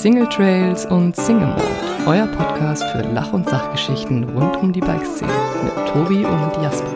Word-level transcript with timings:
Single 0.00 0.30
Trails 0.30 0.86
und 0.86 1.14
Single 1.14 1.48
Mode, 1.48 1.62
euer 2.06 2.26
Podcast 2.28 2.82
für 2.84 3.02
Lach- 3.02 3.34
und 3.34 3.46
Sachgeschichten 3.46 4.24
rund 4.30 4.56
um 4.56 4.72
die 4.72 4.80
Bikeszene 4.80 5.30
mit 5.62 5.74
Tobi 5.88 6.24
und 6.24 6.62
Jasper. 6.62 6.90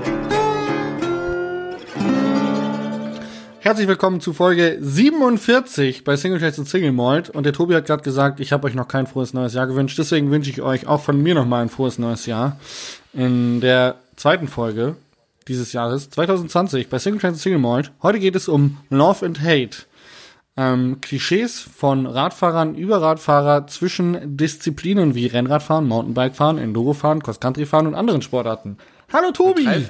Herzlich 3.61 3.89
willkommen 3.89 4.23
zu 4.23 4.33
Folge 4.33 4.79
47 4.81 6.05
bei 6.05 6.17
Single 6.17 6.39
Trails 6.39 6.59
und 6.59 6.67
Single 6.67 6.93
Malt. 6.93 7.29
Und 7.29 7.45
der 7.45 7.53
Tobi 7.53 7.75
hat 7.75 7.85
gerade 7.85 8.03
gesagt, 8.03 8.41
ich 8.41 8.53
habe 8.53 8.69
euch 8.69 8.75
noch 8.75 8.89
kein 8.89 9.07
frohes 9.07 9.35
neues 9.35 9.53
Jahr 9.53 9.67
gewünscht. 9.67 9.99
Deswegen 9.99 10.31
wünsche 10.31 10.49
ich 10.49 10.63
euch 10.63 10.87
auch 10.87 11.03
von 11.03 11.23
mir 11.23 11.35
noch 11.35 11.45
mal 11.45 11.61
ein 11.61 11.69
frohes 11.69 11.99
neues 11.99 12.25
Jahr. 12.25 12.59
In 13.13 13.61
der 13.61 13.97
zweiten 14.17 14.49
Folge 14.49 14.97
dieses 15.47 15.75
Jahres, 15.75 16.09
2020, 16.09 16.89
bei 16.89 16.99
Single 16.99 17.21
Trails 17.21 17.35
und 17.35 17.41
Single 17.41 17.61
Malt. 17.61 17.93
Heute 18.03 18.19
geht 18.19 18.35
es 18.35 18.49
um 18.49 18.79
Love 18.89 19.27
and 19.27 19.43
Hate 19.43 19.85
ähm, 20.57 21.01
Klischees 21.01 21.61
von 21.61 22.07
Radfahrern 22.07 22.75
über 22.75 23.03
Radfahrer 23.03 23.67
zwischen 23.67 24.37
Disziplinen 24.37 25.15
wie 25.15 25.27
Rennradfahren, 25.27 25.87
Mountainbikefahren, 25.87 26.59
Endurofahren, 26.59 27.23
Cross-Country-Fahren 27.23 27.87
und 27.87 27.95
anderen 27.95 28.23
Sportarten. 28.23 28.79
Hallo 29.13 29.33
Tobi! 29.33 29.67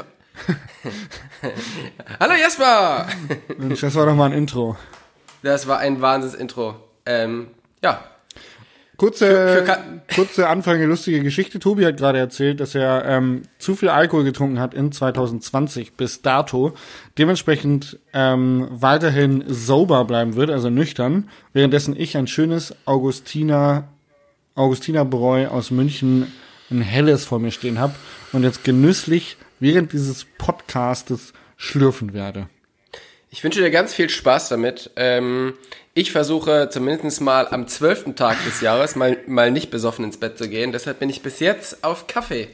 Hallo 2.21 2.35
Jasper! 2.35 3.07
Mensch, 3.59 3.81
das 3.81 3.95
war 3.95 4.07
doch 4.07 4.15
mal 4.15 4.27
ein 4.27 4.33
Intro. 4.33 4.77
Das 5.43 5.69
war 5.69 5.79
ein 5.79 6.01
Wahnsinns-Intro. 6.01 6.77
Ähm, 7.07 7.49
ja. 7.83 8.03
Kurze, 8.97 9.27
für, 9.27 9.67
für 9.67 10.15
kurze 10.15 10.49
Anfang 10.49 10.77
eine 10.77 10.87
lustige 10.87 11.21
Geschichte. 11.23 11.59
Tobi 11.59 11.85
hat 11.85 11.97
gerade 11.97 12.19
erzählt, 12.19 12.61
dass 12.61 12.75
er 12.75 13.05
ähm, 13.07 13.43
zu 13.59 13.75
viel 13.75 13.89
Alkohol 13.89 14.25
getrunken 14.25 14.61
hat 14.61 14.73
in 14.73 14.93
2020 14.93 15.95
bis 15.95 16.23
dato. 16.23 16.75
Dementsprechend 17.19 17.99
ähm, 18.13 18.69
weiterhin 18.71 19.45
sober 19.49 20.05
bleiben 20.05 20.37
wird, 20.37 20.51
also 20.51 20.71
nüchtern. 20.71 21.29
Währenddessen 21.53 21.99
ich 21.99 22.17
ein 22.17 22.29
schönes 22.29 22.75
Augustiner, 22.85 23.89
Augustinerbräu 24.55 25.49
aus 25.49 25.73
München, 25.73 26.33
ein 26.71 26.81
helles 26.81 27.25
vor 27.25 27.41
mir 27.41 27.51
stehen 27.51 27.79
habe 27.79 27.95
und 28.33 28.45
jetzt 28.45 28.63
genüsslich 28.63 29.37
während 29.59 29.93
dieses 29.93 30.25
Podcastes 30.39 31.33
schlürfen 31.57 32.13
werde. 32.13 32.49
Ich 33.31 33.43
wünsche 33.43 33.61
dir 33.61 33.71
ganz 33.71 33.93
viel 33.93 34.09
Spaß 34.09 34.49
damit. 34.51 34.91
Ähm, 34.95 35.55
ich 35.95 36.11
versuche 36.11 36.69
zumindest 36.71 37.21
mal 37.21 37.47
am 37.49 37.69
zwölften 37.69 38.17
Tag 38.17 38.37
des 38.45 38.61
Jahres 38.61 38.97
mal, 38.97 39.17
mal 39.27 39.53
nicht 39.53 39.71
besoffen 39.71 40.05
ins 40.05 40.19
Bett 40.19 40.37
zu 40.37 40.49
gehen. 40.49 40.73
Deshalb 40.73 40.99
bin 40.99 41.09
ich 41.09 41.23
bis 41.23 41.39
jetzt 41.39 41.85
auf 41.85 42.09
Kaffee. 42.09 42.49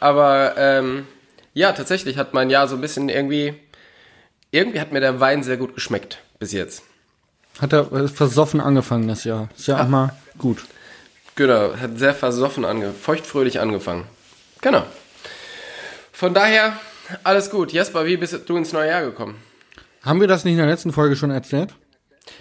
Aber 0.00 0.54
ähm, 0.56 1.06
ja, 1.54 1.72
tatsächlich 1.72 2.18
hat 2.18 2.34
mein 2.34 2.50
Jahr 2.50 2.68
so 2.68 2.74
ein 2.74 2.80
bisschen 2.80 3.08
irgendwie. 3.08 3.54
Irgendwie 4.50 4.80
hat 4.80 4.92
mir 4.92 5.00
der 5.00 5.20
Wein 5.20 5.42
sehr 5.42 5.56
gut 5.56 5.74
geschmeckt 5.74 6.18
bis 6.38 6.52
jetzt. 6.52 6.82
Hat 7.60 7.72
er 7.72 7.90
äh, 7.92 8.08
versoffen 8.08 8.60
angefangen 8.60 9.08
das 9.08 9.24
Jahr. 9.24 9.48
Ist 9.56 9.66
ja 9.66 9.82
auch 9.82 9.88
mal 9.88 10.14
gut. 10.38 10.64
Genau, 11.34 11.76
hat 11.76 11.98
sehr 11.98 12.14
versoffen 12.14 12.64
angefangen, 12.64 12.98
feuchtfröhlich 12.98 13.60
angefangen. 13.60 14.04
Genau. 14.60 14.84
Von 16.12 16.32
daher, 16.34 16.78
alles 17.24 17.50
gut. 17.50 17.72
Jesper, 17.72 18.06
wie 18.06 18.16
bist 18.16 18.38
du 18.46 18.56
ins 18.56 18.72
neue 18.72 18.88
Jahr 18.88 19.02
gekommen? 19.02 19.36
Haben 20.02 20.20
wir 20.20 20.28
das 20.28 20.44
nicht 20.44 20.52
in 20.52 20.58
der 20.58 20.66
letzten 20.66 20.92
Folge 20.92 21.16
schon 21.16 21.30
erzählt? 21.30 21.74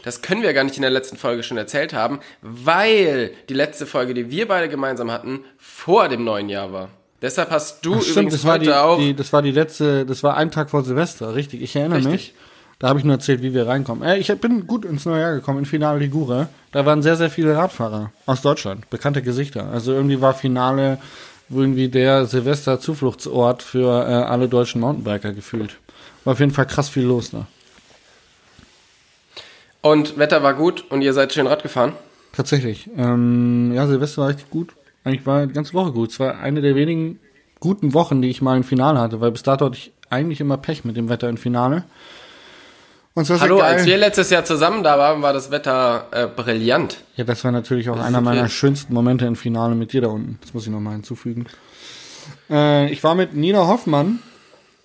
Das 0.03 0.21
können 0.21 0.41
wir 0.41 0.53
gar 0.53 0.63
nicht 0.63 0.75
in 0.75 0.81
der 0.81 0.91
letzten 0.91 1.17
Folge 1.17 1.43
schon 1.43 1.57
erzählt 1.57 1.93
haben, 1.93 2.19
weil 2.41 3.31
die 3.49 3.53
letzte 3.53 3.85
Folge, 3.85 4.13
die 4.13 4.29
wir 4.31 4.47
beide 4.47 4.69
gemeinsam 4.69 5.11
hatten, 5.11 5.45
vor 5.57 6.09
dem 6.09 6.23
neuen 6.23 6.49
Jahr 6.49 6.71
war. 6.71 6.89
Deshalb 7.21 7.49
hast 7.49 7.85
du 7.85 7.95
Ach, 7.95 7.95
übrigens 7.97 8.11
stimmt, 8.11 8.33
das 8.33 8.43
heute 8.45 8.47
war 8.47 8.59
die, 8.59 8.73
auch. 8.73 8.99
Die, 8.99 9.15
das 9.15 9.33
war 9.33 9.41
die 9.41 9.51
letzte, 9.51 10.05
das 10.05 10.21
war 10.23 10.37
ein 10.37 10.51
Tag 10.51 10.69
vor 10.69 10.83
Silvester, 10.83 11.35
richtig. 11.35 11.61
Ich 11.61 11.75
erinnere 11.75 11.99
richtig. 11.99 12.11
mich. 12.11 12.33
Da 12.77 12.89
habe 12.89 12.99
ich 12.99 13.05
nur 13.05 13.15
erzählt, 13.15 13.41
wie 13.41 13.53
wir 13.53 13.67
reinkommen. 13.67 14.03
Äh, 14.03 14.17
ich 14.17 14.27
bin 14.39 14.67
gut 14.67 14.85
ins 14.85 15.05
neue 15.05 15.21
Jahr 15.21 15.33
gekommen, 15.33 15.59
in 15.59 15.65
Finale 15.65 15.99
Ligure. 15.99 16.49
Da 16.71 16.85
waren 16.85 17.01
sehr, 17.01 17.15
sehr 17.15 17.29
viele 17.29 17.55
Radfahrer 17.55 18.11
aus 18.25 18.41
Deutschland, 18.41 18.89
bekannte 18.89 19.21
Gesichter. 19.21 19.69
Also 19.71 19.93
irgendwie 19.93 20.19
war 20.19 20.33
Finale 20.33 20.99
irgendwie 21.49 21.87
der 21.87 22.25
Silvester-Zufluchtsort 22.25 23.63
für 23.63 24.07
äh, 24.07 24.13
alle 24.13 24.49
deutschen 24.49 24.81
Mountainbiker 24.81 25.31
gefühlt. 25.31 25.77
War 26.25 26.33
auf 26.33 26.39
jeden 26.39 26.51
Fall 26.51 26.65
krass 26.65 26.89
viel 26.89 27.03
los 27.03 27.31
da. 27.31 27.37
Ne? 27.37 27.45
Und 29.85 30.17
Wetter 30.17 30.41
war 30.41 30.55
gut 30.55 30.83
und 30.89 31.03
ihr 31.03 31.13
seid 31.13 31.31
schön 31.31 31.45
Rad 31.45 31.61
gefahren? 31.61 31.93
Tatsächlich. 32.35 32.89
Ähm, 32.97 33.71
ja, 33.71 33.85
Silvester 33.85 34.23
war 34.23 34.29
richtig 34.29 34.49
gut. 34.49 34.73
Eigentlich 35.03 35.27
war 35.27 35.45
die 35.45 35.53
ganze 35.53 35.75
Woche 35.75 35.91
gut. 35.91 36.09
Es 36.09 36.19
war 36.19 36.39
eine 36.39 36.61
der 36.61 36.73
wenigen 36.73 37.19
guten 37.59 37.93
Wochen, 37.93 38.19
die 38.19 38.31
ich 38.31 38.41
mal 38.41 38.57
im 38.57 38.63
Finale 38.63 38.99
hatte, 38.99 39.21
weil 39.21 39.29
bis 39.29 39.43
dato 39.43 39.65
hatte 39.65 39.77
ich 39.77 39.91
eigentlich 40.09 40.41
immer 40.41 40.57
Pech 40.57 40.85
mit 40.85 40.97
dem 40.97 41.07
Wetter 41.07 41.29
im 41.29 41.37
Finale. 41.37 41.83
Und 43.13 43.25
so 43.25 43.39
Hallo, 43.39 43.59
als 43.59 43.85
wir 43.85 43.95
letztes 43.99 44.31
Jahr 44.31 44.43
zusammen 44.43 44.81
da 44.81 44.97
waren, 44.97 45.21
war 45.21 45.33
das 45.33 45.51
Wetter 45.51 46.07
äh, 46.09 46.25
brillant. 46.25 46.97
Ja, 47.15 47.23
das 47.23 47.43
war 47.43 47.51
natürlich 47.51 47.87
auch 47.91 47.99
einer 47.99 48.21
meiner 48.21 48.49
schönsten 48.49 48.91
Momente 48.91 49.27
im 49.27 49.35
Finale 49.35 49.75
mit 49.75 49.93
dir 49.93 50.01
da 50.01 50.07
unten. 50.07 50.39
Das 50.41 50.55
muss 50.55 50.65
ich 50.65 50.71
nochmal 50.71 50.93
hinzufügen. 50.93 51.45
Äh, 52.49 52.91
ich 52.91 53.03
war 53.03 53.13
mit 53.13 53.35
Nina 53.35 53.67
Hoffmann, 53.67 54.17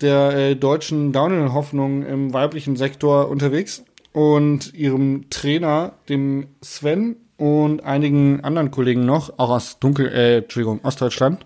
der 0.01 0.31
äh, 0.35 0.55
deutschen 0.55 1.11
Downhill-Hoffnung 1.11 2.05
im 2.05 2.33
weiblichen 2.33 2.75
Sektor 2.75 3.29
unterwegs 3.29 3.83
und 4.13 4.73
ihrem 4.73 5.29
Trainer, 5.29 5.93
dem 6.09 6.47
Sven 6.61 7.15
und 7.37 7.83
einigen 7.83 8.43
anderen 8.43 8.71
Kollegen 8.71 9.05
noch, 9.05 9.39
auch 9.39 9.49
aus 9.49 9.79
Dunkel, 9.79 10.07
äh, 10.07 10.37
Entschuldigung, 10.39 10.79
Ostdeutschland. 10.83 11.45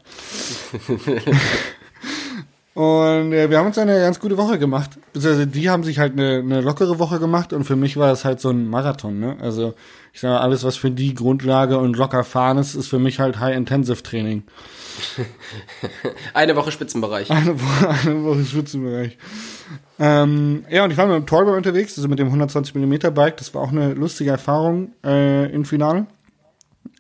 und 2.76 3.32
äh, 3.32 3.50
wir 3.50 3.58
haben 3.58 3.68
uns 3.68 3.78
eine 3.78 3.98
ganz 4.00 4.20
gute 4.20 4.38
Woche 4.38 4.60
gemacht. 4.60 4.92
Also 5.16 5.46
die 5.46 5.70
haben 5.70 5.86
sich 5.86 5.98
halt 5.98 6.12
eine, 6.12 6.40
eine 6.40 6.60
lockere 6.60 7.00
Woche 7.00 7.20
gemacht 7.20 7.54
und 7.54 7.64
für 7.64 7.78
mich 7.78 7.96
war 7.96 8.10
das 8.10 8.26
halt 8.26 8.42
so 8.42 8.50
ein 8.50 8.70
Marathon, 8.70 9.18
ne? 9.18 9.38
Also 9.40 9.76
ich 10.12 10.20
sage, 10.20 10.42
alles, 10.42 10.66
was 10.66 10.76
für 10.76 10.92
die 10.92 11.14
Grundlage 11.14 11.78
und 11.78 11.96
locker 11.96 12.26
fahren 12.26 12.58
ist, 12.58 12.76
ist 12.76 12.90
für 12.90 13.00
mich 13.00 13.22
halt 13.22 13.40
High-Intensive-Training. 13.40 14.44
eine 16.34 16.58
Woche 16.58 16.74
Spitzenbereich. 16.74 17.32
Eine 17.32 17.58
Woche, 17.62 17.90
eine 18.10 18.24
Woche 18.26 18.44
Spitzenbereich. 18.44 19.18
Ähm, 19.98 20.66
ja, 20.70 20.84
und 20.84 20.92
ich 20.92 20.98
war 20.98 21.06
mit 21.06 21.16
dem 21.16 21.26
Tollboy 21.26 21.56
unterwegs, 21.56 21.98
also 21.98 22.10
mit 22.10 22.20
dem 22.20 22.28
120 22.28 22.76
mm 22.76 23.14
Bike. 23.14 23.38
Das 23.38 23.54
war 23.54 23.62
auch 23.62 23.72
eine 23.72 23.94
lustige 23.94 24.32
Erfahrung 24.32 24.92
äh, 25.02 25.50
im 25.50 25.64
Finale. 25.64 26.08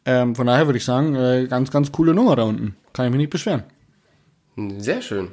Ähm, 0.05 0.35
von 0.35 0.47
daher 0.47 0.67
würde 0.67 0.77
ich 0.77 0.85
sagen, 0.85 1.15
äh, 1.15 1.47
ganz, 1.49 1.69
ganz 1.69 1.91
coole 1.91 2.13
Nummer 2.13 2.37
da 2.37 2.43
unten. 2.43 2.77
Kann 2.93 3.07
ich 3.07 3.11
mich 3.11 3.19
nicht 3.19 3.31
beschweren. 3.31 3.63
Sehr 4.77 5.01
schön. 5.01 5.31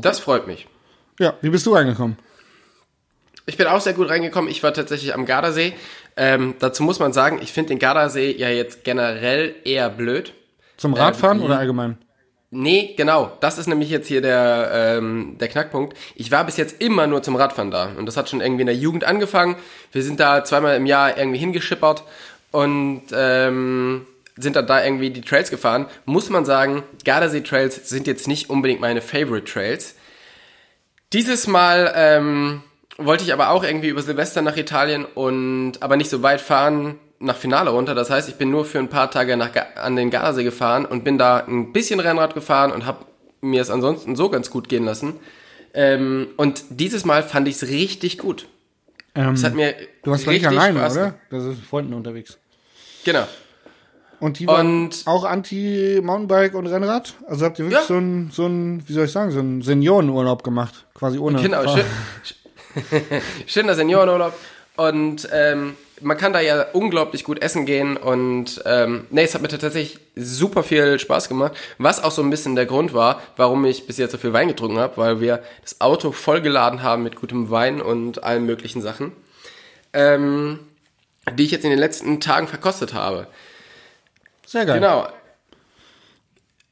Das 0.00 0.20
freut 0.20 0.46
mich. 0.46 0.66
Ja, 1.18 1.34
wie 1.40 1.50
bist 1.50 1.66
du 1.66 1.74
reingekommen? 1.74 2.16
Ich 3.46 3.56
bin 3.56 3.66
auch 3.66 3.80
sehr 3.80 3.92
gut 3.92 4.08
reingekommen. 4.08 4.50
Ich 4.50 4.62
war 4.62 4.72
tatsächlich 4.72 5.14
am 5.14 5.26
Gardasee. 5.26 5.74
Ähm, 6.16 6.54
dazu 6.58 6.82
muss 6.82 6.98
man 6.98 7.12
sagen, 7.12 7.40
ich 7.42 7.52
finde 7.52 7.70
den 7.70 7.78
Gardasee 7.78 8.30
ja 8.32 8.48
jetzt 8.48 8.84
generell 8.84 9.54
eher 9.64 9.90
blöd. 9.90 10.32
Zum 10.76 10.94
Radfahren 10.94 11.38
ähm, 11.38 11.44
oder 11.44 11.58
allgemein? 11.58 11.98
Nee, 12.54 12.94
genau. 12.96 13.32
Das 13.40 13.56
ist 13.56 13.66
nämlich 13.66 13.88
jetzt 13.88 14.08
hier 14.08 14.20
der, 14.20 14.70
ähm, 14.72 15.36
der 15.40 15.48
Knackpunkt. 15.48 15.96
Ich 16.14 16.30
war 16.30 16.44
bis 16.44 16.58
jetzt 16.58 16.82
immer 16.82 17.06
nur 17.06 17.22
zum 17.22 17.34
Radfahren 17.34 17.70
da. 17.70 17.88
Und 17.96 18.04
das 18.06 18.16
hat 18.16 18.28
schon 18.28 18.42
irgendwie 18.42 18.60
in 18.60 18.66
der 18.66 18.76
Jugend 18.76 19.04
angefangen. 19.04 19.56
Wir 19.90 20.02
sind 20.02 20.20
da 20.20 20.44
zweimal 20.44 20.76
im 20.76 20.84
Jahr 20.84 21.16
irgendwie 21.16 21.38
hingeschippert 21.38 22.04
und 22.50 23.04
ähm, 23.12 24.06
sind 24.42 24.56
dann 24.56 24.66
da 24.66 24.84
irgendwie 24.84 25.10
die 25.10 25.20
Trails 25.20 25.50
gefahren. 25.50 25.86
Muss 26.04 26.30
man 26.30 26.44
sagen, 26.44 26.82
Gardasee 27.04 27.42
Trails 27.42 27.88
sind 27.88 28.06
jetzt 28.06 28.28
nicht 28.28 28.50
unbedingt 28.50 28.80
meine 28.80 29.00
Favorite 29.00 29.50
Trails. 29.50 29.94
Dieses 31.12 31.46
Mal 31.46 31.92
ähm, 31.94 32.62
wollte 32.96 33.24
ich 33.24 33.32
aber 33.32 33.50
auch 33.50 33.64
irgendwie 33.64 33.88
über 33.88 34.02
Silvester 34.02 34.42
nach 34.42 34.56
Italien 34.56 35.04
und 35.04 35.74
aber 35.80 35.96
nicht 35.96 36.10
so 36.10 36.22
weit 36.22 36.40
fahren 36.40 36.98
nach 37.18 37.36
Finale 37.36 37.70
runter. 37.70 37.94
Das 37.94 38.10
heißt, 38.10 38.28
ich 38.28 38.34
bin 38.34 38.50
nur 38.50 38.64
für 38.64 38.78
ein 38.78 38.88
paar 38.88 39.10
Tage 39.10 39.36
nach, 39.36 39.50
an 39.76 39.96
den 39.96 40.10
Gardasee 40.10 40.44
gefahren 40.44 40.84
und 40.84 41.04
bin 41.04 41.18
da 41.18 41.38
ein 41.38 41.72
bisschen 41.72 42.00
Rennrad 42.00 42.34
gefahren 42.34 42.72
und 42.72 42.84
habe 42.84 43.06
mir 43.40 43.62
es 43.62 43.70
ansonsten 43.70 44.16
so 44.16 44.28
ganz 44.28 44.50
gut 44.50 44.68
gehen 44.68 44.84
lassen. 44.84 45.20
Ähm, 45.74 46.28
und 46.36 46.64
dieses 46.70 47.04
Mal 47.04 47.22
fand 47.22 47.48
ich 47.48 47.56
es 47.56 47.68
richtig 47.68 48.18
gut. 48.18 48.46
Ähm, 49.14 49.34
es 49.34 49.44
hat 49.44 49.54
mir 49.54 49.74
du 50.02 50.10
warst 50.10 50.26
richtig 50.26 50.48
alleine, 50.48 50.78
Spaß 50.80 50.96
oder? 50.96 51.14
Das 51.30 51.44
ist 51.44 51.60
Freunden 51.60 51.94
unterwegs. 51.94 52.38
Genau. 53.04 53.26
Und 54.22 54.38
die 54.38 54.46
waren 54.46 54.84
und 54.84 55.02
auch 55.06 55.24
Anti-Mountainbike 55.24 56.54
und 56.54 56.68
Rennrad? 56.68 57.14
Also 57.26 57.44
habt 57.44 57.58
ihr 57.58 57.64
wirklich 57.64 57.80
ja. 57.80 57.86
so 57.88 57.98
ein, 57.98 58.30
so 58.32 58.46
ein, 58.46 58.84
wie 58.86 58.92
soll 58.92 59.06
ich 59.06 59.10
sagen, 59.10 59.32
so 59.32 59.40
einen 59.40 59.62
Seniorenurlaub 59.62 60.44
gemacht? 60.44 60.86
Quasi 60.94 61.18
ohne. 61.18 61.42
Genau, 61.42 61.64
schön, 61.66 61.84
schöner 63.46 63.74
Seniorenurlaub. 63.74 64.32
Und 64.76 65.28
ähm, 65.32 65.74
man 66.02 66.16
kann 66.16 66.32
da 66.32 66.38
ja 66.38 66.66
unglaublich 66.72 67.24
gut 67.24 67.42
essen 67.42 67.66
gehen 67.66 67.96
und 67.96 68.62
ähm, 68.64 69.06
nee, 69.10 69.24
es 69.24 69.34
hat 69.34 69.42
mir 69.42 69.48
tatsächlich 69.48 69.98
super 70.14 70.62
viel 70.62 71.00
Spaß 71.00 71.28
gemacht, 71.28 71.54
was 71.78 72.00
auch 72.02 72.12
so 72.12 72.22
ein 72.22 72.30
bisschen 72.30 72.54
der 72.54 72.66
Grund 72.66 72.94
war, 72.94 73.20
warum 73.36 73.64
ich 73.64 73.88
bis 73.88 73.98
jetzt 73.98 74.12
so 74.12 74.18
viel 74.18 74.32
Wein 74.32 74.46
getrunken 74.46 74.78
habe, 74.78 74.96
weil 74.98 75.20
wir 75.20 75.42
das 75.62 75.80
Auto 75.80 76.12
vollgeladen 76.12 76.84
haben 76.84 77.02
mit 77.02 77.16
gutem 77.16 77.50
Wein 77.50 77.82
und 77.82 78.22
allen 78.22 78.46
möglichen 78.46 78.82
Sachen, 78.82 79.10
ähm, 79.92 80.60
die 81.34 81.42
ich 81.42 81.50
jetzt 81.50 81.64
in 81.64 81.70
den 81.70 81.80
letzten 81.80 82.20
Tagen 82.20 82.46
verkostet 82.46 82.94
habe. 82.94 83.26
Sehr 84.46 84.66
geil. 84.66 84.80
Genau. 84.80 85.08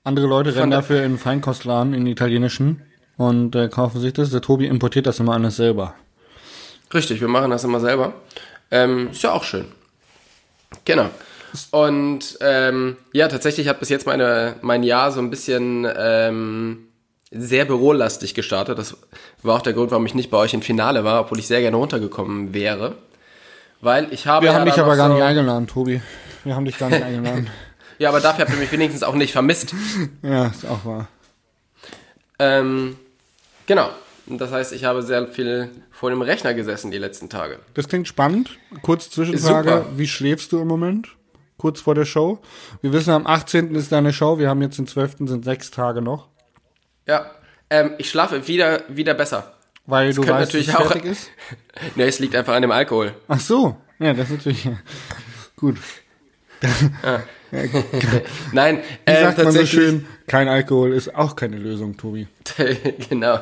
Andere 0.04 0.26
Leute 0.26 0.54
rennen 0.54 0.70
dafür 0.70 1.02
in 1.02 1.18
Feinkostladen, 1.18 1.92
in 1.92 2.06
italienischen 2.06 2.82
und 3.16 3.54
äh, 3.54 3.68
kaufen 3.68 4.00
sich 4.00 4.12
das. 4.12 4.30
Der 4.30 4.40
Tobi 4.40 4.66
importiert 4.66 5.06
das 5.06 5.20
immer 5.20 5.34
alles 5.34 5.56
selber. 5.56 5.94
Richtig, 6.92 7.20
wir 7.20 7.28
machen 7.28 7.50
das 7.50 7.64
immer 7.64 7.80
selber. 7.80 8.14
Ähm, 8.70 9.10
ist 9.10 9.22
ja 9.22 9.32
auch 9.32 9.44
schön. 9.44 9.66
Genau. 10.84 11.10
Und 11.70 12.38
ähm, 12.40 12.96
ja, 13.12 13.28
tatsächlich 13.28 13.68
hat 13.68 13.80
bis 13.80 13.88
jetzt 13.88 14.06
meine, 14.06 14.56
mein 14.62 14.82
Jahr 14.82 15.10
so 15.12 15.20
ein 15.20 15.30
bisschen 15.30 15.86
ähm, 15.96 16.88
sehr 17.30 17.64
bürolastig 17.64 18.34
gestartet. 18.34 18.78
Das 18.78 18.96
war 19.42 19.56
auch 19.56 19.62
der 19.62 19.72
Grund, 19.72 19.90
warum 19.90 20.06
ich 20.06 20.14
nicht 20.14 20.30
bei 20.30 20.38
euch 20.38 20.54
im 20.54 20.62
Finale 20.62 21.04
war, 21.04 21.20
obwohl 21.20 21.38
ich 21.38 21.46
sehr 21.46 21.60
gerne 21.60 21.76
runtergekommen 21.76 22.54
wäre. 22.54 22.94
Weil 23.80 24.12
ich 24.12 24.26
habe. 24.26 24.46
Wir 24.46 24.52
ja 24.52 24.58
haben 24.58 24.66
dich 24.66 24.78
aber 24.78 24.96
gar 24.96 25.08
so, 25.08 25.14
nicht 25.14 25.22
eingeladen, 25.22 25.66
Tobi. 25.66 26.00
Wir 26.44 26.54
haben 26.56 26.64
dich 26.64 26.78
gar 26.78 26.90
nicht 26.90 27.02
eingeladen. 27.02 27.48
Ja, 27.98 28.08
aber 28.08 28.20
dafür 28.20 28.46
habt 28.46 28.54
ihr 28.54 28.58
mich 28.58 28.72
wenigstens 28.72 29.02
auch 29.02 29.14
nicht 29.14 29.30
vermisst. 29.30 29.74
Ja, 30.22 30.46
ist 30.46 30.64
auch 30.64 30.86
wahr. 30.86 31.08
Ähm, 32.38 32.96
genau. 33.66 33.90
Das 34.26 34.52
heißt, 34.52 34.72
ich 34.72 34.84
habe 34.84 35.02
sehr 35.02 35.26
viel 35.28 35.70
vor 35.90 36.08
dem 36.08 36.22
Rechner 36.22 36.54
gesessen 36.54 36.90
die 36.90 36.96
letzten 36.96 37.28
Tage. 37.28 37.58
Das 37.74 37.88
klingt 37.88 38.08
spannend. 38.08 38.58
Kurz 38.80 39.10
Zwischenfrage. 39.10 39.68
Super. 39.70 39.86
Wie 39.98 40.08
schläfst 40.08 40.50
du 40.52 40.60
im 40.60 40.68
Moment? 40.68 41.08
Kurz 41.58 41.82
vor 41.82 41.94
der 41.94 42.06
Show. 42.06 42.38
Wir 42.80 42.92
wissen, 42.94 43.10
am 43.10 43.26
18. 43.26 43.74
ist 43.74 43.92
deine 43.92 44.14
Show. 44.14 44.38
Wir 44.38 44.48
haben 44.48 44.62
jetzt 44.62 44.78
den 44.78 44.86
12. 44.86 45.16
sind 45.26 45.44
sechs 45.44 45.70
Tage 45.70 46.00
noch. 46.00 46.28
Ja. 47.06 47.30
Ähm, 47.68 47.92
ich 47.98 48.08
schlafe 48.08 48.48
wieder, 48.48 48.80
wieder 48.88 49.12
besser. 49.12 49.52
Weil 49.84 50.14
du 50.14 50.22
könnte 50.22 50.34
weißt, 50.36 50.48
natürlich 50.48 50.66
dass 50.68 50.74
es 50.76 50.80
auch- 50.80 50.86
fertig 50.92 51.04
ist. 51.10 51.30
Ne, 51.96 52.04
es 52.04 52.18
liegt 52.18 52.34
einfach 52.34 52.54
an 52.54 52.62
dem 52.62 52.70
Alkohol. 52.72 53.12
Ach 53.28 53.40
so. 53.40 53.76
Ja, 53.98 54.14
das 54.14 54.30
ist 54.30 54.36
natürlich 54.38 54.68
gut. 55.56 55.76
Nein, 58.52 58.78
Wie 59.06 59.12
ähm, 59.12 59.24
sagt 59.24 59.38
man 59.38 59.52
so 59.52 59.58
tatsächlich. 59.58 59.70
schön, 59.70 60.06
kein 60.26 60.48
Alkohol 60.48 60.92
ist 60.92 61.14
auch 61.14 61.36
keine 61.36 61.56
Lösung, 61.56 61.96
Tobi. 61.96 62.28
genau. 63.08 63.38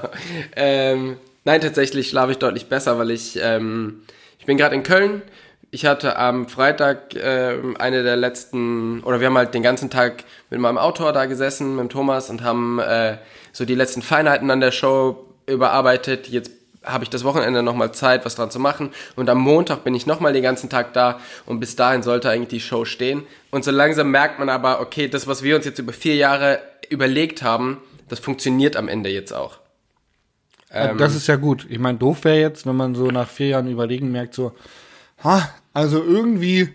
Ähm, 0.56 1.16
nein, 1.44 1.60
tatsächlich 1.60 2.08
schlafe 2.08 2.32
ich 2.32 2.38
deutlich 2.38 2.68
besser, 2.68 2.98
weil 2.98 3.10
ich, 3.10 3.38
ähm, 3.42 4.02
ich 4.38 4.46
bin 4.46 4.56
gerade 4.56 4.74
in 4.74 4.82
Köln. 4.82 5.22
Ich 5.70 5.84
hatte 5.84 6.16
am 6.16 6.48
Freitag 6.48 7.14
ähm, 7.14 7.76
eine 7.78 8.02
der 8.02 8.16
letzten, 8.16 9.02
oder 9.02 9.20
wir 9.20 9.26
haben 9.26 9.36
halt 9.36 9.52
den 9.52 9.62
ganzen 9.62 9.90
Tag 9.90 10.24
mit 10.48 10.60
meinem 10.60 10.78
Autor 10.78 11.12
da 11.12 11.26
gesessen, 11.26 11.76
mit 11.76 11.80
dem 11.80 11.88
Thomas 11.90 12.30
und 12.30 12.42
haben 12.42 12.78
äh, 12.78 13.18
so 13.52 13.66
die 13.66 13.74
letzten 13.74 14.00
Feinheiten 14.00 14.50
an 14.50 14.60
der 14.60 14.72
Show 14.72 15.26
überarbeitet. 15.46 16.28
Jetzt 16.28 16.52
habe 16.84 17.04
ich 17.04 17.10
das 17.10 17.24
Wochenende 17.24 17.62
nochmal 17.62 17.92
Zeit, 17.92 18.24
was 18.24 18.34
dran 18.36 18.50
zu 18.50 18.58
machen. 18.58 18.90
Und 19.16 19.28
am 19.28 19.38
Montag 19.38 19.84
bin 19.84 19.94
ich 19.94 20.06
nochmal 20.06 20.32
den 20.32 20.42
ganzen 20.42 20.70
Tag 20.70 20.92
da 20.94 21.20
und 21.46 21.60
bis 21.60 21.76
dahin 21.76 22.02
sollte 22.02 22.30
eigentlich 22.30 22.48
die 22.48 22.60
Show 22.60 22.84
stehen. 22.84 23.24
Und 23.50 23.64
so 23.64 23.70
langsam 23.70 24.10
merkt 24.10 24.38
man 24.38 24.48
aber, 24.48 24.80
okay, 24.80 25.08
das, 25.08 25.26
was 25.26 25.42
wir 25.42 25.56
uns 25.56 25.64
jetzt 25.64 25.78
über 25.78 25.92
vier 25.92 26.14
Jahre 26.16 26.60
überlegt 26.88 27.42
haben, 27.42 27.78
das 28.08 28.18
funktioniert 28.20 28.76
am 28.76 28.88
Ende 28.88 29.10
jetzt 29.10 29.32
auch. 29.32 29.58
Ja, 30.72 30.92
das 30.94 31.14
ist 31.14 31.26
ja 31.26 31.36
gut. 31.36 31.66
Ich 31.70 31.78
meine, 31.78 31.98
doof 31.98 32.24
wäre 32.24 32.38
jetzt, 32.40 32.66
wenn 32.66 32.76
man 32.76 32.94
so 32.94 33.06
nach 33.10 33.28
vier 33.28 33.48
Jahren 33.48 33.70
überlegen 33.70 34.12
merkt, 34.12 34.34
so, 34.34 34.52
ha, 35.24 35.48
also 35.72 36.02
irgendwie, 36.02 36.68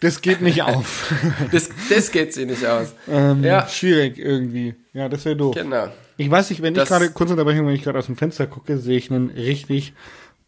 das 0.00 0.22
geht 0.22 0.40
nicht 0.40 0.62
auf. 0.62 1.12
Das, 1.52 1.68
das 1.90 2.10
geht 2.10 2.32
sie 2.32 2.46
nicht 2.46 2.64
aus. 2.66 2.94
ähm, 3.06 3.44
Ja. 3.44 3.68
Schwierig 3.68 4.18
irgendwie. 4.18 4.74
Ja, 4.94 5.08
das 5.08 5.24
wäre 5.26 5.36
doof. 5.36 5.54
Genau. 5.54 5.88
Ich 6.20 6.28
weiß 6.28 6.50
nicht, 6.50 6.62
wenn 6.62 6.74
ich 6.74 6.84
gerade, 6.84 7.10
kurz 7.10 7.30
Unterbrechung, 7.30 7.68
wenn 7.68 7.74
ich 7.76 7.84
gerade 7.84 7.98
aus 7.98 8.06
dem 8.06 8.16
Fenster 8.16 8.48
gucke, 8.48 8.76
sehe 8.76 8.98
ich 8.98 9.10
einen 9.10 9.30
richtig 9.30 9.94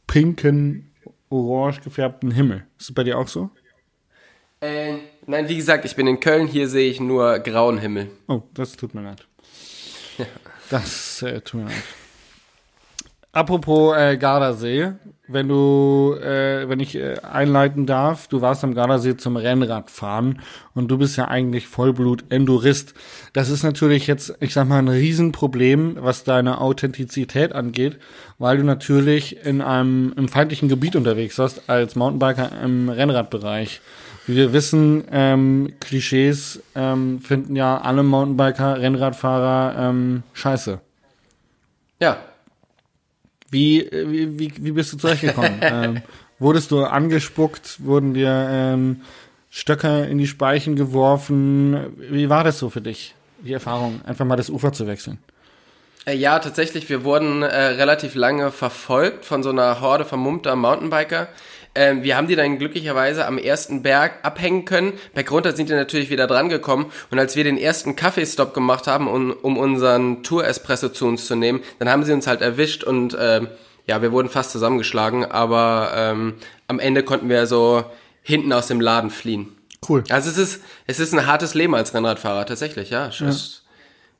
pinken, 0.08 0.92
orange 1.28 1.80
gefärbten 1.80 2.32
Himmel. 2.32 2.66
Ist 2.76 2.88
das 2.88 2.94
bei 2.94 3.04
dir 3.04 3.16
auch 3.16 3.28
so? 3.28 3.50
Äh, 4.60 4.94
nein, 5.26 5.48
wie 5.48 5.56
gesagt, 5.56 5.84
ich 5.84 5.94
bin 5.94 6.08
in 6.08 6.18
Köln, 6.18 6.48
hier 6.48 6.68
sehe 6.68 6.90
ich 6.90 6.98
nur 6.98 7.38
grauen 7.38 7.78
Himmel. 7.78 8.10
Oh, 8.26 8.42
das 8.52 8.76
tut 8.76 8.94
mir 8.94 9.02
leid. 9.02 9.26
Das 10.70 11.22
äh, 11.22 11.40
tut 11.40 11.60
mir 11.60 11.66
leid. 11.66 11.82
Apropos 13.32 13.96
äh, 13.96 14.16
Gardasee, 14.16 14.92
wenn 15.32 15.48
du, 15.48 16.16
äh, 16.20 16.68
wenn 16.68 16.80
ich 16.80 16.96
äh, 16.96 17.16
einleiten 17.20 17.86
darf, 17.86 18.28
du 18.28 18.40
warst 18.40 18.64
am 18.64 18.74
Gardasee 18.74 19.16
zum 19.16 19.36
Rennradfahren 19.36 20.40
und 20.74 20.88
du 20.88 20.98
bist 20.98 21.16
ja 21.16 21.28
eigentlich 21.28 21.66
Vollblut-Endurist. 21.66 22.94
Das 23.32 23.50
ist 23.50 23.62
natürlich 23.62 24.06
jetzt, 24.06 24.34
ich 24.40 24.54
sag 24.54 24.68
mal, 24.68 24.78
ein 24.78 24.88
Riesenproblem, 24.88 25.96
was 26.00 26.24
deine 26.24 26.60
Authentizität 26.60 27.52
angeht, 27.52 27.98
weil 28.38 28.58
du 28.58 28.64
natürlich 28.64 29.44
in 29.44 29.60
einem 29.60 30.12
im 30.16 30.28
feindlichen 30.28 30.68
Gebiet 30.68 30.96
unterwegs 30.96 31.38
warst 31.38 31.68
als 31.68 31.96
Mountainbiker 31.96 32.50
im 32.62 32.88
Rennradbereich. 32.88 33.80
Wie 34.26 34.36
wir 34.36 34.52
wissen, 34.52 35.04
ähm, 35.10 35.72
Klischees 35.80 36.62
ähm, 36.74 37.20
finden 37.20 37.56
ja 37.56 37.80
alle 37.80 38.02
Mountainbiker, 38.02 38.80
Rennradfahrer 38.80 39.88
ähm, 39.88 40.22
scheiße. 40.34 40.80
Ja. 42.00 42.18
Wie, 43.50 43.80
äh, 43.80 44.10
wie, 44.10 44.38
wie, 44.38 44.52
wie 44.56 44.72
bist 44.72 44.92
du 44.92 44.96
zurechtgekommen? 44.96 45.58
ähm, 45.60 46.02
wurdest 46.38 46.70
du 46.70 46.84
angespuckt? 46.84 47.84
Wurden 47.84 48.14
dir 48.14 48.48
ähm, 48.50 49.02
Stöcker 49.50 50.06
in 50.08 50.18
die 50.18 50.26
Speichen 50.26 50.76
geworfen? 50.76 51.94
Wie 51.98 52.28
war 52.28 52.44
das 52.44 52.58
so 52.58 52.70
für 52.70 52.80
dich, 52.80 53.14
die 53.44 53.52
Erfahrung, 53.52 54.00
einfach 54.04 54.24
mal 54.24 54.36
das 54.36 54.50
Ufer 54.50 54.72
zu 54.72 54.86
wechseln? 54.86 55.18
Äh, 56.06 56.14
ja, 56.14 56.38
tatsächlich, 56.38 56.88
wir 56.88 57.04
wurden 57.04 57.42
äh, 57.42 57.46
relativ 57.46 58.14
lange 58.14 58.50
verfolgt 58.52 59.24
von 59.24 59.42
so 59.42 59.50
einer 59.50 59.80
Horde 59.80 60.04
vermummter 60.04 60.56
Mountainbiker. 60.56 61.28
Ähm, 61.74 62.02
wir 62.02 62.16
haben 62.16 62.26
die 62.26 62.34
dann 62.36 62.58
glücklicherweise 62.58 63.26
am 63.26 63.38
ersten 63.38 63.82
Berg 63.82 64.14
abhängen 64.24 64.64
können. 64.64 64.94
Bergunter 65.14 65.54
sind 65.54 65.68
die 65.68 65.74
natürlich 65.74 66.10
wieder 66.10 66.26
dran 66.26 66.48
gekommen. 66.48 66.90
Und 67.10 67.18
als 67.18 67.36
wir 67.36 67.44
den 67.44 67.56
ersten 67.58 67.94
Kaffeestopp 67.96 68.54
gemacht 68.54 68.86
haben, 68.88 69.06
um, 69.06 69.30
um 69.32 69.56
unseren 69.56 70.22
Tour-Espresso 70.22 70.88
zu 70.88 71.06
uns 71.06 71.26
zu 71.26 71.36
nehmen, 71.36 71.60
dann 71.78 71.88
haben 71.88 72.02
sie 72.04 72.12
uns 72.12 72.26
halt 72.26 72.40
erwischt 72.42 72.82
und 72.82 73.16
ähm, 73.20 73.48
ja, 73.86 74.02
wir 74.02 74.12
wurden 74.12 74.28
fast 74.28 74.50
zusammengeschlagen. 74.50 75.24
Aber 75.24 75.92
ähm, 75.94 76.34
am 76.66 76.78
Ende 76.80 77.02
konnten 77.04 77.28
wir 77.28 77.46
so 77.46 77.84
hinten 78.22 78.52
aus 78.52 78.66
dem 78.66 78.80
Laden 78.80 79.10
fliehen. 79.10 79.56
Cool. 79.88 80.04
Also 80.10 80.28
es 80.28 80.38
ist, 80.38 80.62
es 80.86 81.00
ist 81.00 81.14
ein 81.14 81.26
hartes 81.26 81.54
Leben 81.54 81.74
als 81.74 81.94
Rennradfahrer, 81.94 82.46
tatsächlich, 82.46 82.90
ja. 82.90 83.08
Es, 83.08 83.62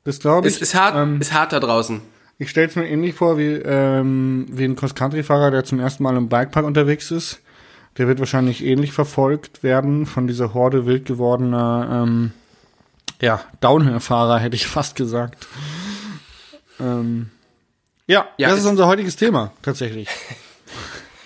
Das 0.03 0.19
glaube 0.19 0.47
ich. 0.47 0.55
es 0.55 0.61
ist 0.61 0.73
hart, 0.75 0.95
Ähm, 0.95 1.21
ist 1.21 1.33
hart 1.33 1.53
da 1.53 1.59
draußen. 1.59 2.01
Ich 2.41 2.49
stelle 2.49 2.67
es 2.67 2.75
mir 2.75 2.89
ähnlich 2.89 3.13
vor 3.13 3.37
wie, 3.37 3.53
ähm, 3.53 4.47
wie 4.49 4.63
ein 4.63 4.75
Cross-Country-Fahrer, 4.75 5.51
der 5.51 5.63
zum 5.63 5.79
ersten 5.79 6.01
Mal 6.01 6.17
im 6.17 6.27
Bikepark 6.27 6.65
unterwegs 6.65 7.11
ist. 7.11 7.39
Der 7.99 8.07
wird 8.07 8.17
wahrscheinlich 8.17 8.65
ähnlich 8.65 8.93
verfolgt 8.93 9.61
werden 9.61 10.07
von 10.07 10.25
dieser 10.25 10.55
Horde 10.55 10.87
wild 10.87 11.05
gewordener 11.05 12.03
ähm, 12.03 12.31
ja, 13.21 13.41
Downhill-Fahrer, 13.59 14.39
hätte 14.39 14.55
ich 14.55 14.65
fast 14.77 14.95
gesagt. 14.95 15.45
Ähm, 16.79 17.29
ja, 18.07 18.25
Ja, 18.37 18.49
das 18.49 18.61
ist 18.61 18.65
unser 18.65 18.87
heutiges 18.87 19.17
Thema, 19.17 19.53
tatsächlich. 19.61 20.09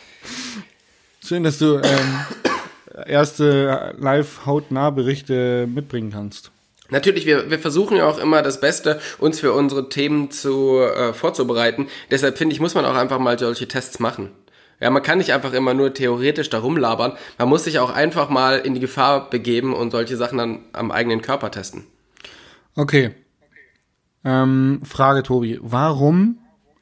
Schön, 1.25 1.43
dass 1.43 1.59
du 1.59 1.77
ähm, 1.77 3.05
erste 3.07 3.95
Live-Hautnah-Berichte 3.97 5.65
mitbringen 5.65 6.11
kannst. 6.11 6.51
Natürlich, 6.89 7.25
wir, 7.25 7.49
wir 7.49 7.59
versuchen 7.59 7.97
ja 7.97 8.05
auch 8.05 8.19
immer 8.19 8.41
das 8.41 8.61
Beste, 8.61 8.99
uns 9.17 9.39
für 9.39 9.53
unsere 9.53 9.89
Themen 9.89 10.29
zu 10.29 10.79
äh, 10.79 11.13
vorzubereiten. 11.13 11.87
Deshalb 12.11 12.37
finde 12.37 12.53
ich, 12.53 12.59
muss 12.59 12.75
man 12.75 12.85
auch 12.85 12.95
einfach 12.95 13.19
mal 13.19 13.39
solche 13.39 13.67
Tests 13.67 13.99
machen. 13.99 14.31
Ja, 14.79 14.89
man 14.89 15.01
kann 15.01 15.17
nicht 15.17 15.33
einfach 15.33 15.53
immer 15.53 15.73
nur 15.73 15.93
theoretisch 15.93 16.49
darum 16.49 16.77
labern. 16.77 17.13
Man 17.37 17.49
muss 17.49 17.63
sich 17.63 17.79
auch 17.79 17.91
einfach 17.91 18.29
mal 18.29 18.59
in 18.59 18.73
die 18.73 18.79
Gefahr 18.79 19.29
begeben 19.29 19.73
und 19.73 19.91
solche 19.91 20.17
Sachen 20.17 20.37
dann 20.37 20.59
am 20.73 20.91
eigenen 20.91 21.21
Körper 21.21 21.49
testen. 21.49 21.85
Okay. 22.75 23.11
Ähm, 24.25 24.81
Frage, 24.83 25.23
Tobi. 25.23 25.59
Warum 25.61 26.39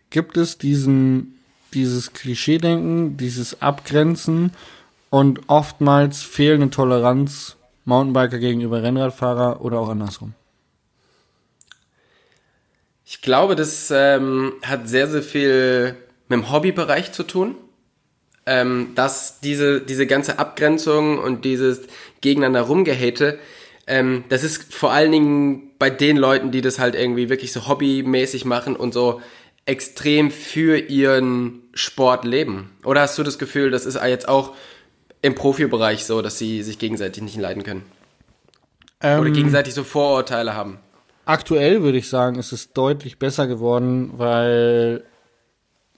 gibt 0.09 0.37
es 0.37 0.57
diesen, 0.57 1.39
dieses 1.73 2.13
Klischeedenken, 2.13 3.15
dieses 3.17 3.61
Abgrenzen 3.61 4.51
und 5.09 5.41
oftmals 5.47 6.23
fehlende 6.23 6.71
Toleranz 6.71 7.57
Mountainbiker 7.85 8.39
gegenüber 8.39 8.81
Rennradfahrer 8.81 9.61
oder 9.61 9.79
auch 9.79 9.89
andersrum? 9.89 10.33
Ich 13.05 13.21
glaube, 13.21 13.55
das 13.55 13.91
ähm, 13.91 14.53
hat 14.63 14.87
sehr, 14.87 15.07
sehr 15.07 15.21
viel 15.21 15.95
mit 16.27 16.39
dem 16.39 16.51
Hobbybereich 16.51 17.11
zu 17.11 17.23
tun. 17.23 17.55
Ähm, 18.45 18.91
dass 18.95 19.39
diese, 19.39 19.79
diese 19.79 20.05
ganze 20.05 20.37
Abgrenzung 20.37 21.17
und 21.17 21.45
dieses 21.45 21.83
gegeneinander 22.19 22.61
rumgehate, 22.61 23.39
ähm, 23.87 24.25
das 24.27 24.43
ist 24.43 24.73
vor 24.73 24.91
allen 24.91 25.13
Dingen 25.13 25.71
bei 25.79 25.89
den 25.89 26.17
Leuten, 26.17 26.51
die 26.51 26.59
das 26.59 26.77
halt 26.77 26.95
irgendwie 26.95 27.29
wirklich 27.29 27.53
so 27.53 27.69
hobbymäßig 27.69 28.43
machen 28.43 28.75
und 28.75 28.93
so 28.93 29.21
extrem 29.65 30.29
für 30.29 30.77
ihren 30.77 31.61
Sport 31.73 32.25
leben. 32.25 32.71
Oder 32.83 33.01
hast 33.01 33.17
du 33.17 33.23
das 33.23 33.39
Gefühl, 33.39 33.71
das 33.71 33.85
ist 33.85 33.97
jetzt 34.03 34.27
auch 34.27 34.53
im 35.23 35.33
Profibereich 35.33 36.05
so, 36.05 36.21
dass 36.21 36.37
sie 36.37 36.61
sich 36.61 36.77
gegenseitig 36.77 37.23
nicht 37.23 37.37
leiden 37.37 37.63
können? 37.63 37.83
Oder 39.01 39.25
Ähm, 39.25 39.33
gegenseitig 39.33 39.73
so 39.73 39.83
Vorurteile 39.83 40.53
haben? 40.53 40.77
Aktuell 41.25 41.81
würde 41.81 41.97
ich 41.97 42.09
sagen, 42.09 42.37
ist 42.37 42.51
es 42.51 42.73
deutlich 42.73 43.17
besser 43.17 43.47
geworden, 43.47 44.11
weil, 44.17 45.03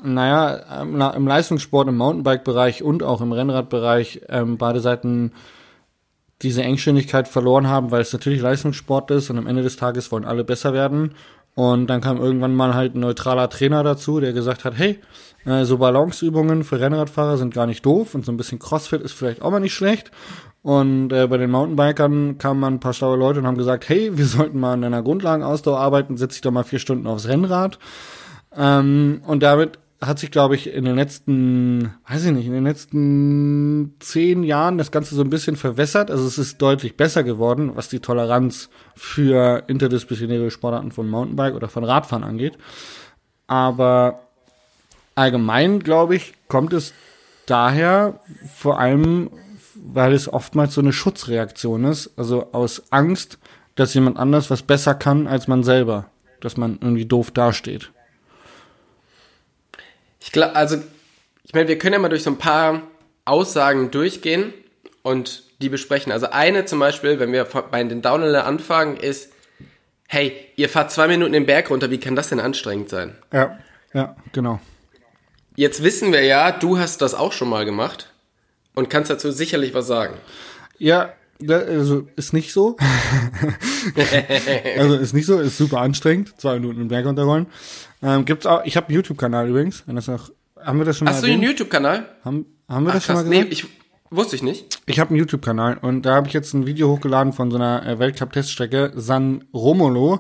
naja, 0.02 0.82
im 0.84 0.98
Na- 0.98 1.12
im 1.12 1.28
Leistungssport, 1.28 1.88
im 1.88 1.98
Mountainbike-Bereich 1.98 2.84
und 2.84 3.04
auch 3.04 3.22
im 3.22 3.32
Rennradbereich 3.32 4.22
ähm, 4.30 4.58
beide 4.58 4.80
Seiten 4.80 5.34
diese 6.42 6.62
Engständigkeit 6.64 7.28
verloren 7.28 7.68
haben, 7.68 7.92
weil 7.92 8.02
es 8.02 8.14
natürlich 8.14 8.42
Leistungssport 8.42 9.10
ist 9.10 9.30
und 9.30 9.38
am 9.38 9.48
Ende 9.48 9.64
des 9.64 9.78
Tages 9.78 10.12
wollen 10.12 10.26
alle 10.26 10.44
besser 10.44 10.74
werden. 10.74 11.16
Und 11.56 11.88
dann 11.88 12.02
kam 12.02 12.18
irgendwann 12.18 12.54
mal 12.54 12.76
halt 12.76 12.94
ein 12.96 13.00
neutraler 13.00 13.50
Trainer 13.50 13.82
dazu, 13.84 14.20
der 14.20 14.34
gesagt 14.34 14.66
hat, 14.66 14.78
hey, 14.78 15.00
äh, 15.46 15.66
so 15.66 15.78
Balanceübungen 15.78 16.64
für 16.64 16.80
Rennradfahrer 16.80 17.38
sind 17.38 17.54
gar 17.54 17.68
nicht 17.68 17.86
doof 17.86 18.16
und 18.16 18.26
so 18.26 18.32
ein 18.32 18.38
bisschen 18.38 18.60
Crossfit 18.60 19.02
ist 19.02 19.14
vielleicht 19.14 19.42
auch 19.42 19.52
mal 19.52 19.60
nicht 19.60 19.74
schlecht. 19.74 20.12
Und 20.62 21.14
äh, 21.14 21.28
bei 21.28 21.38
den 21.38 21.52
Mountainbikern 21.52 22.40
kamen 22.40 22.64
ein 22.64 22.80
paar 22.80 22.94
schlaue 22.94 23.18
Leute 23.18 23.40
und 23.40 23.48
haben 23.48 23.58
gesagt, 23.58 23.88
hey, 23.88 24.18
wir 24.18 24.26
sollten 24.26 24.60
mal 24.60 24.74
an 24.74 24.84
einer 24.84 25.04
Grundlagenausdauer 25.04 25.80
arbeiten, 25.80 26.18
setz 26.18 26.34
dich 26.34 26.42
doch 26.42 26.52
mal 26.52 26.64
vier 26.64 26.80
Stunden 26.80 27.06
aufs 27.06 27.28
Rennrad. 27.28 27.78
Ähm, 28.58 29.22
und 29.28 29.44
damit 29.44 29.78
hat 30.02 30.20
sich, 30.20 30.32
glaube 30.32 30.56
ich, 30.56 30.74
in 30.74 30.86
den 30.86 30.96
letzten, 30.96 31.94
weiß 32.08 32.26
ich 32.26 32.32
nicht, 32.32 32.48
in 32.48 32.54
den 32.54 32.64
letzten 32.64 33.96
zehn 34.00 34.44
Jahren 34.44 34.78
das 34.78 34.92
Ganze 34.92 35.16
so 35.16 35.22
ein 35.22 35.30
bisschen 35.30 35.56
verwässert. 35.56 36.12
Also 36.12 36.26
es 36.26 36.38
ist 36.38 36.62
deutlich 36.62 36.98
besser 36.98 37.24
geworden, 37.24 37.72
was 37.76 37.90
die 37.90 38.00
Toleranz 38.00 38.70
für 38.96 39.64
interdisziplinäre 39.68 40.52
Sportarten 40.52 40.92
von 40.92 41.08
Mountainbike 41.08 41.56
oder 41.56 41.70
von 41.70 41.84
Radfahren 41.84 42.24
angeht. 42.24 42.58
Aber 43.48 44.25
allgemein, 45.16 45.80
glaube 45.80 46.16
ich, 46.16 46.34
kommt 46.48 46.74
es 46.74 46.94
daher 47.46 48.20
vor 48.56 48.80
allem, 48.80 49.32
weil 49.76 50.14
es 50.14 50.32
oftmals 50.32 50.74
so 50.74 50.82
eine 50.82 50.94
Schutzreaktion 50.94 51.86
ist, 51.86 52.12
also 52.18 52.52
aus 52.52 52.84
Angst, 52.92 53.38
dass 53.76 53.94
jemand 53.94 54.18
anders 54.18 54.50
was 54.50 54.62
besser 54.62 54.96
kann 54.96 55.28
als 55.28 55.48
man 55.48 55.64
selber, 55.64 56.10
dass 56.40 56.58
man 56.58 56.78
irgendwie 56.82 57.06
doof 57.06 57.32
dasteht. 57.32 57.92
Ich 60.20 60.32
glaube, 60.32 60.56
also, 60.56 60.78
ich 61.44 61.54
meine, 61.54 61.68
wir 61.68 61.78
können 61.78 61.94
ja 61.94 62.00
mal 62.00 62.10
durch 62.10 62.24
so 62.24 62.32
ein 62.32 62.38
paar 62.38 62.82
Aussagen 63.26 63.92
durchgehen 63.92 64.54
und 65.04 65.44
die 65.62 65.70
besprechen. 65.70 66.12
Also 66.12 66.28
eine 66.32 66.66
zum 66.66 66.80
Beispiel, 66.80 67.20
wenn 67.20 67.32
wir 67.32 67.46
bei 67.46 67.84
den 67.84 68.02
Downhiller 68.02 68.46
anfangen, 68.46 68.98
ist, 68.98 69.32
hey, 70.08 70.36
ihr 70.56 70.70
fahrt 70.70 70.92
zwei 70.92 71.08
Minuten 71.08 71.34
den 71.34 71.46
Berg 71.46 71.70
runter, 71.70 71.92
wie 71.92 72.00
kann 72.00 72.16
das 72.16 72.30
denn 72.30 72.40
anstrengend 72.40 72.90
sein? 72.90 73.16
Ja, 73.32 73.58
ja, 73.94 74.16
genau. 74.32 74.60
Jetzt 75.56 75.84
wissen 75.84 76.12
wir 76.12 76.24
ja, 76.24 76.52
du 76.52 76.78
hast 76.78 77.02
das 77.02 77.14
auch 77.14 77.32
schon 77.32 77.50
mal 77.50 77.66
gemacht 77.66 78.10
und 78.74 78.90
kannst 78.90 79.10
dazu 79.10 79.32
sicherlich 79.32 79.74
was 79.74 79.88
sagen. 79.88 80.16
Ja, 80.78 81.14
also 81.48 82.08
ist 82.16 82.34
nicht 82.34 82.52
so. 82.54 82.78
also 84.78 84.96
ist 84.96 85.14
nicht 85.14 85.26
so, 85.26 85.40
ist 85.40 85.58
super 85.58 85.80
anstrengend, 85.80 86.40
zwei 86.40 86.56
Minuten 86.56 86.80
den 86.80 86.88
Berg 86.88 87.06
runterrollen. 87.06 87.48
Ähm, 88.02 88.26
gibt's 88.26 88.46
auch, 88.46 88.64
ich 88.66 88.78
habe 88.78 88.88
einen 88.88 88.96
YouTube-Kanal 88.96 89.50
übrigens, 89.50 89.84
wenn 89.86 89.96
das 89.96 90.08
noch, 90.08 90.32
haben 90.62 90.78
wir 90.78 90.86
das 90.86 90.98
schon 90.98 91.06
mal 91.06 91.14
Hast 91.14 91.24
du 91.24 91.28
einen 91.28 91.42
YouTube-Kanal? 91.42 92.06
Haben, 92.24 92.46
haben 92.68 92.86
wir 92.86 92.90
Ach, 92.90 92.96
das 92.96 93.06
schon 93.06 93.16
mal 93.16 93.24
gesagt? 93.24 93.48
Nee, 93.48 93.52
ich, 93.52 93.66
wusste 94.10 94.36
ich 94.36 94.44
nicht. 94.44 94.80
Ich 94.86 95.00
habe 95.00 95.10
einen 95.10 95.20
YouTube-Kanal 95.20 95.78
und 95.78 96.04
da 96.04 96.16
habe 96.16 96.28
ich 96.28 96.34
jetzt 96.34 96.54
ein 96.54 96.66
Video 96.66 96.90
hochgeladen 96.90 97.34
von 97.34 97.52
so 97.52 97.58
einer 97.58 97.86
äh, 97.86 98.00
Weltcup-Teststrecke 98.00 98.94
San 98.96 99.46
Romolo, 99.54 100.20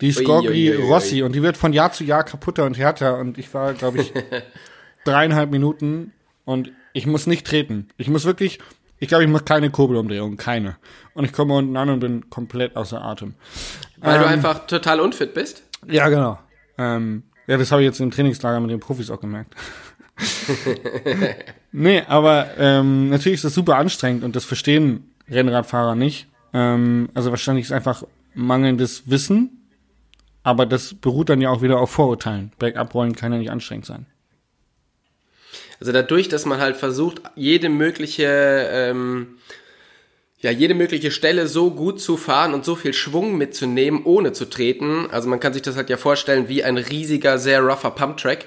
die 0.00 0.12
Scorgi 0.12 0.72
Rossi 0.72 1.22
und 1.22 1.34
die 1.34 1.42
wird 1.42 1.56
von 1.56 1.72
Jahr 1.72 1.92
zu 1.92 2.04
Jahr 2.04 2.24
kaputter 2.24 2.64
und 2.64 2.78
härter 2.78 3.18
und 3.18 3.38
ich 3.38 3.52
war, 3.54 3.74
glaube 3.74 4.00
ich, 4.00 4.12
dreieinhalb 5.04 5.50
Minuten 5.50 6.12
und 6.44 6.72
ich 6.92 7.06
muss 7.06 7.26
nicht 7.26 7.46
treten. 7.46 7.88
Ich 7.96 8.08
muss 8.08 8.24
wirklich, 8.24 8.58
ich 8.98 9.08
glaube, 9.08 9.24
ich 9.24 9.30
mache 9.30 9.44
keine 9.44 9.70
Kurbelumdrehung, 9.70 10.36
keine. 10.36 10.76
Und 11.14 11.24
ich 11.24 11.32
komme 11.32 11.54
unten 11.54 11.76
an 11.76 11.88
und 11.88 12.00
bin 12.00 12.30
komplett 12.30 12.76
außer 12.76 13.02
Atem. 13.02 13.34
Weil 13.98 14.16
ähm, 14.16 14.22
du 14.22 14.28
einfach 14.28 14.66
total 14.66 15.00
unfit 15.00 15.34
bist? 15.34 15.62
Ja, 15.86 16.08
genau. 16.08 16.38
Ähm, 16.78 17.24
ja, 17.46 17.56
das 17.56 17.72
habe 17.72 17.82
ich 17.82 17.86
jetzt 17.86 18.00
im 18.00 18.10
Trainingslager 18.10 18.60
mit 18.60 18.70
den 18.70 18.80
Profis 18.80 19.10
auch 19.10 19.20
gemerkt. 19.20 19.54
nee, 21.72 22.02
aber 22.06 22.48
ähm, 22.58 23.08
natürlich 23.08 23.36
ist 23.36 23.44
das 23.44 23.54
super 23.54 23.76
anstrengend 23.76 24.24
und 24.24 24.36
das 24.36 24.44
verstehen 24.44 25.10
Rennradfahrer 25.28 25.94
nicht. 25.94 26.26
Ähm, 26.52 27.08
also 27.14 27.30
wahrscheinlich 27.30 27.66
ist 27.66 27.72
einfach 27.72 28.04
mangelndes 28.34 29.08
Wissen, 29.10 29.66
aber 30.42 30.66
das 30.66 30.94
beruht 30.94 31.28
dann 31.28 31.40
ja 31.40 31.50
auch 31.50 31.62
wieder 31.62 31.78
auf 31.78 31.90
Vorurteilen. 31.90 32.52
Bergabrollen 32.58 33.14
kann 33.14 33.32
ja 33.32 33.38
nicht 33.38 33.50
anstrengend 33.50 33.86
sein. 33.86 34.06
Also 35.80 35.92
dadurch, 35.92 36.28
dass 36.28 36.46
man 36.46 36.60
halt 36.60 36.76
versucht, 36.76 37.22
jede 37.36 37.68
mögliche 37.68 38.68
ähm, 38.70 39.38
ja, 40.40 40.50
jede 40.50 40.74
mögliche 40.74 41.10
Stelle 41.10 41.46
so 41.46 41.70
gut 41.70 42.00
zu 42.00 42.16
fahren 42.16 42.54
und 42.54 42.64
so 42.64 42.74
viel 42.74 42.94
Schwung 42.94 43.36
mitzunehmen, 43.36 44.04
ohne 44.04 44.32
zu 44.32 44.46
treten. 44.48 45.06
Also 45.10 45.28
man 45.28 45.38
kann 45.38 45.52
sich 45.52 45.62
das 45.62 45.76
halt 45.76 45.90
ja 45.90 45.98
vorstellen 45.98 46.48
wie 46.48 46.64
ein 46.64 46.78
riesiger, 46.78 47.38
sehr 47.38 47.60
rougher 47.60 47.90
Pumptrack. 47.90 48.46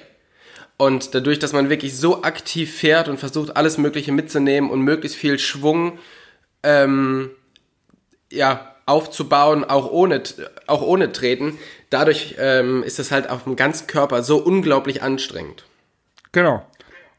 Und 0.76 1.14
dadurch, 1.14 1.38
dass 1.38 1.52
man 1.52 1.70
wirklich 1.70 1.96
so 1.96 2.24
aktiv 2.24 2.74
fährt 2.74 3.08
und 3.08 3.18
versucht, 3.18 3.56
alles 3.56 3.78
Mögliche 3.78 4.10
mitzunehmen 4.10 4.70
und 4.70 4.80
möglichst 4.80 5.16
viel 5.16 5.38
Schwung 5.38 6.00
ähm, 6.64 7.30
ja, 8.32 8.74
aufzubauen, 8.86 9.62
auch 9.62 9.88
ohne, 9.88 10.20
auch 10.66 10.82
ohne 10.82 11.12
Treten, 11.12 11.58
dadurch 11.90 12.34
ähm, 12.38 12.82
ist 12.82 12.98
das 12.98 13.12
halt 13.12 13.30
auf 13.30 13.44
dem 13.44 13.54
ganzen 13.54 13.86
Körper 13.86 14.24
so 14.24 14.38
unglaublich 14.38 15.00
anstrengend. 15.00 15.64
Genau. 16.32 16.66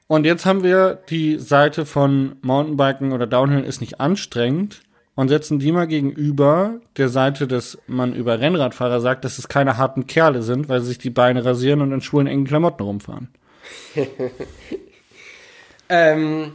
Und 0.08 0.26
jetzt 0.26 0.46
haben 0.46 0.64
wir 0.64 1.00
die 1.10 1.40
Seite 1.40 1.86
von 1.86 2.36
Mountainbiken 2.42 3.12
oder 3.12 3.26
Downhill 3.26 3.64
ist 3.64 3.82
nicht 3.82 4.00
anstrengend 4.00 4.82
und 5.16 5.30
setzen 5.30 5.58
die 5.60 5.72
mal 5.72 5.88
gegenüber 5.88 6.80
der 6.98 7.10
Seite, 7.10 7.48
dass 7.48 7.78
man 7.88 8.14
über 8.14 8.40
Rennradfahrer 8.40 9.02
sagt, 9.02 9.26
dass 9.26 9.40
es 9.40 9.48
keine 9.48 9.78
harten 9.78 10.06
Kerle 10.06 10.44
sind, 10.44 10.70
weil 10.70 10.82
sie 10.82 10.88
sich 10.88 10.98
die 11.00 11.10
Beine 11.10 11.44
rasieren 11.44 11.82
und 11.82 11.92
in 11.92 12.02
schwulen 12.02 12.28
engen 12.28 12.46
Klamotten 12.46 12.84
rumfahren. 12.84 13.30
ähm, 15.90 16.54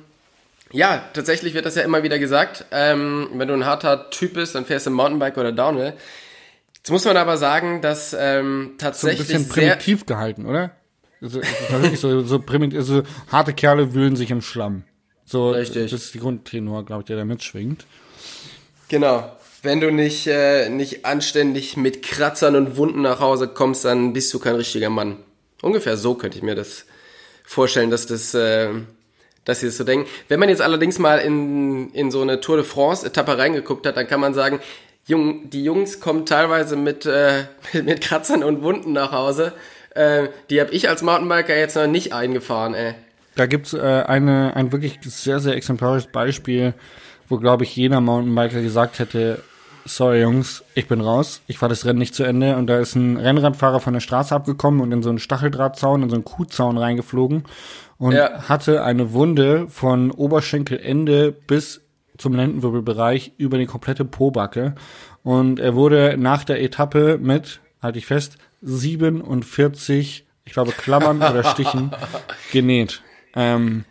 ja, 0.73 1.03
tatsächlich 1.13 1.55
wird 1.55 1.67
das 1.67 1.75
ja 1.75 1.83
immer 1.83 2.05
wieder 2.05 2.21
gesagt. 2.21 2.67
Ähm, 2.71 3.31
wenn 3.35 3.49
du 3.49 3.55
ein 3.55 3.67
harter 3.67 4.11
Typ 4.11 4.35
bist, 4.35 4.55
dann 4.55 4.65
fährst 4.65 4.87
du 4.87 4.91
Mountainbike 4.91 5.39
oder 5.39 5.51
Downhill. 5.51 5.95
Jetzt 6.77 6.91
muss 6.91 7.05
man 7.05 7.17
aber 7.17 7.37
sagen, 7.37 7.83
dass 7.83 8.17
ähm, 8.19 8.75
tatsächlich 8.79 9.27
so 9.27 9.35
ein 9.35 9.43
bisschen 9.43 9.53
primitiv 9.53 10.07
gehalten, 10.07 10.47
oder? 10.47 10.71
So, 11.21 11.41
so, 11.97 12.23
so 12.23 12.39
primitiv, 12.39 12.83
so 12.83 13.03
harte 13.31 13.53
Kerle 13.53 13.95
wühlen 13.95 14.17
sich 14.17 14.31
im 14.31 14.41
Schlamm. 14.41 14.85
So, 15.25 15.51
Richtig. 15.51 15.91
das 15.91 16.03
ist 16.03 16.15
die 16.15 16.19
Grundtenor, 16.19 16.85
glaube 16.85 17.03
ich, 17.03 17.07
der 17.07 17.17
da 17.17 17.25
mitschwingt. 17.25 17.87
Genau. 18.89 19.31
Wenn 19.63 19.81
du 19.81 19.93
nicht, 19.93 20.27
äh, 20.27 20.71
nicht 20.71 21.05
anständig 21.05 21.77
mit 21.77 22.03
Kratzern 22.03 22.57
und 22.57 22.77
Wunden 22.77 23.03
nach 23.03 23.21
Hause 23.21 23.49
kommst, 23.49 23.85
dann 23.85 24.15
bist 24.15 24.33
du 24.33 24.39
kein 24.39 24.55
richtiger 24.55 24.89
Mann. 24.89 25.19
Ungefähr 25.61 25.99
so 25.99 26.15
könnte 26.15 26.39
ich 26.39 26.43
mir 26.43 26.55
das 26.55 26.87
vorstellen, 27.45 27.91
dass 27.91 28.07
das, 28.07 28.33
äh, 28.33 28.71
dass 29.45 29.61
sie 29.61 29.67
das 29.67 29.77
so 29.77 29.85
denken. 29.85 30.09
Wenn 30.29 30.41
man 30.41 30.49
jetzt 30.49 30.63
allerdings 30.63 30.99
mal 30.99 31.19
in, 31.19 31.91
in 31.91 32.11
so 32.11 32.23
eine 32.23 32.41
Tour 32.41 32.57
de 32.57 32.65
France 32.65 33.07
Etappe 33.07 33.37
reingeguckt 33.37 33.87
hat, 33.87 33.99
dann 33.99 34.09
kann 34.09 34.21
man 34.21 34.33
sagen, 34.33 34.61
Jung, 35.07 35.51
die 35.51 35.63
Jungs 35.63 36.01
kommen 36.01 36.25
teilweise 36.25 36.77
mit, 36.77 37.05
äh, 37.05 37.45
mit 37.85 38.01
Kratzern 38.01 38.43
und 38.43 38.63
Wunden 38.63 38.93
nach 38.93 39.13
Hause. 39.13 39.53
Äh, 39.95 40.29
die 40.51 40.61
habe 40.61 40.71
ich 40.71 40.89
als 40.89 41.03
Mountainbiker 41.03 41.57
jetzt 41.57 41.77
noch 41.77 41.87
nicht 41.87 42.13
eingefahren, 42.13 42.75
ey. 42.75 42.95
Da 43.37 43.47
gibt's 43.47 43.73
äh, 43.73 44.05
eine, 44.07 44.55
ein 44.57 44.73
wirklich 44.73 44.99
sehr, 45.03 45.41
sehr 45.41 45.55
exemplarisches 45.55 46.11
Beispiel, 46.11 46.75
wo, 47.29 47.39
glaube 47.39 47.65
ich, 47.65 47.75
jeder 47.75 48.01
Mountainbiker 48.01 48.61
gesagt 48.61 48.99
hätte, 48.99 49.43
sorry 49.85 50.21
Jungs, 50.21 50.65
ich 50.75 50.89
bin 50.89 51.01
raus, 51.01 51.43
ich 51.47 51.59
fahre 51.59 51.71
das 51.71 51.85
Rennen 51.85 51.99
nicht 51.99 52.15
zu 52.15 52.25
Ende. 52.25 52.57
Und 52.57 52.67
da 52.67 52.79
ist 52.79 52.95
ein 52.95 53.17
Rennradfahrer 53.17 53.81
von 53.81 53.95
der 53.95 54.01
Straße 54.01 54.35
abgekommen 54.35 54.81
und 54.81 54.93
in 54.93 55.03
so 55.03 55.11
einen 55.11 55.19
Stacheldrahtzaun, 55.19 56.03
in 56.03 56.11
so 56.11 56.17
einen 56.17 56.25
Kuhzaun 56.25 56.79
reingeflogen 56.79 57.45
und 57.99 58.13
ja. 58.13 58.49
hatte 58.49 58.85
eine 58.85 59.13
Wunde 59.13 59.67
von 59.69 60.11
Oberschenkelende 60.11 61.33
bis 61.33 61.83
zum 62.19 62.35
Lendenwirbelbereich 62.35 63.33
über 63.39 63.59
die 63.59 63.67
komplette 63.67 64.05
Pobacke. 64.05 64.75
Und 65.23 65.59
er 65.59 65.75
wurde 65.75 66.17
nach 66.19 66.45
der 66.45 66.63
Etappe 66.63 67.19
mit, 67.19 67.61
halte 67.83 67.99
ich 67.99 68.07
fest, 68.07 68.37
47, 68.63 70.27
ich 70.45 70.53
glaube, 70.53 70.73
Klammern 70.73 71.19
oder 71.19 71.45
Stichen 71.45 71.91
genäht. 72.53 73.03
Ähm, 73.35 73.85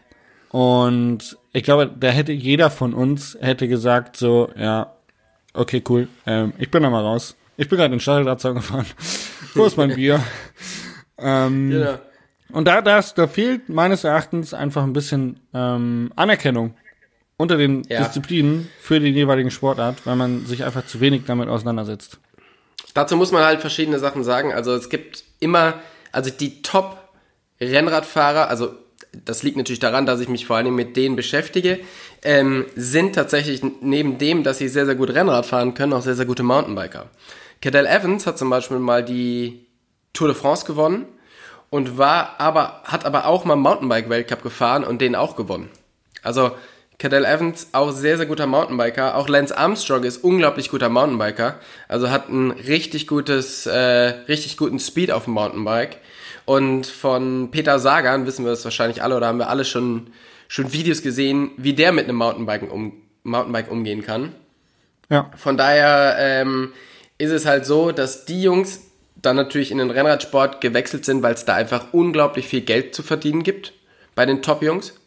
und 0.52 1.38
ich 1.54 1.64
glaube, 1.64 1.94
da 1.98 2.10
hätte 2.10 2.32
jeder 2.32 2.70
von 2.70 2.94
uns 2.94 3.38
hätte 3.40 3.68
gesagt 3.68 4.18
so, 4.18 4.52
ja, 4.58 4.94
okay, 5.54 5.84
cool, 5.90 6.08
ähm, 6.26 6.54
ich 6.58 6.72
bin 6.72 6.84
da 6.84 6.90
mal 6.90 7.04
raus. 7.04 7.36
Ich 7.58 7.68
bin 7.68 7.78
gerade 7.78 7.94
in 7.94 8.00
Stacheldrahtzaun 8.00 8.56
gefahren. 8.56 8.86
Wo 9.54 9.66
ist 9.66 9.78
mein 9.78 9.94
Bier? 9.96 10.24
ähm, 11.18 11.70
genau. 11.70 12.00
Und 12.52 12.68
da, 12.68 12.82
das, 12.82 13.14
da 13.14 13.28
fehlt 13.28 13.70
meines 13.70 14.04
Erachtens 14.04 14.54
einfach 14.54 14.84
ein 14.84 14.94
bisschen 14.94 15.40
ähm, 15.54 16.12
Anerkennung 16.16 16.74
unter 17.38 17.58
den 17.58 17.84
ja. 17.84 18.04
Disziplinen 18.04 18.70
für 18.80 19.00
die 19.00 19.10
jeweiligen 19.10 19.52
Sportart, 19.52 20.06
weil 20.06 20.16
man 20.16 20.46
sich 20.46 20.64
einfach 20.64 20.86
zu 20.86 21.00
wenig 21.00 21.24
damit 21.26 21.48
auseinandersetzt. 21.48 22.20
Dazu 22.94 23.16
muss 23.16 23.32
man 23.32 23.44
halt 23.44 23.62
verschiedene 23.62 24.00
Sachen 24.00 24.24
sagen. 24.24 24.54
Also 24.54 24.74
es 24.74 24.90
gibt 24.90 25.24
immer, 25.40 25.76
also 26.12 26.30
die 26.30 26.62
Top-Rennradfahrer, 26.62 28.50
also 28.50 28.74
das 29.26 29.44
liegt 29.44 29.58
natürlich 29.58 29.80
daran, 29.80 30.06
dass 30.06 30.20
ich 30.20 30.30
mich 30.30 30.46
vor 30.46 30.58
allem 30.58 30.76
mit 30.76 30.96
denen 30.96 31.16
beschäftige, 31.16 31.80
ähm, 32.24 32.66
sind 32.76 33.16
tatsächlich 33.16 33.62
neben 33.82 34.18
dem, 34.18 34.44
dass 34.44 34.60
sie 34.60 34.68
sehr, 34.68 34.86
sehr 34.86 34.96
gut 34.96 35.10
Rennrad 35.10 35.46
fahren 35.46 35.74
können, 35.74 35.94
auch 35.94 36.02
sehr, 36.02 36.16
sehr 36.16 36.26
gute 36.26 36.44
Mountainbiker. 36.44 37.10
Cadell 37.62 37.88
Evans 37.88 38.28
hat 38.28 38.38
zum 38.38 38.50
Beispiel 38.50 38.80
mal 38.80 39.04
die 39.04 39.66
Tour 40.14 40.28
de 40.28 40.38
France 40.38 40.66
gewonnen 40.66 41.06
und 41.70 41.98
war 41.98 42.40
aber, 42.40 42.82
hat 42.86 43.06
aber 43.06 43.26
auch 43.26 43.46
mal 43.46 43.56
Mountainbike-Weltcup 43.56 44.44
gefahren 44.44 44.84
und 44.84 45.02
den 45.02 45.16
auch 45.16 45.36
gewonnen. 45.36 45.70
Also 46.24 46.52
Cadell 47.00 47.24
Evans, 47.24 47.70
auch 47.72 47.92
sehr, 47.92 48.18
sehr 48.18 48.26
guter 48.26 48.46
Mountainbiker. 48.46 49.16
Auch 49.16 49.30
Lance 49.30 49.58
Armstrong 49.58 50.04
ist 50.04 50.18
unglaublich 50.18 50.70
guter 50.70 50.90
Mountainbiker. 50.90 51.56
Also 51.88 52.12
hat 52.12 52.28
ein 52.30 52.52
richtig 52.52 53.08
gutes, 53.08 53.66
äh, 53.66 53.80
richtig 54.28 54.58
guten 54.58 54.80
Speed 54.80 55.10
auf 55.10 55.24
dem 55.24 55.34
Mountainbike. 55.34 55.98
Und 56.44 56.88
von 56.88 57.52
Peter 57.52 57.80
Sagan 57.80 58.26
wissen 58.26 58.44
wir 58.44 58.52
das 58.52 58.66
wahrscheinlich 58.66 59.02
alle 59.02 59.16
oder 59.16 59.28
haben 59.28 59.40
wir 59.40 59.50
alle 59.50 59.64
schon, 59.64 60.08
schon 60.50 60.74
Videos 60.74 61.02
gesehen, 61.02 61.52
wie 61.56 61.74
der 61.74 61.94
mit 61.94 62.04
einem 62.04 62.18
Mountainbike, 62.18 62.70
um, 62.70 62.92
Mountainbike 63.24 63.72
umgehen 63.72 64.04
kann. 64.04 64.36
Ja. 65.10 65.32
Von 65.38 65.56
daher 65.56 66.18
ähm, 66.20 66.74
ist 67.18 67.32
es 67.32 67.46
halt 67.46 67.66
so, 67.66 67.94
dass 67.94 68.26
die 68.26 68.42
Jungs 68.42 68.82
dann 69.16 69.38
natürlich 69.38 69.72
in 69.72 69.78
den 69.78 69.90
Rennradsport 69.90 70.60
gewechselt 70.60 71.06
sind, 71.06 71.24
weil 71.24 71.34
es 71.34 71.46
da 71.46 71.56
einfach 71.56 71.94
unglaublich 71.94 72.48
viel 72.48 72.62
Geld 72.62 72.94
zu 72.94 73.04
verdienen 73.04 73.44
gibt 73.44 73.74
bei 74.16 74.26
den 74.26 74.42
Top-Jungs. 74.42 74.99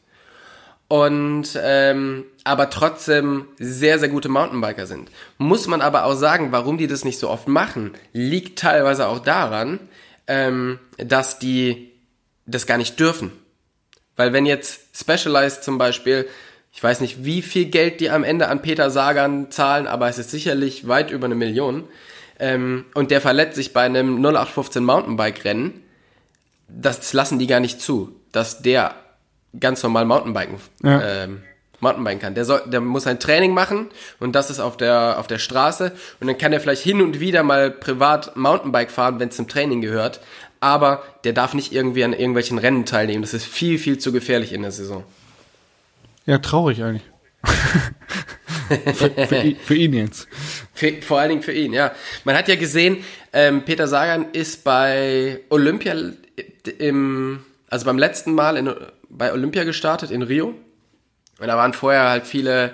Und 0.92 1.58
ähm, 1.58 2.24
aber 2.44 2.68
trotzdem 2.68 3.46
sehr, 3.58 3.98
sehr 3.98 4.10
gute 4.10 4.28
Mountainbiker 4.28 4.86
sind. 4.86 5.10
Muss 5.38 5.66
man 5.66 5.80
aber 5.80 6.04
auch 6.04 6.12
sagen, 6.12 6.52
warum 6.52 6.76
die 6.76 6.86
das 6.86 7.02
nicht 7.02 7.18
so 7.18 7.30
oft 7.30 7.48
machen, 7.48 7.92
liegt 8.12 8.58
teilweise 8.58 9.08
auch 9.08 9.20
daran, 9.20 9.80
ähm, 10.26 10.78
dass 10.98 11.38
die 11.38 11.92
das 12.44 12.66
gar 12.66 12.76
nicht 12.76 13.00
dürfen. 13.00 13.32
Weil 14.16 14.34
wenn 14.34 14.44
jetzt 14.44 14.94
Specialized 14.94 15.64
zum 15.64 15.78
Beispiel, 15.78 16.28
ich 16.74 16.82
weiß 16.82 17.00
nicht, 17.00 17.24
wie 17.24 17.40
viel 17.40 17.70
Geld 17.70 18.00
die 18.00 18.10
am 18.10 18.22
Ende 18.22 18.48
an 18.48 18.60
Peter 18.60 18.90
Sagan 18.90 19.50
zahlen, 19.50 19.86
aber 19.86 20.10
es 20.10 20.18
ist 20.18 20.30
sicherlich 20.30 20.88
weit 20.88 21.10
über 21.10 21.24
eine 21.24 21.34
Million, 21.34 21.84
ähm, 22.38 22.84
und 22.92 23.10
der 23.10 23.22
verletzt 23.22 23.56
sich 23.56 23.72
bei 23.72 23.84
einem 23.84 24.18
0815 24.18 24.84
Mountainbike-Rennen, 24.84 25.72
das 26.68 27.14
lassen 27.14 27.38
die 27.38 27.46
gar 27.46 27.60
nicht 27.60 27.80
zu, 27.80 28.14
dass 28.30 28.60
der 28.60 28.94
ganz 29.58 29.82
normal 29.82 30.04
Mountainbiken, 30.04 30.56
Ja. 30.82 31.24
ähm, 31.24 31.42
Mountainbiken 31.80 32.20
kann. 32.20 32.34
Der, 32.34 32.44
soll, 32.44 32.62
der 32.66 32.80
muss 32.80 33.06
ein 33.06 33.18
Training 33.20 33.52
machen 33.54 33.88
und 34.20 34.32
das 34.34 34.50
ist 34.50 34.60
auf 34.60 34.76
der, 34.76 35.18
auf 35.18 35.26
der 35.26 35.38
Straße 35.38 35.92
und 36.20 36.26
dann 36.28 36.38
kann 36.38 36.52
er 36.52 36.60
vielleicht 36.60 36.82
hin 36.82 37.02
und 37.02 37.18
wieder 37.20 37.42
mal 37.42 37.70
privat 37.70 38.36
Mountainbike 38.36 38.90
fahren, 38.90 39.18
wenn 39.20 39.28
es 39.30 39.36
zum 39.36 39.48
Training 39.48 39.80
gehört, 39.80 40.20
aber 40.60 41.02
der 41.24 41.32
darf 41.32 41.54
nicht 41.54 41.72
irgendwie 41.72 42.04
an 42.04 42.12
irgendwelchen 42.12 42.58
Rennen 42.58 42.86
teilnehmen. 42.86 43.22
Das 43.22 43.34
ist 43.34 43.44
viel, 43.46 43.78
viel 43.80 43.98
zu 43.98 44.12
gefährlich 44.12 44.52
in 44.52 44.62
der 44.62 44.70
Saison. 44.70 45.02
Ja, 46.24 46.38
traurig 46.38 46.82
eigentlich. 46.84 47.02
für, 48.94 49.10
für, 49.26 49.36
i- 49.38 49.56
für 49.56 49.74
ihn 49.74 49.92
jetzt. 49.92 50.28
Für, 50.72 51.02
vor 51.02 51.18
allen 51.18 51.30
Dingen 51.30 51.42
für 51.42 51.52
ihn, 51.52 51.72
ja. 51.72 51.92
Man 52.24 52.36
hat 52.36 52.46
ja 52.48 52.54
gesehen, 52.56 52.98
ähm, 53.32 53.64
Peter 53.64 53.88
Sagan 53.88 54.26
ist 54.32 54.62
bei 54.64 55.40
Olympia 55.50 55.94
im, 56.78 57.40
also 57.68 57.84
beim 57.86 57.98
letzten 57.98 58.34
Mal 58.34 58.56
in, 58.56 58.72
bei 59.12 59.32
Olympia 59.32 59.64
gestartet 59.64 60.10
in 60.10 60.22
Rio. 60.22 60.54
Und 61.38 61.46
da 61.46 61.56
waren 61.56 61.72
vorher 61.72 62.08
halt 62.08 62.26
viele, 62.26 62.72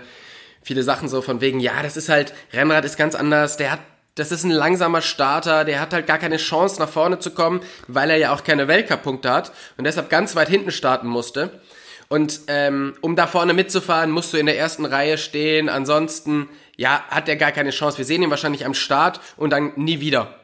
viele 0.63 0.83
Sachen 0.83 1.09
so 1.09 1.23
von 1.23 1.41
wegen, 1.41 1.61
ja, 1.61 1.83
das 1.83 1.97
ist 1.97 2.09
halt, 2.09 2.33
Rennrad 2.53 2.85
ist 2.85 2.97
ganz 2.97 3.15
anders, 3.15 3.57
der 3.57 3.73
hat, 3.73 3.81
das 4.15 4.33
ist 4.33 4.45
ein 4.45 4.51
langsamer 4.51 5.01
Starter, 5.01 5.65
der 5.65 5.81
hat 5.81 5.93
halt 5.93 6.07
gar 6.07 6.19
keine 6.19 6.39
Chance 6.39 6.81
nach 6.81 6.89
vorne 6.89 7.19
zu 7.19 7.31
kommen, 7.31 7.61
weil 7.87 8.11
er 8.11 8.17
ja 8.17 8.33
auch 8.33 8.43
keine 8.43 8.69
Weltcup-Punkte 8.69 9.31
hat 9.31 9.53
und 9.77 9.85
deshalb 9.85 10.11
ganz 10.11 10.35
weit 10.35 10.49
hinten 10.49 10.73
starten 10.73 11.07
musste. 11.07 11.61
Und 12.09 12.41
ähm, 12.47 12.95
um 13.01 13.17
da 13.17 13.27
vorne 13.27 13.53
mitzufahren, 13.53 14.11
musst 14.11 14.33
du 14.33 14.39
in 14.39 14.47
der 14.47 14.59
ersten 14.59 14.87
Reihe 14.87 15.19
stehen. 15.19 15.69
Ansonsten, 15.69 16.49
ja, 16.77 17.05
hat 17.09 17.29
er 17.29 17.37
gar 17.37 17.53
keine 17.53 17.71
Chance. 17.71 17.99
Wir 17.99 18.07
sehen 18.07 18.23
ihn 18.23 18.31
wahrscheinlich 18.31 18.65
am 18.65 18.73
Start 18.73 19.21
und 19.37 19.51
dann 19.51 19.73
nie 19.77 20.01
wieder. 20.01 20.35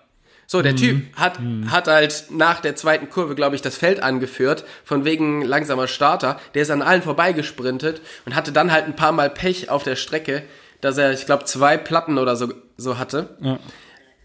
So, 0.46 0.62
der 0.62 0.76
Typ 0.76 1.16
hat, 1.16 1.38
hat 1.68 1.88
halt 1.88 2.26
nach 2.30 2.60
der 2.60 2.76
zweiten 2.76 3.08
Kurve, 3.08 3.34
glaube 3.34 3.56
ich, 3.56 3.62
das 3.62 3.76
Feld 3.76 4.02
angeführt, 4.02 4.64
von 4.84 5.04
wegen 5.04 5.42
langsamer 5.42 5.88
Starter. 5.88 6.38
Der 6.54 6.62
ist 6.62 6.70
an 6.70 6.82
allen 6.82 7.02
vorbeigesprintet 7.02 8.00
und 8.26 8.34
hatte 8.34 8.52
dann 8.52 8.70
halt 8.70 8.84
ein 8.84 8.96
paar 8.96 9.12
Mal 9.12 9.30
Pech 9.30 9.70
auf 9.70 9.82
der 9.82 9.96
Strecke, 9.96 10.42
dass 10.80 10.98
er, 10.98 11.12
ich 11.12 11.26
glaube, 11.26 11.44
zwei 11.44 11.76
Platten 11.76 12.18
oder 12.18 12.36
so, 12.36 12.52
so 12.76 12.98
hatte. 12.98 13.36
Ja. 13.40 13.58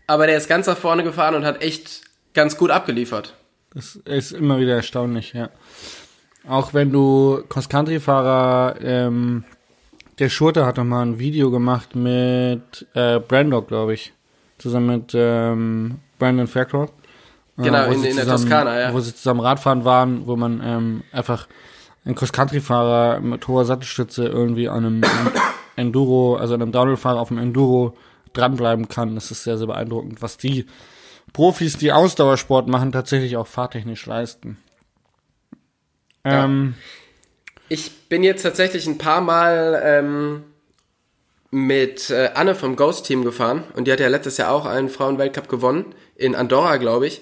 Aber 0.08 0.28
der 0.28 0.38
ist 0.38 0.50
ganz 0.50 0.68
nach 0.68 0.78
vorne 0.78 1.04
gefahren 1.04 1.36
und 1.36 1.46
hat 1.46 1.62
echt 1.62 2.02
ganz 2.34 2.58
gut 2.58 2.72
abgeliefert. 2.72 3.36
Das 3.74 3.96
ist 3.96 4.32
immer 4.32 4.60
wieder 4.60 4.76
erstaunlich, 4.76 5.34
ja. 5.34 5.50
Auch 6.48 6.74
wenn 6.74 6.92
du 6.92 7.44
Cross-Country-Fahrer, 7.48 8.82
ähm, 8.82 9.44
der 10.18 10.30
Schurte 10.30 10.66
hat 10.66 10.78
noch 10.78 10.84
mal 10.84 11.06
ein 11.06 11.20
Video 11.20 11.52
gemacht 11.52 11.96
mit 11.96 12.88
äh, 12.94 13.20
Brando, 13.20 13.62
glaube 13.62 13.94
ich. 13.94 14.14
Zusammen 14.58 14.88
mit 14.88 15.12
ähm, 15.14 16.00
Brandon 16.20 16.46
Faircroft. 16.48 16.94
Äh, 17.58 17.64
Genau, 17.64 17.88
wo 17.88 17.92
in- 17.92 18.02
sie 18.02 18.10
in 18.10 18.16
der 18.16 18.26
zusammen- 18.26 18.44
Toskana, 18.44 18.80
ja. 18.80 18.94
Wo 18.94 19.00
sie 19.00 19.16
zusammen 19.16 19.40
Radfahren 19.42 19.84
waren, 19.86 20.28
wo 20.28 20.36
man 20.36 20.62
ähm, 20.64 21.04
einfach 21.12 21.48
ein 22.06 22.16
Cross-Country-Fahrer 22.16 23.20
mit 23.20 23.48
hoher 23.48 23.66
Sattelstütze 23.66 24.26
irgendwie 24.26 24.70
an 24.70 24.86
einem 24.86 25.04
Enduro, 25.76 26.36
also 26.38 26.54
an 26.54 26.62
einem 26.62 26.72
Downhill-Fahrer 26.72 27.20
auf 27.20 27.32
einem 27.32 27.42
Enduro 27.42 27.98
dranbleiben 28.34 28.88
kann. 28.88 29.16
Das 29.16 29.32
ist 29.32 29.44
sehr, 29.44 29.58
sehr 29.58 29.68
beeindruckend, 29.68 30.22
was 30.22 30.38
die 30.38 30.66
Profis, 31.34 31.78
die 31.78 31.92
Ausdauersport 31.92 32.68
machen, 32.68 32.92
tatsächlich 32.92 33.36
auch 33.38 33.48
fahrtechnisch 33.48 34.06
leisten. 34.06 34.58
Ja. 36.26 36.46
Ähm, 36.46 36.76
Ich 37.68 38.08
bin 38.10 38.24
jetzt 38.24 38.42
tatsächlich 38.44 38.88
ein 38.88 38.98
paar 38.98 39.22
Mal 39.22 39.80
ähm, 39.84 40.44
mit 41.52 42.10
äh, 42.10 42.30
Anne 42.36 42.56
vom 42.56 42.76
Ghost 42.76 43.06
Team 43.06 43.24
gefahren 43.24 43.64
und 43.76 43.88
die 43.88 43.92
hat 43.92 44.00
ja 44.00 44.08
letztes 44.08 44.38
Jahr 44.38 44.52
auch 44.52 44.66
einen 44.66 44.90
Frauenweltcup 44.90 45.50
gewonnen 45.50 45.96
in 46.16 46.36
Andorra, 46.36 46.78
glaube 46.78 47.08
ich. 47.08 47.22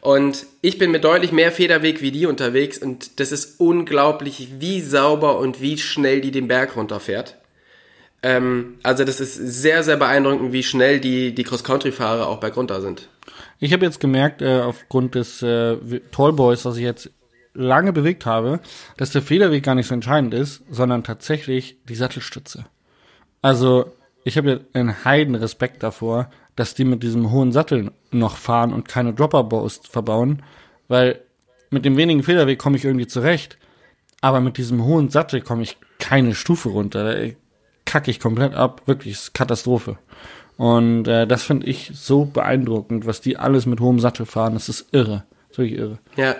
Und 0.00 0.46
ich 0.62 0.78
bin 0.78 0.90
mit 0.90 1.04
deutlich 1.04 1.32
mehr 1.32 1.52
Federweg 1.52 2.00
wie 2.00 2.12
die 2.12 2.26
unterwegs 2.26 2.78
und 2.78 3.20
das 3.20 3.32
ist 3.32 3.60
unglaublich, 3.60 4.48
wie 4.58 4.80
sauber 4.80 5.38
und 5.38 5.60
wie 5.60 5.78
schnell 5.78 6.20
die 6.20 6.30
den 6.30 6.48
Berg 6.48 6.76
runterfährt. 6.76 7.36
Ähm, 8.22 8.78
also 8.82 9.04
das 9.04 9.20
ist 9.20 9.34
sehr, 9.34 9.82
sehr 9.82 9.96
beeindruckend, 9.96 10.52
wie 10.52 10.62
schnell 10.62 11.00
die, 11.00 11.34
die 11.34 11.44
Cross-Country-Fahrer 11.44 12.26
auch 12.26 12.38
bergunter 12.38 12.80
sind. 12.80 13.08
Ich 13.60 13.72
habe 13.72 13.84
jetzt 13.84 14.00
gemerkt, 14.00 14.42
äh, 14.42 14.60
aufgrund 14.60 15.14
des 15.14 15.42
äh, 15.42 15.76
Tallboys, 16.10 16.64
was 16.64 16.76
ich 16.76 16.84
jetzt 16.84 17.10
lange 17.54 17.92
bewegt 17.92 18.24
habe, 18.24 18.60
dass 18.96 19.10
der 19.10 19.22
Federweg 19.22 19.64
gar 19.64 19.74
nicht 19.74 19.88
so 19.88 19.94
entscheidend 19.94 20.32
ist, 20.34 20.62
sondern 20.70 21.04
tatsächlich 21.04 21.76
die 21.88 21.96
Sattelstütze. 21.96 22.66
Also, 23.42 23.92
ich 24.24 24.36
habe 24.36 24.50
ja 24.50 24.58
einen 24.72 25.04
heiden 25.04 25.34
Respekt 25.34 25.82
davor, 25.82 26.30
dass 26.56 26.74
die 26.74 26.84
mit 26.84 27.02
diesem 27.02 27.30
hohen 27.30 27.52
Sattel 27.52 27.92
noch 28.10 28.36
fahren 28.36 28.72
und 28.72 28.88
keine 28.88 29.14
Dropper-Bows 29.14 29.82
verbauen, 29.88 30.42
weil 30.88 31.20
mit 31.70 31.84
dem 31.84 31.96
wenigen 31.96 32.22
Federweg 32.22 32.58
komme 32.58 32.76
ich 32.76 32.84
irgendwie 32.84 33.06
zurecht, 33.06 33.58
aber 34.20 34.40
mit 34.40 34.56
diesem 34.56 34.84
hohen 34.84 35.10
Sattel 35.10 35.40
komme 35.40 35.62
ich 35.62 35.76
keine 35.98 36.34
Stufe 36.34 36.70
runter. 36.70 37.04
Da 37.04 37.30
kacke 37.84 38.10
ich 38.10 38.20
komplett 38.20 38.54
ab, 38.54 38.82
wirklich 38.86 39.14
ist 39.14 39.34
Katastrophe. 39.34 39.98
Und 40.56 41.06
äh, 41.06 41.26
das 41.26 41.44
finde 41.44 41.66
ich 41.66 41.92
so 41.94 42.24
beeindruckend, 42.24 43.06
was 43.06 43.20
die 43.20 43.36
alles 43.36 43.64
mit 43.66 43.80
hohem 43.80 44.00
Sattel 44.00 44.26
fahren. 44.26 44.54
Das 44.54 44.68
ist 44.68 44.86
irre. 44.90 45.24
Das 45.48 45.52
ist 45.52 45.58
wirklich 45.58 45.78
irre. 45.78 45.98
Ja, 46.16 46.34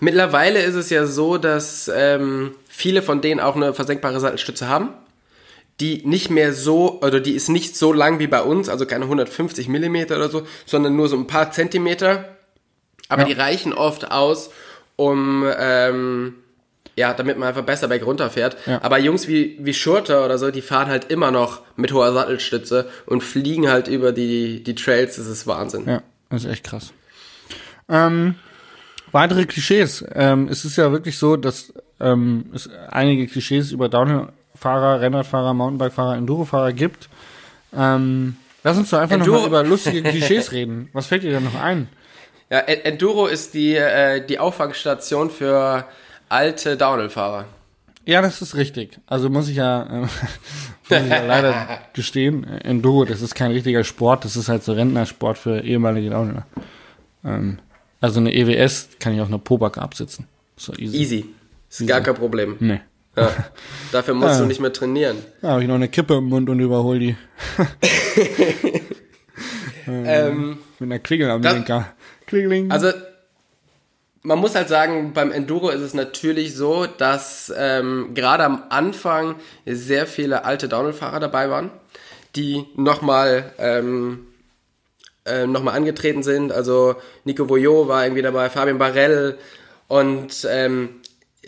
mittlerweile 0.00 0.60
ist 0.62 0.74
es 0.74 0.88
ja 0.88 1.04
so, 1.06 1.36
dass 1.36 1.90
ähm, 1.94 2.52
viele 2.66 3.02
von 3.02 3.20
denen 3.20 3.40
auch 3.40 3.56
eine 3.56 3.74
versenkbare 3.74 4.20
Sattelstütze 4.20 4.68
haben, 4.68 4.88
die 5.80 6.02
nicht 6.04 6.30
mehr 6.30 6.52
so, 6.52 7.00
oder 7.02 7.20
die 7.20 7.32
ist 7.32 7.48
nicht 7.48 7.76
so 7.76 7.92
lang 7.92 8.18
wie 8.18 8.26
bei 8.26 8.42
uns, 8.42 8.68
also 8.68 8.84
keine 8.86 9.04
150 9.04 9.68
Millimeter 9.68 10.16
oder 10.16 10.28
so, 10.28 10.46
sondern 10.66 10.96
nur 10.96 11.08
so 11.08 11.16
ein 11.16 11.26
paar 11.26 11.50
Zentimeter. 11.52 12.36
Aber 13.08 13.22
Ja. 13.22 13.28
die 13.28 13.34
reichen 13.34 13.72
oft 13.72 14.10
aus, 14.10 14.50
um 14.96 15.44
ähm, 15.58 16.34
ja, 16.96 17.14
damit 17.14 17.38
man 17.38 17.48
einfach 17.48 17.62
besser 17.62 17.86
berg 17.86 18.04
runterfährt. 18.04 18.56
Ja. 18.66 18.82
Aber 18.82 18.98
Jungs 18.98 19.28
wie, 19.28 19.56
wie 19.60 19.72
Schurter 19.72 20.24
oder 20.24 20.36
so, 20.36 20.50
die 20.50 20.62
fahren 20.62 20.88
halt 20.88 21.10
immer 21.12 21.30
noch 21.30 21.60
mit 21.76 21.92
hoher 21.92 22.12
Sattelstütze 22.12 22.90
und 23.06 23.22
fliegen 23.22 23.70
halt 23.70 23.86
über 23.86 24.10
die, 24.10 24.64
die 24.64 24.74
Trails, 24.74 25.14
das 25.14 25.26
ist 25.26 25.46
Wahnsinn. 25.46 25.84
Ja, 25.86 26.02
das 26.28 26.42
ist 26.44 26.50
echt 26.50 26.64
krass. 26.64 26.92
Ähm, 27.88 28.34
weitere 29.12 29.46
Klischees. 29.46 30.04
Ähm, 30.12 30.48
es 30.48 30.64
ist 30.64 30.76
ja 30.76 30.90
wirklich 30.90 31.18
so, 31.18 31.36
dass 31.36 31.72
ähm, 32.00 32.46
es 32.52 32.68
einige 32.88 33.28
Klischees 33.28 33.70
über 33.70 33.88
Downhill-Fahrer, 34.62 35.00
Rennradfahrer, 35.00 35.54
Mountainbike-Fahrer, 35.54 36.16
Enduro-Fahrer 36.16 36.72
gibt. 36.72 37.08
Ähm, 37.76 38.36
lass 38.64 38.76
uns 38.78 38.90
doch 38.90 38.98
einfach 38.98 39.16
Enduro- 39.16 39.42
nochmal 39.42 39.48
über 39.62 39.64
lustige 39.64 40.02
Klischees 40.02 40.52
reden. 40.52 40.88
Was 40.92 41.06
fällt 41.06 41.22
dir 41.22 41.30
denn 41.30 41.44
noch 41.44 41.54
ein? 41.60 41.88
Ja, 42.50 42.60
E- 42.66 42.82
Enduro 42.84 43.26
ist 43.26 43.54
die, 43.54 43.74
äh, 43.76 44.24
die 44.24 44.38
Auffangstation 44.38 45.30
für 45.30 45.84
alte 46.28 46.76
Downhill-Fahrer. 46.76 47.44
Ja, 48.06 48.22
das 48.22 48.40
ist 48.40 48.54
richtig. 48.56 48.98
Also 49.06 49.28
muss 49.28 49.48
ich 49.48 49.56
ja, 49.56 49.82
äh, 49.82 50.00
muss 50.00 50.10
ich 50.88 51.08
ja 51.08 51.22
leider 51.26 51.80
gestehen, 51.92 52.44
Enduro, 52.44 53.04
das 53.04 53.20
ist 53.20 53.34
kein 53.34 53.50
richtiger 53.50 53.84
Sport, 53.84 54.24
das 54.24 54.34
ist 54.36 54.48
halt 54.48 54.64
so 54.64 54.72
Rentnersport 54.72 55.36
für 55.38 55.60
ehemalige 55.60 56.10
Downhiller. 56.10 56.46
Ähm, 57.24 57.58
also 58.00 58.20
eine 58.20 58.32
EWS 58.32 58.90
kann 58.98 59.14
ich 59.14 59.20
auch 59.20 59.26
eine 59.26 59.38
Pobacke 59.38 59.82
absitzen. 59.82 60.26
So 60.56 60.72
easy. 60.74 60.96
Easy. 60.96 61.34
Ist 61.70 61.86
gar 61.86 62.00
kein 62.00 62.14
Problem. 62.14 62.56
Nee. 62.60 62.80
Ja. 63.22 63.32
Dafür 63.92 64.14
musst 64.14 64.34
Ah. 64.36 64.38
du 64.40 64.46
nicht 64.46 64.60
mehr 64.60 64.72
trainieren. 64.72 65.16
Da 65.42 65.48
habe 65.52 65.62
ich 65.62 65.68
noch 65.68 65.74
eine 65.76 65.88
Kippe 65.88 66.14
im 66.16 66.24
Mund 66.24 66.48
und 66.50 66.60
überhol 66.60 66.98
die 66.98 67.16
Ähm, 69.86 70.58
mit 70.78 70.90
einer 70.90 70.98
Klingel 70.98 71.30
am 71.30 71.42
Das- 71.42 71.54
Lenker. 71.54 71.86
Klingeling. 72.26 72.70
also, 72.70 72.90
man 74.22 74.38
muss 74.38 74.54
halt 74.54 74.68
sagen, 74.68 75.12
beim 75.14 75.32
Enduro 75.32 75.70
ist 75.70 75.80
es 75.80 75.94
natürlich 75.94 76.54
so, 76.54 76.84
dass 76.86 77.50
ähm, 77.56 78.10
gerade 78.12 78.44
am 78.44 78.64
Anfang 78.68 79.36
sehr 79.64 80.06
viele 80.06 80.44
alte 80.44 80.68
Downhill-Fahrer 80.68 81.20
dabei 81.20 81.48
waren, 81.48 81.70
die 82.36 82.66
nochmal 82.76 83.52
ähm, 83.58 84.26
äh, 85.24 85.46
noch 85.46 85.64
angetreten 85.64 86.22
sind. 86.22 86.52
Also 86.52 86.96
Nico 87.24 87.48
Voyot 87.48 87.88
war 87.88 88.04
irgendwie 88.04 88.20
dabei, 88.22 88.50
Fabian 88.50 88.76
Barrell 88.76 89.38
und 89.86 90.46
ähm, 90.50 90.90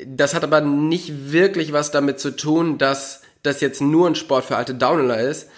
das 0.06 0.34
hat 0.34 0.44
aber 0.44 0.60
nicht 0.60 1.32
wirklich 1.32 1.72
was 1.72 1.90
damit 1.90 2.20
zu 2.20 2.36
tun, 2.36 2.78
dass 2.78 3.22
das 3.42 3.60
jetzt 3.60 3.80
nur 3.80 4.06
ein 4.06 4.14
Sport 4.14 4.44
für 4.44 4.56
alte 4.56 4.74
Downhiller 4.74 5.20
ist. 5.20 5.48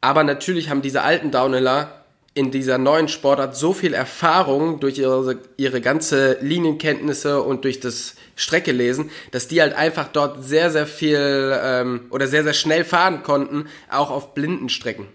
Aber 0.00 0.24
natürlich 0.24 0.68
haben 0.68 0.82
diese 0.82 1.02
alten 1.02 1.30
Downhiller 1.30 2.04
in 2.34 2.50
dieser 2.50 2.78
neuen 2.78 3.06
Sportart 3.08 3.56
so 3.56 3.72
viel 3.72 3.94
Erfahrung 3.94 4.80
durch 4.80 4.98
ihre, 4.98 5.38
ihre 5.56 5.80
ganze 5.80 6.36
Linienkenntnisse 6.40 7.40
und 7.40 7.64
durch 7.64 7.78
das 7.78 8.16
Strecke 8.34 8.72
lesen, 8.72 9.10
dass 9.30 9.46
die 9.46 9.62
halt 9.62 9.74
einfach 9.74 10.08
dort 10.08 10.42
sehr, 10.44 10.70
sehr 10.70 10.86
viel 10.86 11.56
ähm, 11.62 12.06
oder 12.10 12.26
sehr, 12.26 12.42
sehr 12.42 12.52
schnell 12.52 12.84
fahren 12.84 13.22
konnten, 13.22 13.66
auch 13.88 14.10
auf 14.10 14.34
blinden 14.34 14.68
Strecken. 14.68 15.06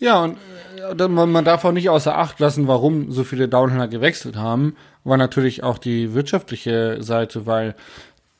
Ja, 0.00 0.24
und 0.24 0.36
äh, 1.00 1.08
man 1.08 1.44
darf 1.44 1.64
auch 1.64 1.70
nicht 1.70 1.88
außer 1.88 2.18
Acht 2.18 2.40
lassen, 2.40 2.66
warum 2.66 3.12
so 3.12 3.22
viele 3.22 3.48
Downhiller 3.48 3.86
gewechselt 3.86 4.34
haben, 4.34 4.76
war 5.04 5.16
natürlich 5.16 5.62
auch 5.62 5.78
die 5.78 6.14
wirtschaftliche 6.14 7.02
Seite, 7.02 7.46
weil 7.46 7.74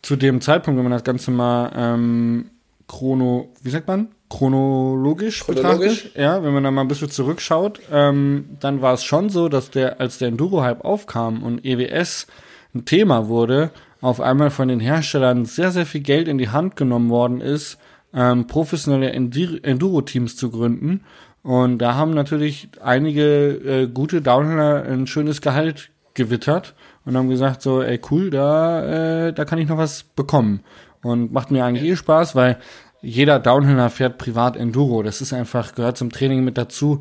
zu 0.03 0.17
dem 0.17 0.41
Zeitpunkt, 0.41 0.77
wenn 0.79 0.85
man 0.85 0.93
das 0.93 1.05
Ganze 1.05 1.31
mal 1.31 1.73
ähm, 1.75 2.51
chrono, 2.87 3.53
wie 3.63 3.71
sagt 3.71 3.89
man? 3.89 4.09
chronologisch, 4.33 5.45
chronologisch 5.45 6.05
betrachtet, 6.05 6.17
ja, 6.17 6.43
wenn 6.43 6.55
man 6.55 6.65
da 6.65 6.71
mal 6.71 6.81
ein 6.81 6.89
bisschen 6.89 7.11
zurückschaut, 7.11 7.81
ähm, 7.93 8.57
dann 8.61 8.81
war 8.81 8.95
es 8.95 9.05
schon 9.05 9.29
so, 9.29 9.49
dass 9.49 9.71
der, 9.71 10.01
als 10.01 10.19
der 10.19 10.29
Enduro-Hype 10.29 10.85
aufkam 10.85 11.43
und 11.43 11.65
EWS 11.65 12.27
ein 12.75 12.85
Thema 12.87 13.29
wurde, 13.29 13.71
auf 14.01 14.21
einmal 14.21 14.51
von 14.51 14.69
den 14.69 14.81
Herstellern 14.81 15.45
sehr, 15.45 15.71
sehr 15.71 15.87
viel 15.87 16.01
Geld 16.01 16.29
in 16.29 16.39
die 16.39 16.49
Hand 16.49 16.77
genommen 16.77 17.11
worden 17.11 17.41
ist, 17.41 17.79
ähm, 18.15 18.47
professionelle 18.47 19.11
Enduro-Teams 19.13 20.37
zu 20.37 20.51
gründen. 20.51 21.05
Und 21.43 21.79
da 21.79 21.95
haben 21.95 22.15
natürlich 22.15 22.69
einige 22.81 23.51
äh, 23.51 23.87
gute 23.87 24.23
Downhiller 24.23 24.85
ein 24.85 25.07
schönes 25.07 25.41
Gehalt 25.41 25.91
gewittert 26.15 26.75
und 27.05 27.17
haben 27.17 27.29
gesagt 27.29 27.63
so, 27.63 27.83
ey 27.83 28.01
cool, 28.11 28.31
da, 28.31 29.29
äh, 29.29 29.33
da 29.33 29.45
kann 29.45 29.59
ich 29.59 29.69
noch 29.69 29.79
was 29.79 30.03
bekommen. 30.03 30.61
Und 31.03 31.33
macht 31.33 31.51
mir 31.51 31.65
eigentlich 31.65 31.91
eh 31.91 31.97
Spaß, 31.97 32.35
weil 32.37 32.59
jeder 33.01 33.41
Downhiller 33.41 33.91
fährt 33.91 34.19
privat 34.19 34.57
Enduro. 34.57 35.03
Das 35.03 35.21
ist 35.21 35.33
einfach, 35.33 35.75
gehört 35.75 35.97
zum 35.97 36.13
Training 36.13 36.45
mit 36.45 36.57
dazu. 36.57 37.01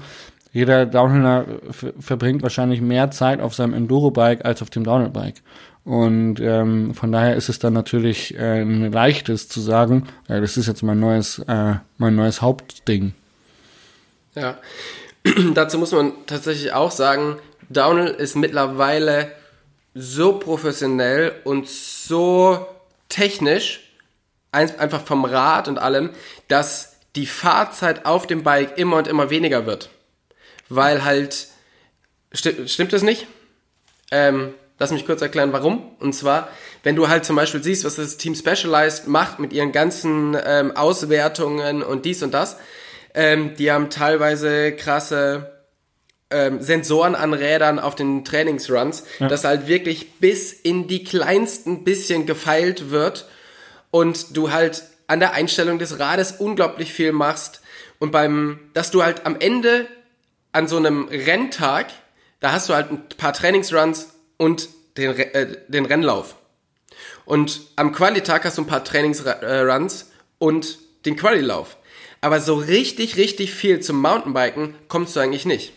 Jeder 0.51 0.85
Downhiller 0.85 1.45
verbringt 1.99 2.41
wahrscheinlich 2.43 2.81
mehr 2.81 3.11
Zeit 3.11 3.39
auf 3.39 3.53
seinem 3.53 3.73
Enduro-Bike 3.73 4.43
als 4.43 4.61
auf 4.61 4.69
dem 4.69 4.83
Downhill-Bike. 4.83 5.41
Und 5.83 6.39
ähm, 6.39 6.93
von 6.93 7.11
daher 7.11 7.35
ist 7.35 7.49
es 7.49 7.59
dann 7.59 7.73
natürlich 7.73 8.35
äh, 8.35 8.61
ein 8.61 8.91
leichtes 8.91 9.47
zu 9.47 9.61
sagen, 9.61 10.07
äh, 10.27 10.41
das 10.41 10.57
ist 10.57 10.67
jetzt 10.67 10.83
mein 10.83 10.99
neues, 10.99 11.39
äh, 11.47 11.75
mein 11.97 12.15
neues 12.15 12.41
Hauptding. 12.41 13.13
Ja, 14.35 14.57
dazu 15.53 15.79
muss 15.79 15.91
man 15.91 16.13
tatsächlich 16.27 16.73
auch 16.73 16.91
sagen, 16.91 17.37
Downhill 17.73 18.07
ist 18.07 18.35
mittlerweile 18.35 19.31
so 19.93 20.39
professionell 20.39 21.33
und 21.43 21.67
so 21.67 22.65
technisch, 23.09 23.91
einfach 24.51 25.05
vom 25.05 25.25
Rad 25.25 25.67
und 25.67 25.77
allem, 25.77 26.11
dass 26.47 26.95
die 27.15 27.25
Fahrzeit 27.25 28.05
auf 28.05 28.27
dem 28.27 28.43
Bike 28.43 28.77
immer 28.77 28.97
und 28.97 29.07
immer 29.07 29.29
weniger 29.29 29.65
wird. 29.65 29.89
Weil 30.69 31.03
halt, 31.03 31.47
sti 32.33 32.67
stimmt 32.67 32.93
das 32.93 33.01
nicht? 33.01 33.27
Ähm, 34.11 34.53
lass 34.79 34.91
mich 34.91 35.05
kurz 35.05 35.21
erklären, 35.21 35.53
warum. 35.53 35.91
Und 35.99 36.13
zwar, 36.13 36.49
wenn 36.83 36.95
du 36.95 37.09
halt 37.09 37.25
zum 37.25 37.35
Beispiel 37.35 37.63
siehst, 37.63 37.83
was 37.83 37.95
das 37.95 38.17
Team 38.17 38.35
Specialized 38.35 39.07
macht 39.07 39.39
mit 39.39 39.53
ihren 39.53 39.71
ganzen 39.71 40.37
ähm, 40.45 40.75
Auswertungen 40.75 41.83
und 41.83 42.05
dies 42.05 42.23
und 42.23 42.33
das, 42.33 42.57
ähm, 43.13 43.55
die 43.55 43.71
haben 43.71 43.89
teilweise 43.89 44.73
krasse 44.73 45.60
ähm, 46.31 46.61
Sensoren 46.61 47.15
an 47.15 47.33
Rädern 47.33 47.79
auf 47.79 47.95
den 47.95 48.25
Trainingsruns, 48.25 49.03
ja. 49.19 49.27
dass 49.27 49.43
halt 49.43 49.67
wirklich 49.67 50.13
bis 50.19 50.53
in 50.53 50.87
die 50.87 51.03
kleinsten 51.03 51.83
bisschen 51.83 52.25
gefeilt 52.25 52.89
wird 52.89 53.27
und 53.91 54.35
du 54.35 54.51
halt 54.51 54.83
an 55.07 55.19
der 55.19 55.33
Einstellung 55.33 55.77
des 55.77 55.99
Rades 55.99 56.33
unglaublich 56.39 56.93
viel 56.93 57.11
machst 57.11 57.61
und 57.99 58.11
beim, 58.11 58.59
dass 58.73 58.91
du 58.91 59.03
halt 59.03 59.25
am 59.25 59.35
Ende 59.39 59.87
an 60.53 60.67
so 60.67 60.77
einem 60.77 61.07
Renntag, 61.09 61.87
da 62.39 62.51
hast 62.51 62.69
du 62.69 62.73
halt 62.73 62.91
ein 62.91 63.07
paar 63.17 63.33
Trainingsruns 63.33 64.09
und 64.37 64.69
den, 64.97 65.15
äh, 65.15 65.57
den 65.67 65.85
Rennlauf. 65.85 66.35
Und 67.25 67.61
am 67.75 67.91
Qualitag 67.93 68.43
hast 68.45 68.57
du 68.57 68.63
ein 68.63 68.67
paar 68.67 68.83
Trainingsruns 68.83 70.11
und 70.39 70.79
den 71.05 71.15
Qualilauf. 71.15 71.77
Aber 72.21 72.39
so 72.39 72.55
richtig, 72.55 73.17
richtig 73.17 73.53
viel 73.53 73.79
zum 73.79 74.01
Mountainbiken 74.01 74.75
kommst 74.87 75.15
du 75.15 75.19
eigentlich 75.19 75.45
nicht. 75.45 75.73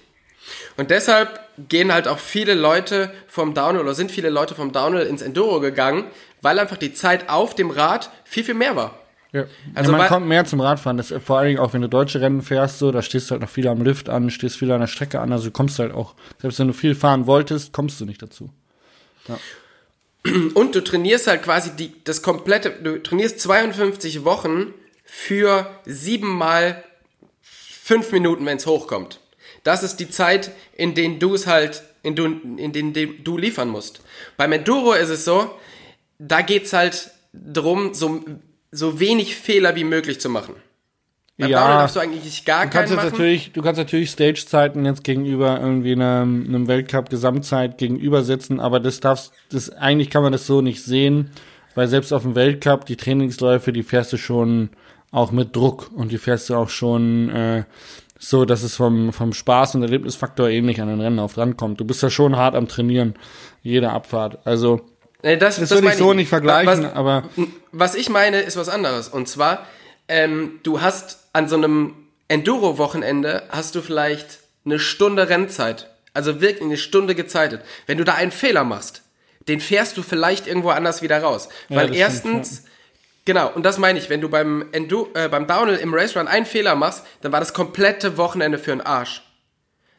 Und 0.77 0.91
deshalb 0.91 1.41
gehen 1.69 1.93
halt 1.93 2.09
auch 2.09 2.19
viele 2.19 2.55
Leute 2.55 3.11
vom 3.29 3.55
Downhill 3.55 3.83
oder 3.83 3.95
sind 3.95 4.11
viele 4.11 4.31
Leute 4.31 4.55
vom 4.55 4.73
Downhill 4.73 5.07
ins 5.07 5.23
Enduro 5.23 5.61
gegangen, 5.61 6.05
weil 6.43 6.59
einfach 6.59 6.77
die 6.77 6.93
Zeit 6.93 7.29
auf 7.29 7.55
dem 7.55 7.71
Rad 7.71 8.11
viel, 8.25 8.45
viel 8.45 8.55
mehr 8.55 8.77
war. 8.77 8.99
Ja. 9.33 9.47
Also 9.75 9.91
ja, 9.91 9.99
man 9.99 10.09
kommt 10.09 10.27
mehr 10.29 10.45
zum 10.45 10.61
Radfahren. 10.61 10.97
Das, 10.97 11.13
vor 11.25 11.39
allen 11.39 11.49
Dingen 11.49 11.59
auch, 11.59 11.73
wenn 11.73 11.83
du 11.83 11.89
deutsche 11.89 12.21
Rennen 12.21 12.41
fährst, 12.41 12.79
so, 12.79 12.93
da 12.93 13.03
stehst 13.03 13.29
du 13.29 13.33
halt 13.33 13.43
noch 13.43 13.49
viel 13.49 13.67
am 13.67 13.83
Lift 13.83 14.09
an, 14.09 14.31
stehst 14.31 14.59
viel 14.59 14.71
an 14.71 14.81
der 14.81 14.87
Strecke 14.87 15.21
an. 15.21 15.33
Also 15.33 15.47
du 15.47 15.51
kommst 15.51 15.79
halt 15.81 15.93
auch, 15.93 16.15
selbst 16.41 16.61
wenn 16.61 16.69
du 16.69 16.73
viel 16.73 16.95
fahren 16.95 17.27
wolltest, 17.27 17.73
kommst 17.73 18.01
du 18.01 18.05
nicht 18.05 18.23
dazu. 18.23 18.51
Ja. 19.27 19.39
Und 20.55 20.77
du 20.77 20.83
trainierst 20.83 21.27
halt 21.27 21.43
quasi 21.43 21.73
die, 21.77 21.93
das 22.05 22.23
komplette, 22.23 22.71
du 22.71 23.03
trainierst 23.03 23.41
52 23.41 24.25
Wochen 24.25 24.73
für 25.05 25.67
siebenmal 25.85 26.85
fünf 27.43 28.13
Minuten, 28.13 28.47
wenn 28.47 28.57
es 28.57 28.67
hochkommt. 28.67 29.21
Das 29.65 29.83
ist 29.83 29.97
die 29.97 30.09
Zeit, 30.09 30.53
in 30.77 30.95
denen 30.95 31.19
du 31.19 31.35
es 31.35 31.47
halt, 31.47 31.83
in, 32.03 32.15
du, 32.15 32.27
in 32.27 32.73
denen 32.73 32.93
du 32.93 33.37
liefern 33.37 33.69
musst. 33.69 34.03
Beim 34.37 34.53
Enduro 34.53 34.93
ist 34.93 35.09
es 35.09 35.25
so, 35.25 35.51
da 36.19 36.43
geht's 36.43 36.73
halt 36.73 37.11
drum, 37.33 37.95
so, 37.95 38.25
so 38.71 39.01
wenig 39.01 39.35
Fehler 39.35 39.75
wie 39.75 39.85
möglich 39.85 40.21
zu 40.21 40.29
machen. 40.29 40.55
Beim 41.37 41.51
ja, 41.51 41.61
Downhill 41.61 41.77
darfst 41.79 41.97
du 41.97 42.01
eigentlich 42.01 42.45
gar 42.45 42.67
du 42.67 42.71
kannst 42.71 42.95
keinen 42.95 42.97
machen. 42.97 43.11
Natürlich, 43.11 43.53
du 43.53 43.63
kannst 43.63 43.79
natürlich 43.79 44.11
Stage-Zeiten 44.11 44.85
jetzt 44.85 45.03
gegenüber 45.03 45.59
irgendwie 45.61 45.93
einem, 45.93 46.45
einem 46.47 46.69
Weltcup-Gesamtzeit 46.69 47.77
gegenübersetzen, 47.77 48.61
aber 48.61 48.79
das 48.79 49.01
darfst, 49.01 49.33
das, 49.51 49.71
eigentlich 49.71 50.11
kann 50.11 50.23
man 50.23 50.31
das 50.31 50.47
so 50.47 50.61
nicht 50.61 50.85
sehen, 50.85 51.31
weil 51.75 51.89
selbst 51.89 52.13
auf 52.13 52.23
dem 52.23 52.37
Weltcup, 52.37 52.87
die 52.87 52.97
Trainingsläufe, 52.97 53.73
die 53.73 53.83
fährst 53.83 54.13
du 54.13 54.17
schon 54.17 54.71
auch 55.11 55.33
mit 55.33 55.57
Druck 55.57 55.91
und 55.93 56.13
die 56.13 56.19
fährst 56.19 56.51
du 56.51 56.55
auch 56.55 56.69
schon, 56.69 57.31
äh, 57.31 57.65
so, 58.29 58.45
dass 58.45 58.63
es 58.63 58.77
vom, 58.77 59.13
vom 59.13 59.33
Spaß 59.33 59.75
und 59.75 59.83
Erlebnisfaktor 59.83 60.49
ähnlich 60.49 60.81
an 60.81 60.89
den 60.89 61.01
Rennlauf 61.01 61.37
rankommt. 61.37 61.81
Du 61.81 61.85
bist 61.85 62.03
ja 62.03 62.11
schon 62.11 62.37
hart 62.37 62.55
am 62.55 62.69
Trainieren, 62.69 63.15
jede 63.63 63.91
Abfahrt. 63.91 64.39
Also, 64.47 64.81
das, 65.23 65.39
das, 65.39 65.57
das 65.57 65.71
würde 65.71 65.89
ich 65.89 65.95
so 65.95 66.13
nicht 66.13 66.29
vergleichen, 66.29 66.85
was, 66.85 66.93
aber. 66.95 67.25
Was 67.73 67.95
ich 67.95 68.09
meine, 68.11 68.41
ist 68.41 68.57
was 68.57 68.69
anderes. 68.69 69.09
Und 69.09 69.29
zwar, 69.29 69.67
ähm, 70.09 70.61
du 70.63 70.81
hast 70.81 71.29
an 71.33 71.49
so 71.49 71.57
einem 71.57 71.95
Enduro-Wochenende 72.29 73.43
hast 73.51 73.75
du 73.75 73.81
vielleicht 73.81 74.41
eine 74.65 74.79
Stunde 74.79 75.29
Rennzeit. 75.29 75.91
Also 76.13 76.41
wirklich 76.41 76.63
eine 76.63 76.77
Stunde 76.77 77.15
gezeitet. 77.15 77.63
Wenn 77.87 77.99
du 77.99 78.05
da 78.05 78.15
einen 78.15 78.31
Fehler 78.31 78.65
machst, 78.65 79.03
den 79.49 79.61
fährst 79.61 79.97
du 79.97 80.03
vielleicht 80.03 80.47
irgendwo 80.47 80.71
anders 80.71 81.03
wieder 81.03 81.23
raus. 81.23 81.49
Ja, 81.69 81.79
Weil 81.79 81.95
erstens, 81.95 82.49
stimmt, 82.49 82.65
ja 82.65 82.74
Genau, 83.25 83.51
und 83.51 83.63
das 83.63 83.79
meine 83.79 83.99
ich, 83.99 84.11
wenn 84.11 84.21
du 84.21 84.29
beim, 84.29 84.67
Endu 84.73 85.09
äh, 85.15 85.29
beim 85.29 85.47
Downhill 85.47 85.77
im 85.77 85.95
Race 85.95 86.15
Run 86.17 86.29
einen 86.29 86.45
Fehler 86.45 86.75
machst, 86.75 87.05
dann 87.23 87.33
war 87.33 87.41
das 87.41 87.55
komplette 87.55 88.19
Wochenende 88.19 88.59
für 88.59 88.73
einen 88.73 88.83
Arsch. 88.83 89.23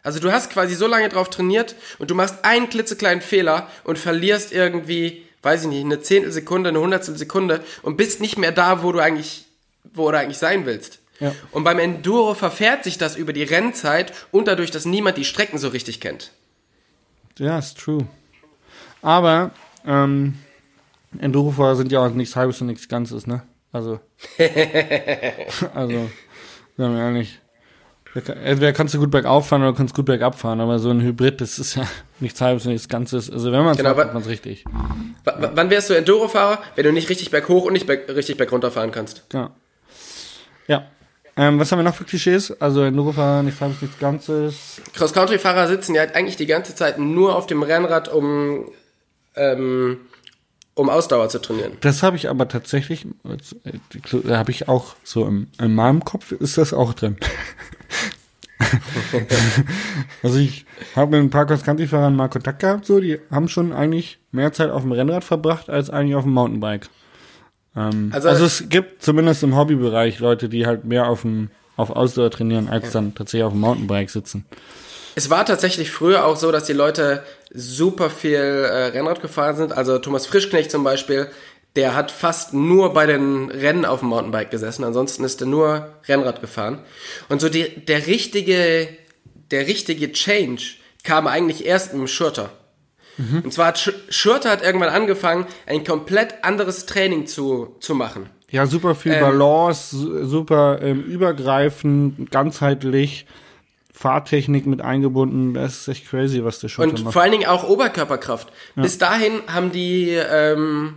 Also 0.03 0.19
du 0.19 0.31
hast 0.31 0.51
quasi 0.51 0.75
so 0.75 0.85
lange 0.85 1.09
drauf 1.09 1.31
trainiert 1.31 1.75
und 1.97 2.11
du 2.11 2.15
machst 2.15 2.45
einen 2.45 2.69
klitzekleinen 2.69 3.21
Fehler 3.21 3.67
und 3.83 3.97
verlierst 3.97 4.51
irgendwie, 4.51 5.25
weiß 5.41 5.63
ich 5.63 5.67
nicht, 5.69 5.83
eine 5.83 5.99
Zehntelsekunde, 5.99 6.69
eine 6.69 6.79
Hundertstel 6.79 7.17
Sekunde 7.17 7.63
und 7.81 7.97
bist 7.97 8.21
nicht 8.21 8.37
mehr 8.37 8.51
da, 8.51 8.83
wo 8.83 8.91
du 8.91 8.99
eigentlich, 8.99 9.45
wo 9.83 10.11
du 10.11 10.19
eigentlich 10.19 10.37
sein 10.37 10.67
willst. 10.67 10.99
Ja. 11.19 11.33
Und 11.49 11.63
beim 11.63 11.79
Enduro 11.79 12.35
verfährt 12.35 12.83
sich 12.83 12.99
das 12.99 13.15
über 13.15 13.33
die 13.33 13.43
Rennzeit 13.43 14.13
und 14.31 14.47
dadurch, 14.47 14.69
dass 14.69 14.85
niemand 14.85 15.17
die 15.17 15.25
Strecken 15.25 15.57
so 15.57 15.69
richtig 15.69 15.99
kennt. 15.99 16.31
Ja, 17.39 17.57
ist 17.57 17.79
true. 17.79 18.05
Aber 19.01 19.51
ähm, 19.87 20.37
Enduro-Fahrer 21.19 21.75
sind 21.75 21.91
ja 21.91 22.05
auch 22.05 22.09
nichts 22.09 22.35
Halbes 22.35 22.61
und 22.61 22.67
nichts 22.67 22.87
Ganzes, 22.87 23.27
ne? 23.27 23.43
Also. 23.71 23.99
also, 25.73 26.09
sagen 26.77 26.95
wir 26.95 26.99
ehrlich. 26.99 27.39
Entweder 28.15 28.71
kannst 28.71 28.93
du 28.93 28.99
gut 28.99 29.11
bergauf 29.11 29.49
fahren 29.49 29.61
oder 29.61 29.73
kannst 29.73 29.93
gut 29.93 30.05
bergab 30.05 30.39
fahren, 30.39 30.61
aber 30.61 30.79
so 30.79 30.89
ein 30.89 31.01
Hybrid, 31.01 31.41
das 31.41 31.59
ist 31.59 31.75
ja 31.75 31.85
nichts 32.21 32.39
Halbes 32.39 32.65
und 32.65 32.71
nichts 32.71 32.87
Ganzes. 32.87 33.29
Also 33.29 33.51
wenn 33.51 33.63
man 33.63 33.71
es 33.71 33.77
genau, 33.77 33.89
macht, 33.89 33.97
macht 33.97 34.13
man 34.13 34.23
es 34.23 34.29
richtig. 34.29 34.63
Wann 35.25 35.69
wärst 35.69 35.89
du 35.89 35.93
Enduro-Fahrer, 35.95 36.59
wenn 36.75 36.85
du 36.85 36.93
nicht 36.93 37.09
richtig 37.09 37.29
berghoch 37.29 37.65
und 37.65 37.73
nicht 37.73 37.87
berg, 37.87 38.07
richtig 38.07 38.37
bergunter 38.37 38.71
fahren 38.71 38.91
kannst? 38.91 39.29
Genau. 39.29 39.49
Ja. 40.67 40.85
Ähm, 41.35 41.59
was 41.59 41.69
haben 41.73 41.79
wir 41.79 41.83
noch 41.83 41.95
für 41.95 42.05
Klischees? 42.05 42.53
Also 42.61 42.83
Enduro-Fahrer, 42.83 43.43
nichts 43.43 43.59
Halbes, 43.59 43.81
nichts 43.81 43.99
Ganzes. 43.99 44.81
Cross-Country-Fahrer 44.93 45.67
sitzen 45.67 45.93
ja 45.93 46.03
eigentlich 46.03 46.37
die 46.37 46.45
ganze 46.45 46.73
Zeit 46.73 46.97
nur 46.97 47.35
auf 47.35 47.47
dem 47.47 47.63
Rennrad, 47.63 48.07
um 48.07 48.71
ähm, 49.35 49.97
um 50.75 50.89
Ausdauer 50.89 51.29
zu 51.29 51.39
trainieren. 51.39 51.73
Das 51.81 52.03
habe 52.03 52.17
ich 52.17 52.29
aber 52.29 52.47
tatsächlich, 52.47 53.07
habe 54.29 54.51
ich 54.51 54.67
auch 54.67 54.95
so 55.03 55.25
im, 55.25 55.47
in 55.59 55.73
meinem 55.73 56.03
Kopf 56.05 56.31
ist 56.33 56.57
das 56.57 56.73
auch 56.73 56.93
drin. 56.93 57.17
also 60.23 60.37
ich 60.37 60.65
habe 60.95 61.11
mit 61.11 61.21
ein 61.21 61.29
paar 61.29 61.45
Cross-Country-Fahrern 61.45 62.15
mal 62.15 62.27
Kontakt 62.27 62.59
gehabt, 62.59 62.85
so, 62.85 62.99
die 62.99 63.19
haben 63.31 63.47
schon 63.47 63.73
eigentlich 63.73 64.19
mehr 64.31 64.53
Zeit 64.53 64.69
auf 64.69 64.83
dem 64.83 64.91
Rennrad 64.91 65.23
verbracht 65.23 65.69
als 65.69 65.89
eigentlich 65.89 66.15
auf 66.15 66.23
dem 66.23 66.33
Mountainbike. 66.33 66.89
Ähm, 67.75 68.11
also, 68.13 68.29
also, 68.29 68.45
es 68.45 68.69
gibt 68.69 69.01
zumindest 69.01 69.43
im 69.43 69.55
Hobbybereich 69.55 70.19
Leute, 70.19 70.49
die 70.49 70.65
halt 70.65 70.85
mehr 70.85 71.07
auf 71.07 71.21
dem 71.21 71.49
auf 71.77 71.89
Ausdauer 71.89 72.31
trainieren, 72.31 72.69
als 72.69 72.91
dann 72.91 73.15
tatsächlich 73.15 73.43
auf 73.43 73.51
dem 73.51 73.59
Mountainbike 73.59 74.09
sitzen. 74.09 74.45
Es 75.15 75.29
war 75.29 75.45
tatsächlich 75.45 75.91
früher 75.91 76.25
auch 76.25 76.35
so, 76.35 76.51
dass 76.51 76.65
die 76.65 76.73
Leute 76.73 77.23
super 77.53 78.09
viel 78.09 78.35
äh, 78.35 78.87
Rennrad 78.87 79.21
gefahren 79.21 79.55
sind. 79.55 79.71
Also 79.71 79.97
Thomas 79.97 80.25
Frischknecht 80.25 80.69
zum 80.69 80.83
Beispiel, 80.83 81.29
der 81.75 81.95
hat 81.95 82.11
fast 82.11 82.53
nur 82.53 82.93
bei 82.93 83.05
den 83.05 83.49
Rennen 83.49 83.85
auf 83.85 83.99
dem 83.99 84.09
Mountainbike 84.09 84.51
gesessen. 84.51 84.83
Ansonsten 84.83 85.23
ist 85.23 85.41
er 85.41 85.47
nur 85.47 85.89
Rennrad 86.07 86.41
gefahren. 86.41 86.79
Und 87.29 87.41
so 87.41 87.49
die, 87.49 87.85
der 87.85 88.07
richtige, 88.07 88.89
der 89.51 89.67
richtige 89.67 90.11
Change 90.11 90.63
kam 91.03 91.27
eigentlich 91.27 91.65
erst 91.65 91.93
im 91.93 92.07
Schurter. 92.07 92.49
Mhm. 93.17 93.41
Und 93.45 93.53
zwar 93.53 93.67
hat 93.67 93.79
Sch 93.79 93.91
Schurter 94.09 94.49
hat 94.49 94.63
irgendwann 94.63 94.89
angefangen, 94.89 95.47
ein 95.65 95.83
komplett 95.83 96.43
anderes 96.43 96.85
Training 96.85 97.27
zu, 97.27 97.75
zu 97.79 97.95
machen. 97.95 98.29
Ja, 98.51 98.65
super 98.67 98.95
viel 98.95 99.13
ähm, 99.13 99.21
Balance, 99.21 100.25
super 100.25 100.79
ähm, 100.81 101.03
übergreifend, 101.03 102.31
ganzheitlich. 102.31 103.25
Fahrtechnik 103.95 104.65
mit 104.65 104.81
eingebunden. 104.81 105.53
Das 105.53 105.79
ist 105.79 105.87
echt 105.87 106.09
crazy, 106.09 106.43
was 106.43 106.59
der 106.59 106.67
schon 106.67 106.89
macht. 106.89 106.99
Und 106.99 107.11
vor 107.13 107.21
allen 107.21 107.31
Dingen 107.31 107.47
auch 107.47 107.67
Oberkörperkraft. 107.67 108.49
Ja. 108.75 108.83
Bis 108.83 108.97
dahin 108.97 109.41
haben 109.47 109.71
die 109.71 110.09
ähm, 110.09 110.95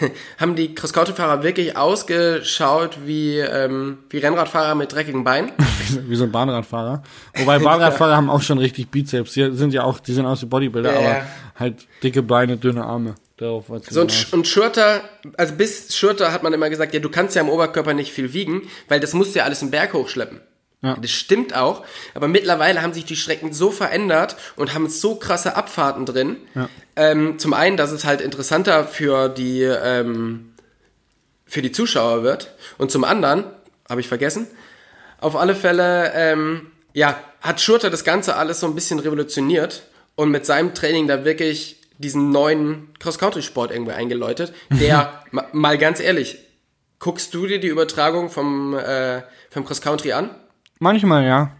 haben 0.38 0.54
die 0.54 0.74
Cross-Country-Fahrer 0.74 1.42
wirklich 1.42 1.78
ausgeschaut 1.78 2.98
wie 3.06 3.38
ähm, 3.38 3.98
wie 4.10 4.18
Rennradfahrer 4.18 4.74
mit 4.74 4.92
dreckigen 4.92 5.24
Beinen. 5.24 5.52
wie 6.06 6.14
so 6.14 6.24
ein 6.24 6.32
Bahnradfahrer. 6.32 7.02
Wobei 7.36 7.58
Bahnradfahrer 7.64 8.10
ja. 8.10 8.16
haben 8.18 8.28
auch 8.28 8.42
schon 8.42 8.58
richtig 8.58 8.90
Bizeps. 8.90 9.32
Die 9.32 9.50
sind 9.52 9.72
ja 9.72 9.84
auch, 9.84 9.98
die 9.98 10.12
sind 10.12 10.26
aus 10.26 10.42
wie 10.42 10.46
Bodybuilder, 10.46 10.92
ja, 10.92 10.98
aber 10.98 11.22
halt 11.58 11.86
dicke 12.02 12.22
Beine, 12.22 12.58
dünne 12.58 12.84
Arme. 12.84 13.14
Darauf 13.38 13.66
so 13.88 14.00
und, 14.00 14.32
und 14.32 14.46
Schurter, 14.46 15.02
also 15.36 15.54
bis 15.54 15.94
Schurter 15.96 16.32
hat 16.32 16.42
man 16.42 16.52
immer 16.52 16.70
gesagt, 16.70 16.94
ja, 16.94 17.00
du 17.00 17.10
kannst 17.10 17.34
ja 17.34 17.42
am 17.42 17.50
Oberkörper 17.50 17.92
nicht 17.92 18.12
viel 18.12 18.32
wiegen, 18.32 18.62
weil 18.88 18.98
das 18.98 19.12
musst 19.12 19.34
du 19.34 19.40
ja 19.40 19.44
alles 19.44 19.60
im 19.60 19.70
Berg 19.70 19.92
hochschleppen. 19.92 20.40
Ja. 20.82 20.96
Das 21.00 21.10
stimmt 21.10 21.54
auch, 21.54 21.84
aber 22.14 22.28
mittlerweile 22.28 22.82
haben 22.82 22.92
sich 22.92 23.06
die 23.06 23.16
Strecken 23.16 23.52
so 23.52 23.70
verändert 23.70 24.36
und 24.56 24.74
haben 24.74 24.88
so 24.88 25.16
krasse 25.16 25.56
Abfahrten 25.56 26.04
drin. 26.04 26.36
Ja. 26.54 26.68
Ähm, 26.96 27.38
zum 27.38 27.54
einen, 27.54 27.76
dass 27.76 27.92
es 27.92 28.04
halt 28.04 28.20
interessanter 28.20 28.84
für 28.84 29.28
die, 29.28 29.62
ähm, 29.62 30.52
für 31.46 31.62
die 31.62 31.72
Zuschauer 31.72 32.22
wird 32.22 32.54
und 32.76 32.90
zum 32.90 33.04
anderen, 33.04 33.44
habe 33.88 34.00
ich 34.00 34.08
vergessen, 34.08 34.46
auf 35.18 35.34
alle 35.34 35.54
Fälle, 35.54 36.12
ähm, 36.14 36.70
ja, 36.92 37.18
hat 37.40 37.60
Schurter 37.60 37.88
das 37.88 38.04
Ganze 38.04 38.36
alles 38.36 38.60
so 38.60 38.66
ein 38.66 38.74
bisschen 38.74 38.98
revolutioniert 38.98 39.84
und 40.14 40.30
mit 40.30 40.44
seinem 40.44 40.74
Training 40.74 41.08
da 41.08 41.24
wirklich 41.24 41.80
diesen 41.98 42.30
neuen 42.30 42.92
Cross-Country-Sport 42.98 43.70
irgendwie 43.70 43.92
eingeläutet, 43.92 44.52
der, 44.70 45.22
mal 45.52 45.78
ganz 45.78 46.00
ehrlich, 46.00 46.38
guckst 46.98 47.32
du 47.34 47.46
dir 47.46 47.60
die 47.60 47.68
Übertragung 47.68 48.28
vom, 48.30 48.76
äh, 48.76 49.22
vom 49.50 49.64
Cross-Country 49.64 50.12
an? 50.12 50.30
Manchmal, 50.78 51.24
ja. 51.24 51.52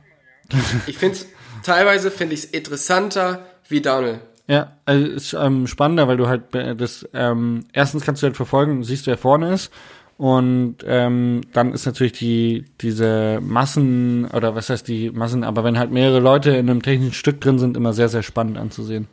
ich 0.87 0.99
finde 0.99 1.19
teilweise 1.63 2.11
finde 2.11 2.35
ich 2.35 2.45
es 2.45 2.47
interessanter 2.47 3.47
wie 3.69 3.81
Downhill. 3.81 4.21
Ja, 4.49 4.77
also 4.85 5.07
ist 5.07 5.33
ähm, 5.33 5.67
spannender, 5.67 6.07
weil 6.07 6.17
du 6.17 6.29
halt 6.29 6.55
äh, 6.55 6.77
das 6.77 7.09
ähm, 7.13 7.65
erstens 7.73 8.05
kannst 8.05 8.23
du 8.23 8.27
halt 8.27 8.37
verfolgen, 8.37 8.85
siehst 8.85 9.07
wer 9.07 9.19
vorne 9.19 9.53
ist 9.53 9.73
und 10.19 10.77
ähm, 10.87 11.41
dann 11.53 11.73
ist 11.73 11.85
natürlich 11.85 12.13
die 12.13 12.65
diese 12.81 13.41
Massen 13.43 14.27
oder 14.27 14.55
was 14.55 14.71
heißt 14.71 14.87
die 14.87 15.11
Massen, 15.11 15.43
aber 15.43 15.65
wenn 15.65 15.79
halt 15.79 15.91
mehrere 15.91 16.21
Leute 16.21 16.51
in 16.51 16.71
einem 16.71 16.83
technischen 16.83 17.15
Stück 17.15 17.41
drin 17.41 17.59
sind, 17.59 17.77
immer 17.77 17.93
sehr 17.93 18.09
sehr 18.09 18.23
spannend 18.23 18.57
anzusehen. 18.57 19.09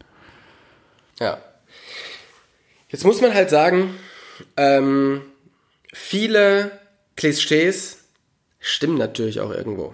Ja. 1.20 1.40
Jetzt 2.90 3.06
muss 3.06 3.22
man 3.22 3.34
halt 3.34 3.50
sagen, 3.50 3.96
ähm, 4.56 5.22
viele 5.92 6.72
Klischees 7.16 8.03
stimmen 8.64 8.98
natürlich 8.98 9.42
auch 9.42 9.52
irgendwo. 9.52 9.94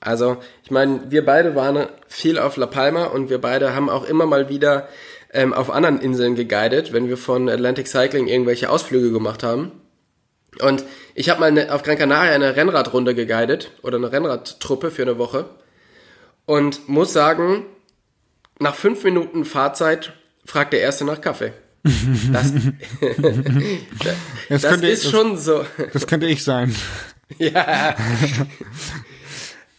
Also, 0.00 0.38
ich 0.64 0.70
meine, 0.70 1.10
wir 1.10 1.24
beide 1.24 1.54
waren 1.54 1.88
viel 2.06 2.38
auf 2.38 2.56
La 2.56 2.66
Palma 2.66 3.04
und 3.04 3.30
wir 3.30 3.40
beide 3.40 3.74
haben 3.74 3.90
auch 3.90 4.04
immer 4.04 4.26
mal 4.26 4.48
wieder 4.48 4.88
ähm, 5.32 5.52
auf 5.52 5.70
anderen 5.70 6.00
Inseln 6.00 6.34
geguidet, 6.34 6.92
wenn 6.92 7.08
wir 7.08 7.18
von 7.18 7.48
Atlantic 7.48 7.86
Cycling 7.86 8.26
irgendwelche 8.26 8.70
Ausflüge 8.70 9.12
gemacht 9.12 9.42
haben. 9.42 9.72
Und 10.60 10.84
ich 11.14 11.28
habe 11.28 11.40
mal 11.40 11.46
eine, 11.46 11.72
auf 11.74 11.82
Gran 11.82 11.98
Canaria 11.98 12.32
eine 12.32 12.56
Rennradrunde 12.56 13.14
geguidet 13.14 13.72
oder 13.82 13.98
eine 13.98 14.10
Rennradtruppe 14.10 14.90
für 14.90 15.02
eine 15.02 15.18
Woche 15.18 15.44
und 16.46 16.88
muss 16.88 17.12
sagen, 17.12 17.66
nach 18.58 18.74
fünf 18.74 19.04
Minuten 19.04 19.44
Fahrzeit 19.44 20.14
fragt 20.46 20.72
der 20.72 20.80
Erste 20.80 21.04
nach 21.04 21.20
Kaffee. 21.20 21.52
Das, 24.48 24.62
das, 24.62 24.80
das 24.80 24.82
ist 24.82 25.10
schon 25.10 25.36
so. 25.36 25.64
Das 25.92 26.06
könnte 26.06 26.26
ich 26.26 26.42
sein. 26.42 26.74
ja. 27.38 27.94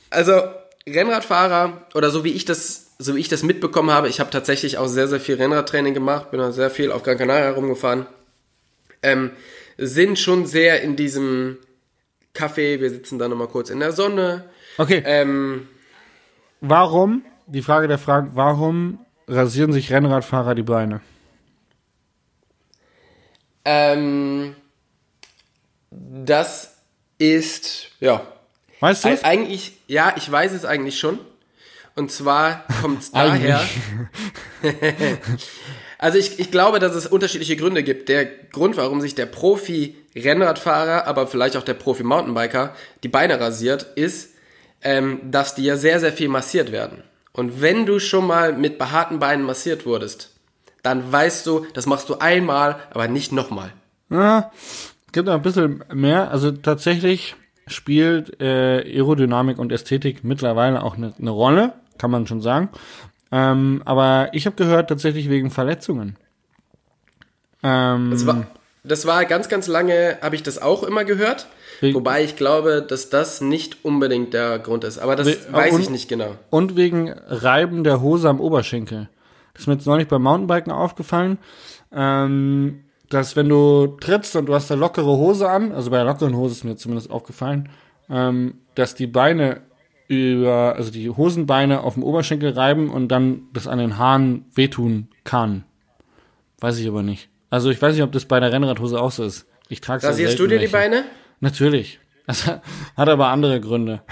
Also 0.09 0.41
Rennradfahrer 0.88 1.85
oder 1.93 2.09
so 2.09 2.23
wie 2.23 2.31
ich 2.31 2.45
das, 2.45 2.91
so 2.99 3.15
wie 3.15 3.19
ich 3.19 3.29
das 3.29 3.43
mitbekommen 3.43 3.91
habe, 3.91 4.09
ich 4.09 4.19
habe 4.19 4.29
tatsächlich 4.29 4.77
auch 4.77 4.88
sehr, 4.88 5.07
sehr 5.07 5.19
viel 5.19 5.35
Rennradtraining 5.35 5.93
gemacht, 5.93 6.31
bin 6.31 6.39
auch 6.39 6.51
sehr 6.51 6.69
viel 6.69 6.91
auf 6.91 7.03
Gran 7.03 7.17
Canaria 7.17 7.51
rumgefahren, 7.51 8.05
ähm, 9.01 9.31
sind 9.77 10.19
schon 10.19 10.45
sehr 10.45 10.81
in 10.81 10.95
diesem 10.95 11.57
Kaffee, 12.33 12.79
wir 12.79 12.89
sitzen 12.89 13.19
da 13.19 13.27
nochmal 13.27 13.47
kurz 13.47 13.69
in 13.69 13.79
der 13.79 13.91
Sonne. 13.91 14.45
Okay. 14.77 15.01
Ähm, 15.05 15.67
warum, 16.62 17.23
die 17.47 17.62
Frage 17.62 17.88
der 17.88 17.97
Frage, 17.97 18.31
warum 18.33 18.99
rasieren 19.27 19.73
sich 19.73 19.91
Rennradfahrer 19.91 20.55
die 20.55 20.63
Beine? 20.63 21.01
Ähm, 23.65 24.55
das 25.91 26.78
ist, 27.19 27.89
ja. 27.99 28.25
Weißt 28.79 29.05
du? 29.05 29.23
Eigentlich, 29.23 29.73
ja, 29.88 30.13
ich 30.17 30.32
weiß 30.32 30.53
es 30.53 30.65
eigentlich 30.65 30.97
schon. 30.97 31.19
Und 31.95 32.12
zwar 32.12 32.65
kommt 32.82 33.01
es 33.03 33.12
daher. 33.12 33.62
also 35.99 36.17
ich, 36.17 36.39
ich 36.39 36.49
glaube, 36.49 36.79
dass 36.79 36.95
es 36.95 37.05
unterschiedliche 37.05 37.58
Gründe 37.58 37.84
gibt. 37.84 38.10
Der 38.10 38.25
Grund, 38.25 38.77
warum 38.77 39.01
sich 39.01 39.15
der 39.15 39.25
Profi-Rennradfahrer, 39.25 41.05
aber 41.05 41.27
vielleicht 41.27 41.58
auch 41.58 41.63
der 41.63 41.73
Profi-Mountainbiker 41.73 42.73
die 43.03 43.10
Beine 43.10 43.39
rasiert, 43.39 43.84
ist, 43.95 44.32
ähm, 44.82 45.19
dass 45.29 45.55
die 45.55 45.65
ja 45.65 45.75
sehr, 45.75 45.99
sehr 45.99 46.13
viel 46.13 46.29
massiert 46.29 46.71
werden. 46.71 47.03
Und 47.34 47.62
wenn 47.62 47.86
du 47.86 47.99
schon 47.99 48.25
mal 48.25 48.53
mit 48.53 48.77
behaarten 48.77 49.19
Beinen 49.19 49.45
massiert 49.45 49.86
wurdest, 49.86 50.32
dann 50.84 51.12
weißt 51.12 51.45
du, 51.45 51.65
das 51.73 51.86
machst 51.86 52.08
du 52.08 52.15
einmal, 52.19 52.79
aber 52.91 53.08
nicht 53.08 53.32
nochmal. 53.32 53.73
Ja, 54.10 54.51
gibt 55.12 55.28
noch 55.28 55.34
ein 55.34 55.41
bisschen 55.41 55.84
mehr. 55.93 56.32
Also 56.32 56.52
tatsächlich 56.52 57.36
spielt 57.67 58.41
äh, 58.41 58.84
Aerodynamik 58.95 59.60
und 59.60 59.72
Ästhetik 59.72 60.24
mittlerweile 60.24 60.84
auch 60.84 60.98
eine 60.98 61.13
ne 61.17 61.30
Rolle, 61.30 61.74
kann 61.98 62.12
man 62.12 62.28
schon 62.28 62.41
sagen. 62.41 62.69
Ähm, 63.32 63.82
aber 63.86 64.30
ich 64.34 64.45
habe 64.45 64.56
gehört, 64.56 64.89
tatsächlich 64.89 65.30
wegen 65.30 65.52
Verletzungen. 65.52 66.17
Ähm, 67.62 68.10
das, 68.12 68.26
war, 68.26 68.48
das 68.84 69.06
war 69.06 69.26
ganz, 69.26 69.50
ganz 69.50 69.67
lange, 69.67 70.17
habe 70.22 70.36
ich 70.36 70.43
das 70.43 70.62
auch 70.62 70.84
immer 70.84 71.04
gehört. 71.04 71.48
Wobei 71.82 72.24
ich 72.24 72.36
glaube, 72.36 72.86
dass 72.86 73.10
das 73.10 73.39
nicht 73.39 73.86
unbedingt 73.86 74.34
der 74.34 74.60
Grund 74.60 74.84
ist. 74.84 74.98
Aber 74.98 75.15
das 75.15 75.28
we 75.28 75.38
weiß 75.52 75.76
und, 75.76 75.82
ich 75.82 75.89
nicht 75.89 76.10
genau. 76.10 76.36
Und 76.50 76.76
wegen 76.76 77.10
Reiben 77.10 77.86
der 77.86 78.02
Hose 78.02 78.28
am 78.28 78.41
Oberschenkel. 78.41 79.08
Das 79.54 79.62
ist 79.62 79.67
mir 79.67 79.74
jetzt 79.76 79.86
neulich 79.86 80.08
beim 80.08 80.24
Mountainbiken 80.24 80.74
aufgefallen. 80.74 81.38
Ähm, 81.93 82.84
dass 83.10 83.36
wenn 83.36 83.50
du 83.50 83.98
trittst 84.00 84.36
und 84.36 84.45
du 84.45 84.54
hast 84.54 84.72
eine 84.72 84.80
lockere 84.80 85.06
Hose 85.06 85.50
an, 85.50 85.72
also 85.72 85.89
bei 85.89 85.98
der 85.98 86.06
lockeren 86.06 86.36
Hose 86.36 86.54
ist 86.54 86.63
mir 86.63 86.76
zumindest 86.76 87.10
aufgefallen, 87.10 87.69
ähm, 88.10 88.56
dass 88.76 88.95
die 88.95 89.08
Beine 89.08 89.62
über, 90.08 90.76
also 90.76 90.91
die 90.91 91.10
Hosenbeine 91.10 91.82
auf 91.82 91.93
dem 91.93 92.04
Oberschenkel 92.04 92.52
reiben 92.52 92.89
und 92.89 93.10
dann 93.10 93.43
das 93.54 93.67
an 93.67 93.78
den 93.80 93.98
Haaren 93.98 94.45
wehtun 94.56 95.08
kann. 95.24 95.63
Weiß 96.60 96.78
ich 96.80 96.88
aber 96.88 97.04
nicht. 97.04 97.30
Also 97.50 97.69
ich 97.69 97.82
weiß 97.82 97.93
nicht, 97.93 98.04
ob 98.04 98.12
das 98.12 98.26
bei 98.26 98.39
der 98.39 98.52
Rennradhose 98.52 99.00
auch 99.00 99.12
so 99.12 99.24
ist. 99.24 99.48
Ich 99.69 99.82
trage 99.82 100.04
Rasierst 100.06 100.38
du 100.39 100.43
dir 100.43 100.60
welche. 100.60 100.67
die 100.67 100.72
Beine? 100.72 101.04
Natürlich. 101.39 102.00
Das 102.30 102.45
hat 102.45 103.10
aber 103.10 103.30
andere 103.30 103.60
Gründe. 103.60 104.04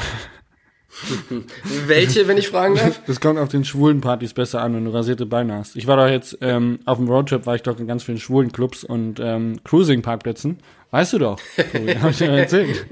Welche, 1.88 2.28
wenn 2.28 2.38
ich 2.38 2.50
fragen 2.50 2.76
darf? 2.76 3.02
Das 3.06 3.20
kommt 3.20 3.40
auf 3.40 3.50
den 3.50 3.66
schwulen 3.66 4.02
Partys 4.02 4.34
besser 4.34 4.62
an, 4.62 4.76
wenn 4.76 4.86
du 4.86 4.92
rasierte 4.92 5.26
Beine 5.26 5.54
hast. 5.56 5.76
Ich 5.76 5.88
war 5.88 5.98
doch 5.98 6.08
jetzt 6.08 6.38
ähm, 6.42 6.80
auf 6.86 6.98
dem 6.98 7.08
Roadtrip, 7.08 7.46
war 7.46 7.56
ich 7.56 7.64
doch 7.64 7.80
in 7.80 7.88
ganz 7.88 8.04
vielen 8.04 8.20
schwulen 8.20 8.52
Clubs 8.52 8.84
und 8.84 9.20
ähm, 9.20 9.60
Cruising-Parkplätzen. 9.64 10.60
Weißt 10.92 11.14
du 11.14 11.20
doch, 11.20 11.40
Tobi, 11.72 11.94
hab 12.02 12.12
ich 12.12 12.18
dir 12.18 12.30
erzählt. 12.30 12.86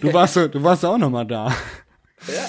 Du 0.00 0.12
warst, 0.12 0.36
du 0.36 0.62
warst 0.62 0.84
auch 0.84 0.98
noch 0.98 1.10
mal 1.10 1.24
da. 1.24 1.48
Ja. 2.28 2.44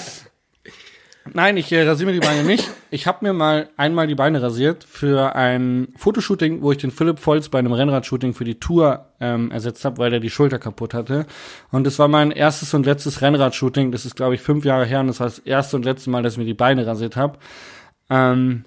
Nein, 1.32 1.56
ich 1.56 1.72
äh, 1.72 1.88
rasiere 1.88 2.10
mir 2.12 2.20
die 2.20 2.26
Beine 2.26 2.44
nicht. 2.44 2.70
Ich 2.90 3.06
habe 3.06 3.24
mir 3.24 3.32
mal 3.32 3.70
einmal 3.78 4.06
die 4.06 4.14
Beine 4.14 4.42
rasiert 4.42 4.84
für 4.84 5.34
ein 5.34 5.88
Fotoshooting, 5.96 6.60
wo 6.60 6.70
ich 6.70 6.78
den 6.78 6.90
Philipp 6.90 7.18
Volz 7.24 7.48
bei 7.48 7.58
einem 7.58 7.72
Rennradshooting 7.72 8.34
für 8.34 8.44
die 8.44 8.60
Tour 8.60 9.06
ähm, 9.20 9.50
ersetzt 9.50 9.84
habe, 9.86 9.96
weil 9.98 10.10
der 10.10 10.20
die 10.20 10.28
Schulter 10.28 10.58
kaputt 10.58 10.92
hatte. 10.92 11.24
Und 11.72 11.84
das 11.86 11.98
war 11.98 12.08
mein 12.08 12.30
erstes 12.30 12.74
und 12.74 12.84
letztes 12.84 13.22
Rennradshooting. 13.22 13.90
Das 13.90 14.04
ist, 14.04 14.16
glaube 14.16 14.34
ich, 14.34 14.42
fünf 14.42 14.64
Jahre 14.66 14.84
her 14.84 15.00
und 15.00 15.06
das 15.06 15.18
war 15.18 15.26
das 15.26 15.38
erste 15.38 15.76
und 15.76 15.84
letzte 15.86 16.10
Mal, 16.10 16.22
dass 16.22 16.34
ich 16.34 16.38
mir 16.38 16.44
die 16.44 16.52
Beine 16.54 16.86
rasiert 16.86 17.16
habe. 17.16 17.38
Ähm, 18.10 18.64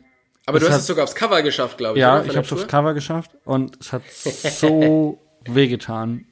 Aber 0.48 0.60
du 0.60 0.65
hast 0.65 0.74
hat- 0.74 0.80
es 0.82 0.88
sogar 0.88 1.04
aufs 1.04 1.15
Cover 1.15 1.41
geschafft, 1.43 1.78
glaube 1.78 1.98
ich. 1.98 2.02
ja, 2.02 2.24
ich 2.24 2.30
habe 2.36 2.39
es 2.46 2.52
aufs? 2.52 2.67
Cover 2.67 2.93
geschafft 2.96 3.32
und 3.46 3.78
es 3.80 3.93
hat 3.93 4.02
so 4.10 5.20
wehgetan. 5.46 6.26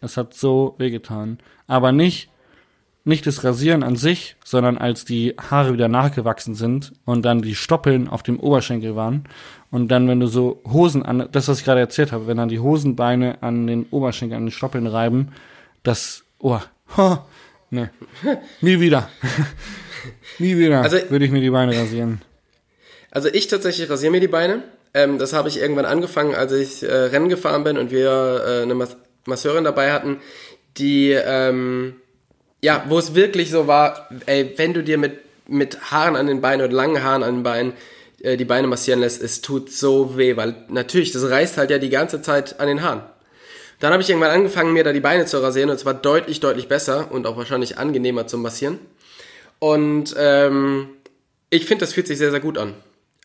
Es 0.00 0.16
hat 0.16 0.32
so 0.34 0.74
wehgetan. 0.78 1.38
Aber 1.66 1.92
nicht, 1.92 2.28
nicht 3.04 3.26
das 3.26 3.42
Rasieren 3.44 3.82
an 3.82 3.96
sich, 3.96 4.36
sondern 4.44 4.78
als 4.78 5.04
die 5.04 5.34
Haare 5.50 5.72
wieder 5.72 5.88
nachgewachsen 5.88 6.54
sind 6.54 6.92
und 7.04 7.22
dann 7.24 7.42
die 7.42 7.54
Stoppeln 7.54 8.08
auf 8.08 8.22
dem 8.22 8.38
Oberschenkel 8.38 8.94
waren. 8.94 9.24
Und 9.70 9.88
dann, 9.88 10.06
wenn 10.06 10.20
du 10.20 10.26
so 10.26 10.62
Hosen 10.70 11.02
an, 11.02 11.28
das, 11.32 11.48
was 11.48 11.58
ich 11.58 11.64
gerade 11.64 11.80
erzählt 11.80 12.12
habe, 12.12 12.26
wenn 12.26 12.36
dann 12.36 12.48
die 12.48 12.60
Hosenbeine 12.60 13.42
an 13.42 13.66
den 13.66 13.86
Oberschenkel, 13.90 14.36
an 14.36 14.46
den 14.46 14.50
Stoppeln 14.52 14.86
reiben, 14.86 15.32
das, 15.82 16.24
oh, 16.38 16.58
ha, 16.96 17.26
ne, 17.70 17.90
nie 18.60 18.78
wieder. 18.80 19.08
nie 20.38 20.56
wieder 20.56 20.82
Also- 20.82 20.98
würde 21.10 21.24
ich 21.24 21.30
mir 21.30 21.40
die 21.40 21.50
Beine 21.50 21.76
rasieren. 21.76 22.20
Also 23.10 23.28
ich 23.28 23.46
tatsächlich 23.48 23.90
rasiere 23.90 24.12
mir 24.12 24.20
die 24.20 24.28
Beine. 24.28 24.62
Ähm, 24.94 25.18
das 25.18 25.32
habe 25.32 25.48
ich 25.48 25.58
irgendwann 25.58 25.84
angefangen, 25.86 26.34
als 26.34 26.52
ich 26.52 26.82
äh, 26.82 26.92
Rennen 26.92 27.28
gefahren 27.28 27.64
bin 27.64 27.78
und 27.78 27.90
wir 27.90 28.42
äh, 28.46 28.62
eine 28.62 28.74
Mas 28.74 28.96
Masseurin 29.24 29.62
dabei 29.64 29.92
hatten, 29.92 30.18
die, 30.78 31.10
ähm, 31.12 31.94
ja, 32.62 32.84
wo 32.88 32.98
es 32.98 33.14
wirklich 33.14 33.50
so 33.50 33.66
war, 33.66 34.08
ey, 34.26 34.54
wenn 34.56 34.72
du 34.72 34.82
dir 34.82 34.96
mit, 34.96 35.18
mit 35.48 35.90
Haaren 35.90 36.16
an 36.16 36.26
den 36.28 36.40
Beinen 36.40 36.64
oder 36.64 36.72
langen 36.74 37.02
Haaren 37.02 37.22
an 37.22 37.34
den 37.36 37.42
Beinen 37.42 37.72
äh, 38.22 38.36
die 38.36 38.44
Beine 38.44 38.68
massieren 38.68 39.00
lässt, 39.00 39.22
es 39.22 39.40
tut 39.40 39.70
so 39.70 40.16
weh, 40.16 40.36
weil 40.36 40.54
natürlich, 40.68 41.12
das 41.12 41.28
reißt 41.28 41.58
halt 41.58 41.70
ja 41.70 41.78
die 41.78 41.90
ganze 41.90 42.22
Zeit 42.22 42.60
an 42.60 42.68
den 42.68 42.82
Haaren. 42.82 43.02
Dann 43.80 43.92
habe 43.92 44.00
ich 44.02 44.08
irgendwann 44.08 44.30
angefangen, 44.30 44.72
mir 44.72 44.84
da 44.84 44.92
die 44.92 45.00
Beine 45.00 45.26
zu 45.26 45.42
rasieren 45.42 45.68
und 45.70 45.74
es 45.76 45.84
war 45.84 45.94
deutlich, 45.94 46.38
deutlich 46.38 46.68
besser 46.68 47.10
und 47.10 47.26
auch 47.26 47.36
wahrscheinlich 47.36 47.78
angenehmer 47.78 48.28
zum 48.28 48.40
Massieren. 48.40 48.78
Und 49.58 50.14
ähm, 50.16 50.88
ich 51.50 51.66
finde, 51.66 51.84
das 51.84 51.92
fühlt 51.92 52.06
sich 52.06 52.18
sehr, 52.18 52.30
sehr 52.30 52.38
gut 52.40 52.58
an 52.58 52.74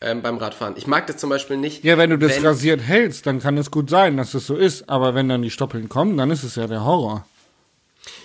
ähm, 0.02 0.24
beim 0.24 0.38
Radfahren. 0.38 0.74
Ich 0.76 0.88
mag 0.88 1.06
das 1.06 1.18
zum 1.18 1.30
Beispiel 1.30 1.58
nicht. 1.58 1.84
Ja, 1.84 2.00
wenn 2.00 2.10
du 2.10 2.18
das 2.18 2.38
wenn- 2.38 2.46
rasiert 2.48 2.82
hältst, 2.82 3.28
dann 3.28 3.40
kann 3.40 3.56
es 3.60 3.70
gut 3.70 3.90
sein, 3.92 4.18
dass 4.18 4.34
es 4.34 4.48
so 4.48 4.56
ist. 4.56 4.90
Aber 4.90 5.14
wenn 5.14 5.30
dann 5.30 5.44
die 5.44 5.52
Stoppeln 5.52 5.90
kommen, 5.90 6.18
dann 6.18 6.32
ist 6.32 6.44
es 6.44 6.56
ja 6.56 6.66
der 6.66 6.84
Horror. 6.84 7.28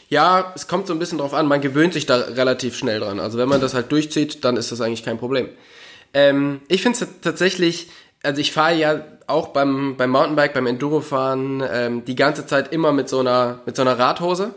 Ja, 0.09 0.53
es 0.55 0.69
kommt 0.69 0.87
so 0.87 0.93
ein 0.93 0.99
bisschen 0.99 1.19
drauf 1.19 1.35
an. 1.35 1.47
Man 1.47 1.61
gewöhnt 1.61 1.95
sich 1.95 2.07
da 2.07 2.17
relativ 2.17 2.77
schnell 2.77 3.01
dran. 3.01 3.21
Also 3.21 3.39
wenn 3.39 3.49
man 3.49 3.61
das 3.61 3.75
halt 3.75 3.91
durchzieht, 3.93 4.45
dann 4.45 4.57
ist 4.57 4.71
das 4.73 4.81
eigentlich 4.81 5.05
kein 5.05 5.19
Problem. 5.19 5.49
Ähm, 6.15 6.61
ich 6.69 6.83
finde 6.83 6.99
es 7.01 7.09
tatsächlich, 7.23 7.89
also 8.23 8.41
ich 8.41 8.53
fahre 8.53 8.75
ja 8.75 9.05
auch 9.27 9.49
beim, 9.49 9.97
beim 9.97 10.11
Mountainbike, 10.11 10.55
beim 10.55 10.67
Endurofahren 10.67 11.63
ähm, 11.71 12.05
die 12.05 12.15
ganze 12.15 12.47
Zeit 12.47 12.73
immer 12.73 12.93
mit 12.93 13.09
so 13.09 13.21
einer, 13.21 13.61
mit 13.65 13.77
so 13.77 13.83
einer 13.83 13.99
Radhose. 13.99 14.55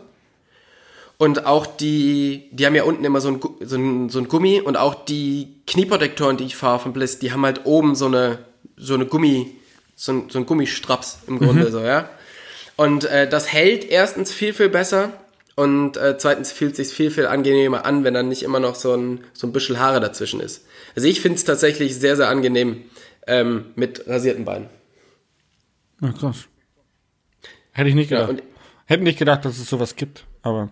Und 1.18 1.46
auch 1.46 1.64
die, 1.66 2.48
die 2.52 2.66
haben 2.66 2.74
ja 2.74 2.84
unten 2.84 3.04
immer 3.04 3.20
so 3.20 3.28
ein, 3.28 3.40
so 3.60 3.76
ein, 3.76 4.10
so 4.10 4.18
ein 4.18 4.28
Gummi 4.28 4.60
und 4.60 4.76
auch 4.76 4.94
die 5.06 5.54
Knieprotektoren, 5.66 6.36
die 6.36 6.44
ich 6.44 6.56
fahre 6.56 6.78
von 6.78 6.92
Bliss, 6.92 7.18
die 7.18 7.32
haben 7.32 7.44
halt 7.44 7.64
oben 7.64 7.94
so 7.94 8.06
eine, 8.06 8.40
so 8.76 8.94
eine 8.94 9.06
Gummi, 9.06 9.56
so 9.94 10.12
ein, 10.12 10.28
so 10.28 10.38
ein 10.38 10.44
Gummistraps 10.44 11.20
im 11.26 11.38
Grunde 11.38 11.70
so, 11.70 11.80
ja. 11.80 12.10
Und 12.76 13.04
äh, 13.04 13.28
das 13.28 13.52
hält 13.52 13.84
erstens 13.88 14.32
viel, 14.32 14.52
viel 14.52 14.68
besser 14.68 15.12
und 15.54 15.96
äh, 15.96 16.18
zweitens 16.18 16.52
fühlt 16.52 16.76
sich 16.76 16.88
viel, 16.88 17.10
viel 17.10 17.26
angenehmer 17.26 17.86
an, 17.86 18.04
wenn 18.04 18.12
dann 18.14 18.28
nicht 18.28 18.42
immer 18.42 18.60
noch 18.60 18.74
so 18.74 18.94
ein, 18.94 19.24
so 19.32 19.46
ein 19.46 19.52
bisschen 19.52 19.78
Haare 19.80 20.00
dazwischen 20.00 20.40
ist. 20.40 20.66
Also 20.94 21.08
ich 21.08 21.20
finde 21.22 21.36
es 21.36 21.44
tatsächlich 21.44 21.96
sehr, 21.96 22.16
sehr 22.16 22.28
angenehm 22.28 22.82
ähm, 23.26 23.66
mit 23.74 24.06
rasierten 24.06 24.44
Beinen. 24.44 24.68
Ja, 26.02 26.12
krass. 26.12 26.44
Hätte 27.72 27.88
ich 27.88 27.94
nicht 27.94 28.10
Ja, 28.10 28.26
gedacht. 28.26 28.42
und 28.42 28.42
Hätte 28.84 29.02
nicht 29.02 29.18
gedacht, 29.18 29.44
dass 29.44 29.58
es 29.58 29.68
sowas 29.68 29.96
gibt. 29.96 30.24
Aber 30.42 30.70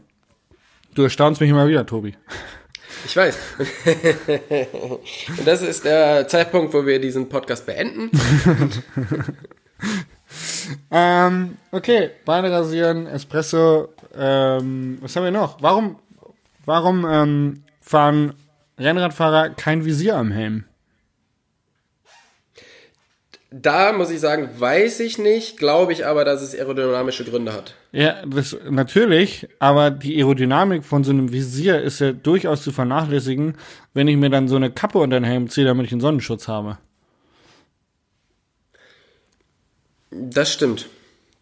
du 0.94 1.02
erstaunst 1.02 1.40
mich 1.40 1.50
immer 1.50 1.66
wieder, 1.66 1.84
Tobi. 1.86 2.14
ich 3.06 3.16
weiß. 3.16 3.36
und 5.38 5.46
das 5.46 5.62
ist 5.62 5.84
der 5.84 6.28
Zeitpunkt, 6.28 6.74
wo 6.74 6.86
wir 6.86 7.00
diesen 7.00 7.28
Podcast 7.28 7.66
beenden. 7.66 8.10
Ähm, 10.90 11.56
okay, 11.72 12.10
Beine 12.24 12.50
rasieren, 12.50 13.06
Espresso. 13.06 13.88
Ähm, 14.16 14.98
was 15.00 15.14
haben 15.16 15.24
wir 15.24 15.30
noch? 15.30 15.62
Warum, 15.62 15.96
warum 16.64 17.06
ähm, 17.08 17.62
fahren 17.80 18.34
Rennradfahrer 18.78 19.50
kein 19.50 19.84
Visier 19.84 20.16
am 20.16 20.30
Helm? 20.30 20.64
Da 23.56 23.92
muss 23.92 24.10
ich 24.10 24.18
sagen, 24.18 24.48
weiß 24.58 24.98
ich 24.98 25.16
nicht, 25.18 25.58
glaube 25.58 25.92
ich 25.92 26.04
aber, 26.04 26.24
dass 26.24 26.42
es 26.42 26.56
aerodynamische 26.56 27.24
Gründe 27.24 27.52
hat. 27.52 27.76
Ja, 27.92 28.26
das 28.26 28.56
natürlich, 28.68 29.46
aber 29.60 29.92
die 29.92 30.16
Aerodynamik 30.16 30.84
von 30.84 31.04
so 31.04 31.12
einem 31.12 31.30
Visier 31.30 31.80
ist 31.80 32.00
ja 32.00 32.10
durchaus 32.10 32.64
zu 32.64 32.72
vernachlässigen, 32.72 33.56
wenn 33.92 34.08
ich 34.08 34.16
mir 34.16 34.28
dann 34.28 34.48
so 34.48 34.56
eine 34.56 34.72
Kappe 34.72 34.98
unter 34.98 35.20
den 35.20 35.24
Helm 35.24 35.48
ziehe, 35.48 35.66
damit 35.66 35.86
ich 35.86 35.92
einen 35.92 36.00
Sonnenschutz 36.00 36.48
habe. 36.48 36.78
Das 40.14 40.52
stimmt. 40.52 40.88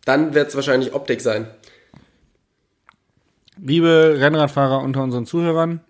Dann 0.05 0.35
wird 0.35 0.49
es 0.49 0.57
wahrscheinlich 0.57 0.95
Optik 0.95 1.21
sein. 1.21 1.49
Liebe 3.61 4.17
Rennradfahrer 4.19 4.81
unter 4.81 5.03
unseren 5.03 5.27
Zuhörern, 5.27 5.81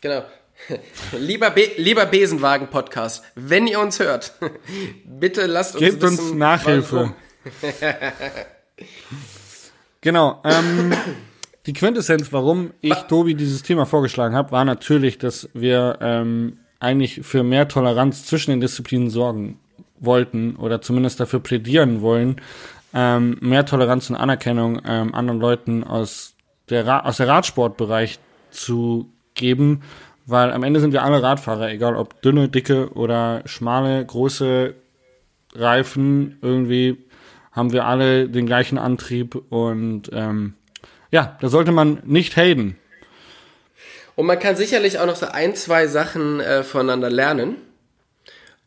Genau. 0.00 0.24
Lieber, 1.18 1.50
Be 1.50 1.72
lieber 1.76 2.06
Besenwagen-Podcast, 2.06 3.24
wenn 3.34 3.66
ihr 3.66 3.80
uns 3.80 3.98
hört, 3.98 4.32
bitte 5.04 5.46
lasst 5.46 5.74
uns 5.74 5.84
gebt 5.84 6.02
uns 6.02 6.32
Nachhilfe. 6.32 7.14
Genau. 10.02 10.40
Ähm, 10.44 10.92
die 11.66 11.72
Quintessenz, 11.72 12.32
warum 12.32 12.72
ich 12.80 12.94
Tobi 12.94 13.34
dieses 13.34 13.64
Thema 13.64 13.86
vorgeschlagen 13.86 14.36
habe, 14.36 14.52
war 14.52 14.64
natürlich, 14.64 15.18
dass 15.18 15.48
wir 15.52 15.98
ähm, 16.00 16.58
eigentlich 16.78 17.22
für 17.22 17.42
mehr 17.42 17.66
Toleranz 17.66 18.24
zwischen 18.24 18.52
den 18.52 18.60
Disziplinen 18.60 19.10
sorgen 19.10 19.58
wollten 19.98 20.56
oder 20.56 20.80
zumindest 20.80 21.20
dafür 21.20 21.40
plädieren 21.40 22.00
wollen, 22.00 22.40
ähm, 22.94 23.36
mehr 23.40 23.66
Toleranz 23.66 24.08
und 24.10 24.16
Anerkennung 24.16 24.80
ähm, 24.86 25.14
anderen 25.14 25.40
Leuten 25.40 25.84
aus 25.84 26.34
der, 26.70 26.86
Ra 26.86 27.00
aus 27.00 27.18
der 27.18 27.28
Radsportbereich 27.28 28.18
zu 28.50 29.12
geben, 29.34 29.82
weil 30.24 30.52
am 30.52 30.62
Ende 30.62 30.80
sind 30.80 30.92
wir 30.92 31.02
alle 31.02 31.22
Radfahrer, 31.22 31.70
egal 31.70 31.94
ob 31.94 32.22
dünne, 32.22 32.48
dicke 32.48 32.92
oder 32.94 33.42
schmale, 33.44 34.04
große 34.04 34.74
Reifen, 35.54 36.38
irgendwie 36.42 37.04
haben 37.52 37.72
wir 37.72 37.86
alle 37.86 38.28
den 38.28 38.46
gleichen 38.46 38.78
Antrieb 38.78 39.34
und 39.50 40.10
ähm, 40.12 40.54
ja, 41.10 41.36
da 41.40 41.48
sollte 41.48 41.72
man 41.72 42.02
nicht 42.04 42.36
haten. 42.36 42.76
Und 44.14 44.26
man 44.26 44.38
kann 44.38 44.56
sicherlich 44.56 44.98
auch 44.98 45.06
noch 45.06 45.16
so 45.16 45.26
ein, 45.26 45.54
zwei 45.54 45.86
Sachen 45.86 46.40
äh, 46.40 46.62
voneinander 46.62 47.10
lernen. 47.10 47.56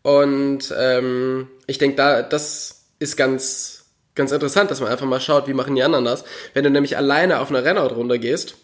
Und 0.02 0.74
ähm, 0.78 1.48
ich 1.68 1.78
denke, 1.78 1.98
da 1.98 2.22
das 2.22 2.86
ist 3.00 3.18
ganz, 3.18 3.86
ganz 4.16 4.32
interessant, 4.32 4.72
dass 4.72 4.80
man 4.80 4.92
einfach 4.92 5.06
mal 5.06 5.20
schaut, 5.20 5.48
wie 5.48 5.54
machen 5.54 5.76
die 5.76 5.84
anderen 5.84 6.06
das. 6.06 6.24
Wenn 6.54 6.64
du 6.64 6.70
nämlich 6.70 6.98
alleine 6.98 7.40
auf 7.40 7.50
einer 7.50 7.64
Rennradrunde 7.64 8.20
gehst 8.20 8.56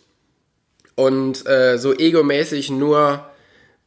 und 0.95 1.45
äh, 1.47 1.77
so 1.77 1.93
egomäßig 1.93 2.69
nur, 2.69 3.25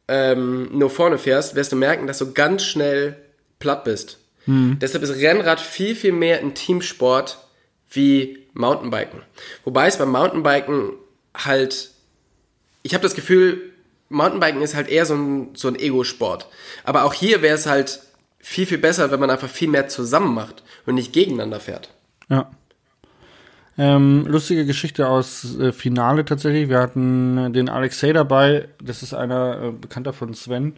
ähm, 0.07 0.69
nur 0.71 0.89
vorne 0.89 1.17
fährst, 1.17 1.55
wirst 1.55 1.71
du 1.71 1.75
merken, 1.75 2.07
dass 2.07 2.19
du 2.19 2.33
ganz 2.33 2.63
schnell 2.63 3.17
platt 3.59 3.83
bist. 3.83 4.17
Deshalb 4.81 5.03
ist 5.03 5.15
Rennrad 5.15 5.59
viel, 5.59 5.95
viel 5.95 6.13
mehr 6.13 6.39
ein 6.39 6.55
Teamsport 6.55 7.37
wie 7.91 8.47
Mountainbiken. 8.53 9.21
Wobei 9.63 9.87
es 9.87 9.97
beim 9.97 10.11
Mountainbiken 10.11 10.93
halt 11.35 11.91
ich 12.83 12.93
habe 12.93 13.03
das 13.03 13.15
Gefühl, 13.15 13.68
Mountainbiken 14.09 14.61
ist 14.61 14.75
halt 14.75 14.89
eher 14.89 15.05
so 15.05 15.15
ein, 15.15 15.49
so 15.53 15.67
ein 15.67 15.75
Ego-Sport. 15.75 16.47
Aber 16.83 17.03
auch 17.03 17.13
hier 17.13 17.41
wäre 17.41 17.55
es 17.55 17.65
halt 17.65 18.01
viel, 18.39 18.65
viel 18.65 18.77
besser, 18.77 19.11
wenn 19.11 19.19
man 19.19 19.29
einfach 19.29 19.49
viel 19.49 19.67
mehr 19.67 19.87
zusammen 19.87 20.33
macht 20.33 20.63
und 20.85 20.95
nicht 20.95 21.13
gegeneinander 21.13 21.59
fährt. 21.59 21.93
Ja. 22.29 22.49
Ähm, 23.77 24.25
lustige 24.27 24.65
Geschichte 24.65 25.07
aus 25.07 25.57
äh, 25.57 25.71
Finale 25.71 26.25
tatsächlich. 26.25 26.67
Wir 26.67 26.79
hatten 26.79 27.37
äh, 27.37 27.51
den 27.51 27.69
Alexei 27.69 28.11
dabei. 28.11 28.67
Das 28.83 29.03
ist 29.03 29.13
einer 29.13 29.61
äh, 29.61 29.71
Bekannter 29.71 30.11
von 30.11 30.33
Sven. 30.33 30.73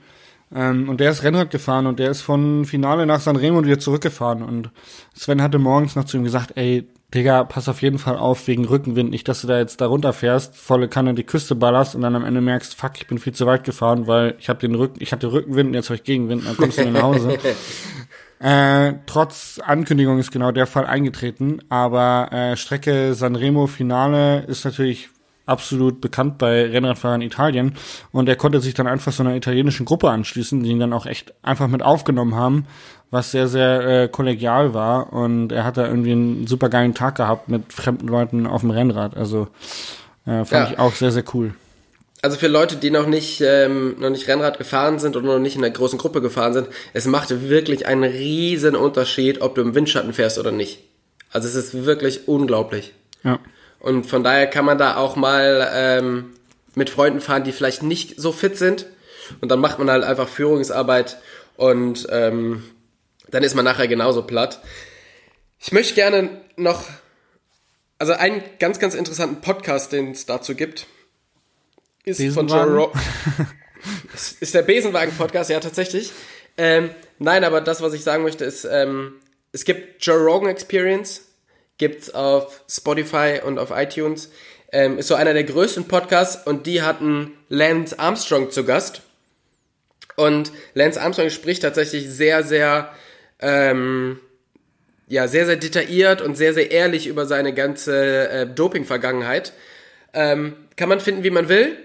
Ähm, 0.54 0.88
und 0.88 1.00
der 1.00 1.10
ist 1.10 1.24
Rennrad 1.24 1.50
gefahren 1.50 1.88
und 1.88 1.98
der 1.98 2.12
ist 2.12 2.22
von 2.22 2.66
Finale 2.66 3.06
nach 3.06 3.20
Sanremo 3.20 3.58
und 3.58 3.66
wieder 3.66 3.80
zurückgefahren. 3.80 4.44
Und 4.44 4.70
Sven 5.16 5.42
hatte 5.42 5.58
morgens 5.58 5.96
noch 5.96 6.06
zu 6.06 6.18
ihm 6.18 6.24
gesagt, 6.24 6.52
ey, 6.56 6.88
Digga, 7.14 7.44
pass 7.44 7.68
auf 7.68 7.82
jeden 7.82 8.00
Fall 8.00 8.18
auf 8.18 8.48
wegen 8.48 8.64
Rückenwind, 8.64 9.10
nicht, 9.10 9.28
dass 9.28 9.42
du 9.42 9.48
da 9.48 9.58
jetzt 9.58 9.82
da 9.82 9.88
runterfährst, 9.88 10.56
volle 10.56 10.88
Kanne 10.88 11.14
die 11.14 11.26
Küste 11.26 11.56
ballerst 11.56 11.94
und 11.94 12.02
dann 12.02 12.16
am 12.16 12.24
Ende 12.24 12.40
merkst, 12.40 12.74
fuck, 12.74 12.94
ich 12.96 13.08
bin 13.08 13.18
viel 13.18 13.34
zu 13.34 13.46
weit 13.46 13.66
gefahren, 13.66 14.08
weil 14.08 14.36
ich 14.40 14.48
habe 14.48 14.60
den 14.60 14.76
Rücken, 14.76 14.98
ich 15.02 15.12
hatte 15.12 15.32
Rückenwind 15.32 15.70
und 15.70 15.74
jetzt 15.74 15.90
habe 15.90 15.96
ich 15.96 16.04
Gegenwind, 16.04 16.44
und 16.44 16.48
dann 16.48 16.58
kommst 16.58 16.78
du 16.78 16.90
nach 16.90 17.04
Hause. 17.04 17.38
Äh, 18.44 18.96
trotz 19.06 19.62
Ankündigung 19.64 20.18
ist 20.18 20.32
genau 20.32 20.52
der 20.52 20.66
Fall 20.66 20.88
eingetreten, 20.88 21.60
aber 21.70 22.30
äh, 22.32 22.58
Strecke 22.58 23.14
Sanremo 23.14 23.68
Finale 23.68 24.46
ist 24.48 24.66
natürlich 24.66 25.10
absolut 25.46 26.02
bekannt 26.02 26.38
bei 26.38 26.66
Rennradfahrern 26.70 27.22
in 27.22 27.28
Italien. 27.28 27.76
Und 28.12 28.30
er 28.30 28.36
konnte 28.36 28.62
sich 28.62 28.74
dann 28.74 28.88
einfach 28.88 29.12
so 29.12 29.24
einer 29.24 29.36
italienischen 29.36 29.86
Gruppe 29.86 30.10
anschließen, 30.10 30.64
die 30.64 30.70
ihn 30.70 30.80
dann 30.80 30.94
auch 30.94 31.06
echt 31.06 31.34
einfach 31.44 31.68
mit 31.68 31.84
aufgenommen 31.84 32.36
haben, 32.36 32.66
was 33.10 33.32
sehr, 33.32 33.48
sehr 33.48 33.82
äh, 34.04 34.08
kollegial 34.08 34.74
war. 34.74 35.12
Und 35.14 35.52
er 35.52 35.64
hat 35.66 35.78
da 35.78 35.86
irgendwie 35.88 36.12
einen 36.14 36.48
super 36.48 36.70
geilen 36.70 36.94
Tag 36.94 37.16
gehabt 37.16 37.50
mit 37.50 37.74
fremden 37.74 38.08
Leuten 38.08 38.48
auf 38.48 38.62
dem 38.62 38.72
Rennrad. 38.72 39.18
Also 39.18 39.48
äh, 40.26 40.46
fand 40.46 40.52
Ja. 40.52 40.70
ich 40.72 40.80
auch 40.80 40.94
sehr, 40.94 41.12
sehr 41.12 41.24
cool. 41.34 41.54
Also 42.24 42.38
für 42.38 42.48
Leute, 42.48 42.76
die 42.76 42.92
noch 42.92 43.08
nicht, 43.08 43.42
ähm, 43.42 43.96
noch 44.00 44.12
nicht 44.12 44.28
Rennrad 44.28 44.60
gefahren 44.60 45.00
sind 45.00 45.16
oder 45.16 45.26
noch 45.26 45.40
nicht 45.40 45.56
in 45.56 45.64
einer 45.64 45.74
großen 45.74 45.98
Gruppe 45.98 46.22
gefahren 46.22 46.54
sind, 46.54 46.68
es 46.94 47.08
macht 47.08 47.50
wirklich 47.50 47.88
einen 47.88 48.04
riesen 48.04 48.76
Unterschied, 48.76 49.42
ob 49.42 49.56
du 49.56 49.62
im 49.62 49.74
Windschatten 49.74 50.14
fährst 50.14 50.38
oder 50.38 50.52
nicht. 50.52 50.82
Also 51.32 51.48
es 51.48 51.56
ist 51.56 51.86
wirklich 51.86 52.28
unglaublich. 52.28 52.94
Ja. 53.24 53.40
Und 53.82 54.06
von 54.06 54.24
daher 54.24 54.48
kann 54.48 54.64
man 54.64 54.78
da 54.78 54.96
auch 54.96 55.16
mal 55.16 55.70
ähm, 55.74 56.34
mit 56.76 56.90
Freunden 56.90 57.20
fahren, 57.20 57.44
die 57.44 57.52
vielleicht 57.52 57.84
nicht 57.84 58.20
so 58.20 58.32
fit 58.32 58.58
sind. 58.58 58.86
Und 59.42 59.50
dann 59.50 59.60
macht 59.60 59.80
man 59.80 59.90
halt 59.90 60.04
einfach 60.04 60.28
Führungsarbeit 60.28 61.18
und 61.58 62.08
ähm, 62.12 62.64
dann 63.30 63.44
ist 63.44 63.56
man 63.56 63.66
nachher 63.66 63.88
genauso 63.88 64.24
platt. 64.24 64.62
Ich 65.60 65.72
möchte 65.72 65.96
gerne 65.96 66.42
noch, 66.58 66.86
also 67.98 68.14
einen 68.14 68.44
ganz, 68.60 68.80
ganz 68.80 68.94
interessanten 68.94 69.42
Podcast, 69.42 69.92
den 69.92 70.12
es 70.12 70.26
dazu 70.26 70.56
gibt, 70.56 70.88
ist 72.04 72.18
von 72.34 72.48
Joe 72.48 72.66
Besenwagen? 72.66 72.76
Ro 72.76 72.92
ist, 74.14 74.42
ist 74.42 74.54
der 74.54 74.64
Besenwagen-Podcast, 74.64 75.50
ja, 75.50 75.60
tatsächlich. 75.60 76.12
Ähm, 76.58 76.90
nein, 77.20 77.44
aber 77.44 77.62
das, 77.62 77.82
was 77.82 77.94
ich 77.94 78.04
sagen 78.04 78.24
möchte, 78.24 78.44
ist, 78.44 78.66
ähm, 78.66 79.14
es 79.52 79.66
gibt 79.66 80.04
Joe 80.06 80.18
Rogan 80.18 80.50
Experience, 80.50 81.31
gibt's 81.82 82.14
auf 82.14 82.62
Spotify 82.70 83.42
und 83.44 83.58
auf 83.58 83.72
iTunes. 83.72 84.32
Ähm, 84.72 85.00
ist 85.00 85.08
so 85.08 85.16
einer 85.16 85.34
der 85.34 85.44
größten 85.44 85.88
Podcasts 85.88 86.46
und 86.46 86.68
die 86.68 86.84
hatten 86.84 87.32
Lance 87.50 87.98
Armstrong 87.98 88.52
zu 88.52 88.64
Gast. 88.64 89.02
Und 90.16 90.52
Lance 90.76 91.02
Armstrong 91.02 91.32
spricht 91.32 91.64
tatsächlich 91.64 92.08
sehr, 92.08 92.44
sehr, 92.44 92.94
ähm, 93.40 94.20
ja, 95.08 95.28
sehr, 95.28 95.48
sehr 95.48 95.56
detailliert 95.56 96.22
und 96.22 96.38
sehr, 96.38 96.54
sehr 96.54 96.70
ehrlich 96.70 97.08
über 97.08 97.26
seine 97.26 97.52
ganze 97.52 98.30
äh, 98.30 98.46
Doping-Vergangenheit. 98.46 99.52
Ähm, 100.14 100.54
kann 100.76 100.88
man 100.88 101.00
finden, 101.00 101.24
wie 101.24 101.32
man 101.32 101.50
will. 101.50 101.78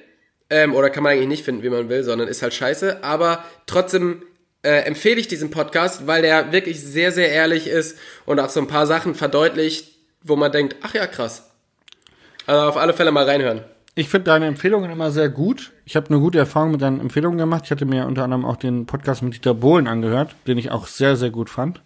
Ähm, 0.51 0.75
oder 0.75 0.91
kann 0.91 1.03
man 1.03 1.13
eigentlich 1.13 1.29
nicht 1.29 1.45
finden, 1.45 1.63
wie 1.63 1.71
man 1.71 1.89
will, 1.89 2.05
sondern 2.05 2.29
ist 2.29 2.43
halt 2.43 2.53
scheiße. 2.53 3.03
Aber 3.03 3.43
trotzdem 3.67 4.23
äh, 4.67 4.81
empfehle 4.81 5.21
ich 5.21 5.29
diesen 5.29 5.51
Podcast, 5.51 6.07
weil 6.09 6.23
der 6.23 6.51
wirklich 6.51 6.83
sehr, 6.83 7.13
sehr 7.13 7.31
ehrlich 7.31 7.69
ist 7.69 7.97
und 8.25 8.41
auch 8.41 8.49
so 8.49 8.61
ein 8.61 8.67
paar 8.67 8.87
Sachen 8.87 9.15
verdeutlicht, 9.15 9.93
wo 10.23 10.35
man 10.35 10.51
denkt, 10.51 10.77
ach 10.83 10.93
ja, 10.93 11.07
krass. 11.07 11.51
Also 12.47 12.69
auf 12.69 12.77
alle 12.77 12.93
Fälle 12.93 13.13
mal 13.13 13.25
reinhören. 13.25 13.63
Ich 13.95 14.09
finde 14.09 14.25
deine 14.25 14.47
Empfehlungen 14.47 14.91
immer 14.91 15.11
sehr 15.11 15.29
gut. 15.29 15.73
Ich 15.85 15.97
habe 15.97 16.09
eine 16.09 16.19
gute 16.19 16.39
Erfahrung 16.39 16.73
mit 16.73 16.83
deinen 16.83 17.01
Empfehlungen 17.01 17.39
gemacht. 17.39 17.63
Ich 17.65 17.71
hatte 17.71 17.87
mir 17.87 18.07
unter 18.07 18.25
anderem 18.25 18.45
auch 18.45 18.57
den 18.57 18.87
Podcast 18.87 19.23
mit 19.23 19.35
Dieter 19.35 19.55
Bohlen 19.55 19.87
angehört, 19.87 20.35
den 20.47 20.59
ich 20.59 20.71
auch 20.71 20.87
sehr, 20.87 21.17
sehr 21.17 21.31
gut 21.31 21.49
fand. 21.49 21.81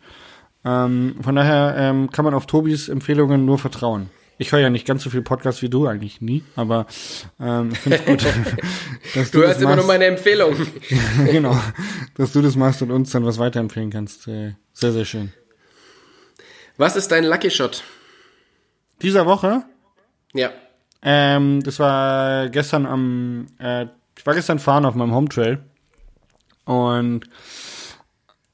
Ähm, 0.64 1.16
von 1.22 1.36
daher 1.36 1.74
ähm, 1.76 2.10
kann 2.10 2.24
man 2.24 2.34
auf 2.34 2.46
Tobis 2.46 2.88
Empfehlungen 2.88 3.44
nur 3.44 3.58
vertrauen. 3.58 4.10
Ich 4.40 4.52
höre 4.52 4.60
ja 4.60 4.70
nicht 4.70 4.86
ganz 4.86 5.02
so 5.02 5.10
viel 5.10 5.20
Podcasts 5.20 5.60
wie 5.60 5.68
du, 5.68 5.86
eigentlich 5.86 6.22
nie, 6.22 6.42
aber 6.56 6.86
ähm, 7.38 7.72
ich 7.72 7.78
finde 7.78 7.98
es 7.98 8.06
gut, 8.06 8.24
dass 9.14 9.30
Du 9.30 9.40
das 9.40 9.48
hörst 9.48 9.60
immer 9.60 9.76
nur 9.76 9.84
meine 9.84 10.06
Empfehlungen. 10.06 10.66
genau, 11.26 11.60
dass 12.16 12.32
du 12.32 12.40
das 12.40 12.56
machst 12.56 12.80
und 12.80 12.90
uns 12.90 13.10
dann 13.10 13.26
was 13.26 13.38
weiterempfehlen 13.38 13.90
kannst. 13.90 14.26
Äh, 14.28 14.54
sehr, 14.72 14.92
sehr 14.92 15.04
schön. 15.04 15.34
Was 16.78 16.96
ist 16.96 17.12
dein 17.12 17.24
Lucky 17.24 17.50
Shot? 17.50 17.84
Dieser 19.02 19.26
Woche 19.26 19.62
Ja. 20.32 20.52
Ähm, 21.02 21.62
das 21.62 21.78
war 21.78 22.48
gestern 22.48 22.86
am, 22.86 23.46
äh, 23.58 23.88
ich 24.16 24.24
war 24.24 24.34
gestern 24.34 24.58
fahren 24.58 24.86
auf 24.86 24.94
meinem 24.94 25.14
Home 25.14 25.28
Trail 25.28 25.58
und 26.64 27.28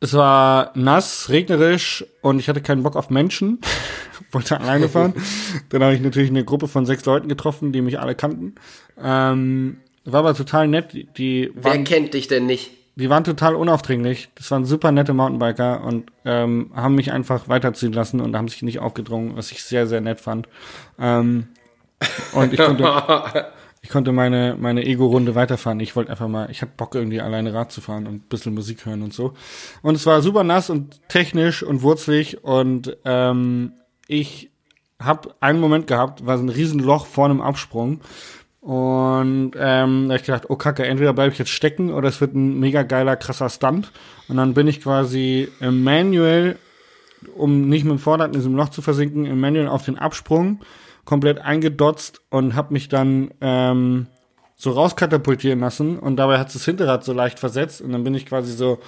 es 0.01 0.14
war 0.14 0.72
nass, 0.74 1.28
regnerisch 1.28 2.05
und 2.22 2.41
ich 2.41 2.49
hatte 2.49 2.61
keinen 2.61 2.82
Bock 2.82 2.97
auf 2.97 3.09
Menschen, 3.09 3.61
wollte 4.33 4.61
alleine 4.61 4.89
fahren. 4.89 5.14
Dann 5.69 5.83
habe 5.83 5.95
ich 5.95 6.01
natürlich 6.01 6.31
eine 6.31 6.45
Gruppe 6.45 6.69
von 6.69 6.87
sechs 6.87 7.05
Leuten 7.05 7.29
getroffen, 7.29 7.73
die 7.73 7.83
mich 7.83 7.99
alle 8.01 8.14
kannten. 8.14 8.55
Ähm, 9.03 9.79
war 10.05 10.21
aber 10.21 10.35
total 10.35 10.69
nett. 10.69 10.93
Die, 10.93 11.07
die 11.17 11.51
Wer 11.55 11.64
waren, 11.64 11.85
kennt 11.85 12.14
dich 12.14 12.29
denn 12.29 12.47
nicht? 12.47 12.71
die 12.97 13.11
waren 13.11 13.25
total 13.25 13.55
unaufdringlich. 13.55 14.31
Das 14.35 14.51
waren 14.51 14.64
super 14.64 14.91
nette 14.91 15.12
Mountainbiker 15.12 15.85
und 15.85 16.11
ähm, 16.25 16.71
haben 16.75 16.95
mich 16.95 17.12
einfach 17.12 17.47
weiterziehen 17.49 17.93
lassen 17.93 18.21
und 18.21 18.35
haben 18.35 18.49
sich 18.49 18.62
nicht 18.62 18.79
aufgedrungen, 18.79 19.37
was 19.37 19.53
ich 19.53 19.62
sehr, 19.62 19.87
sehr 19.87 20.01
nett 20.01 20.19
fand. 20.19 20.49
Ähm, 20.99 21.49
und 22.33 22.55
ich 22.55 22.59
konnte, 22.59 22.85
ich 23.83 23.91
konnte 23.91 24.12
meine, 24.12 24.57
meine 24.59 24.85
Ego-Runde 24.85 25.35
weiterfahren. 25.35 25.79
Ich 25.81 25.95
wollte 25.95 26.11
einfach 26.11 26.29
mal, 26.29 26.51
ich 26.51 26.62
hatte 26.62 26.73
Bock 26.75 26.95
irgendwie 26.95 27.21
alleine 27.21 27.53
Rad 27.53 27.71
zu 27.71 27.83
fahren 27.83 28.07
und 28.07 28.14
ein 28.14 28.29
bisschen 28.31 28.55
Musik 28.55 28.87
hören 28.87 29.03
und 29.03 29.12
so. 29.12 29.35
Und 29.83 29.95
es 29.95 30.07
war 30.07 30.23
super 30.23 30.43
nass 30.43 30.71
und 30.71 31.07
technisch 31.09 31.62
und 31.62 31.83
wurzlig 31.83 32.43
und 32.45 32.97
ähm, 33.05 33.73
ich 34.09 34.51
habe 35.01 35.35
einen 35.41 35.61
Moment 35.61 35.87
gehabt, 35.87 36.25
war 36.25 36.39
so 36.39 36.45
ein 36.45 36.49
Riesenloch 36.49 37.07
vor 37.07 37.27
einem 37.27 37.41
Absprung. 37.41 38.01
Und 38.61 39.53
ähm, 39.57 40.09
da 40.09 40.15
hab 40.15 40.21
ich 40.21 40.27
gedacht, 40.27 40.47
oh 40.49 40.57
Kacke, 40.57 40.85
entweder 40.85 41.13
bleibe 41.13 41.33
ich 41.33 41.39
jetzt 41.39 41.53
stecken 41.53 41.93
oder 41.93 42.09
es 42.09 42.21
wird 42.21 42.35
ein 42.35 42.59
mega 42.59 42.83
geiler, 42.83 43.15
krasser 43.17 43.49
Stunt. 43.49 43.93
Und 44.29 44.39
dann 44.39 44.55
bin 44.55 44.67
ich 44.67 44.81
quasi 44.81 45.49
im 45.61 45.85
Manual, 45.85 46.57
um 47.37 47.69
nicht 47.69 47.85
mit 47.85 47.93
dem 47.93 47.99
Vorderrad 48.01 48.35
in 48.35 48.41
diesem 48.41 48.57
Loch 48.57 48.71
zu 48.71 48.83
versinken, 48.83 49.25
im 49.25 49.39
Manual 49.39 49.69
auf 49.69 49.85
den 49.85 49.99
Absprung, 49.99 50.61
komplett 51.05 51.39
eingedotzt 51.39 52.21
und 52.31 52.57
habe 52.57 52.73
mich 52.73 52.89
dann 52.89 53.31
ähm, 53.41 54.09
so 54.57 54.71
rauskatapultieren 54.73 55.61
lassen. 55.61 55.99
Und 55.99 56.17
dabei 56.17 56.39
hat 56.39 56.53
das 56.53 56.65
Hinterrad 56.65 57.05
so 57.05 57.13
leicht 57.13 57.39
versetzt. 57.39 57.81
Und 57.81 57.93
dann 57.93 58.03
bin 58.03 58.15
ich 58.15 58.27
quasi 58.27 58.53
so 58.53 58.81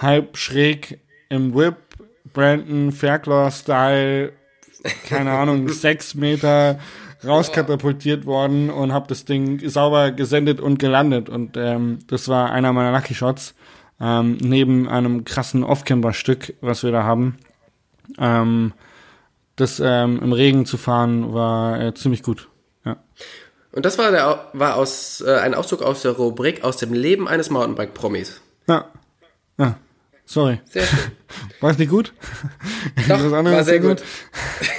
halb 0.00 0.36
schräg 0.38 0.98
im 1.28 1.54
Whip, 1.54 1.76
Brandon 2.32 2.90
Fairclaw-Style, 2.90 4.32
keine 5.08 5.32
Ahnung, 5.32 5.68
sechs 5.72 6.14
Meter 6.14 6.78
rauskatapultiert 7.24 8.24
worden 8.24 8.70
und 8.70 8.92
habe 8.92 9.06
das 9.08 9.24
Ding 9.24 9.68
sauber 9.68 10.10
gesendet 10.10 10.60
und 10.60 10.78
gelandet. 10.78 11.28
Und 11.28 11.56
ähm, 11.56 11.98
das 12.06 12.28
war 12.28 12.50
einer 12.50 12.72
meiner 12.72 12.92
Lucky 12.92 13.14
Shots. 13.14 13.54
Ähm, 14.00 14.38
neben 14.40 14.88
einem 14.88 15.24
krassen 15.24 15.62
Off-Camber-Stück, 15.62 16.54
was 16.62 16.82
wir 16.82 16.90
da 16.90 17.04
haben. 17.04 17.36
Ähm, 18.18 18.72
das 19.56 19.78
ähm, 19.84 20.20
im 20.22 20.32
Regen 20.32 20.64
zu 20.64 20.78
fahren 20.78 21.34
war 21.34 21.78
äh, 21.78 21.94
ziemlich 21.94 22.22
gut. 22.22 22.48
Ja. 22.84 22.96
Und 23.72 23.84
das 23.84 23.98
war, 23.98 24.10
der, 24.10 24.48
war 24.54 24.76
aus, 24.76 25.20
äh, 25.20 25.34
ein 25.34 25.54
Auszug 25.54 25.82
aus 25.82 26.00
der 26.02 26.12
Rubrik 26.12 26.64
aus 26.64 26.78
dem 26.78 26.94
Leben 26.94 27.28
eines 27.28 27.50
Mountainbike-Promis. 27.50 28.40
Ja. 28.66 28.86
ja. 29.58 29.76
Sorry. 30.30 30.60
Sehr 30.64 30.84
schön. 30.84 31.10
War 31.60 31.72
es 31.72 31.78
nicht 31.78 31.90
gut? 31.90 32.12
Doch, 33.08 33.30
war 33.32 33.44
sehr 33.44 33.64
sehr 33.64 33.80
gut. 33.80 34.02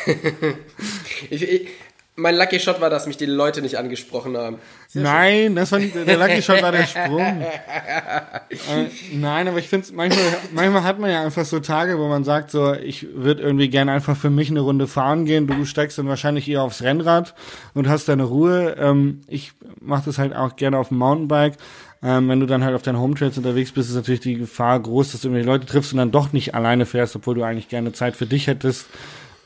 ich, 1.29 1.43
ich, 1.43 1.67
mein 2.15 2.35
Lucky 2.37 2.57
Shot 2.57 2.79
war, 2.79 2.89
dass 2.89 3.05
mich 3.05 3.17
die 3.17 3.25
Leute 3.25 3.61
nicht 3.61 3.77
angesprochen 3.77 4.37
haben. 4.37 4.59
Nein, 4.93 5.55
das 5.55 5.73
war 5.73 5.79
nicht, 5.79 5.93
der 5.93 6.17
Lucky 6.17 6.41
Shot 6.41 6.61
war 6.61 6.71
der 6.71 6.85
Sprung. 6.85 7.19
äh, 7.41 8.85
nein, 9.11 9.49
aber 9.49 9.59
ich 9.59 9.67
finde 9.67 9.87
manchmal, 9.93 10.23
manchmal 10.53 10.83
hat 10.83 10.99
man 10.99 11.11
ja 11.11 11.21
einfach 11.21 11.43
so 11.43 11.59
Tage, 11.59 11.99
wo 11.99 12.07
man 12.07 12.23
sagt 12.23 12.49
so, 12.51 12.73
ich 12.73 13.07
würde 13.13 13.43
irgendwie 13.43 13.67
gerne 13.67 13.91
einfach 13.91 14.15
für 14.15 14.29
mich 14.29 14.49
eine 14.49 14.61
Runde 14.61 14.87
fahren 14.87 15.25
gehen. 15.25 15.47
Du 15.47 15.65
steigst 15.65 15.97
dann 15.97 16.07
wahrscheinlich 16.07 16.47
eher 16.47 16.61
aufs 16.63 16.81
Rennrad 16.81 17.35
und 17.73 17.89
hast 17.89 18.07
deine 18.07 18.23
Ruhe. 18.23 18.77
Ähm, 18.79 19.21
ich 19.27 19.51
mache 19.81 20.03
das 20.05 20.17
halt 20.17 20.33
auch 20.33 20.55
gerne 20.55 20.77
auf 20.77 20.87
dem 20.87 20.97
Mountainbike. 20.97 21.57
Ähm, 22.03 22.29
wenn 22.29 22.39
du 22.39 22.47
dann 22.47 22.63
halt 22.63 22.75
auf 22.75 22.81
deinen 22.81 22.99
Hometrails 22.99 23.37
unterwegs 23.37 23.71
bist, 23.71 23.89
ist 23.89 23.95
natürlich 23.95 24.21
die 24.21 24.35
Gefahr 24.35 24.79
groß, 24.79 25.11
dass 25.11 25.21
du 25.21 25.27
irgendwelche 25.27 25.49
Leute 25.49 25.65
triffst 25.67 25.93
und 25.93 25.99
dann 25.99 26.11
doch 26.11 26.33
nicht 26.33 26.55
alleine 26.55 26.85
fährst, 26.85 27.15
obwohl 27.15 27.35
du 27.35 27.43
eigentlich 27.43 27.69
gerne 27.69 27.93
Zeit 27.93 28.15
für 28.15 28.25
dich 28.25 28.47
hättest. 28.47 28.87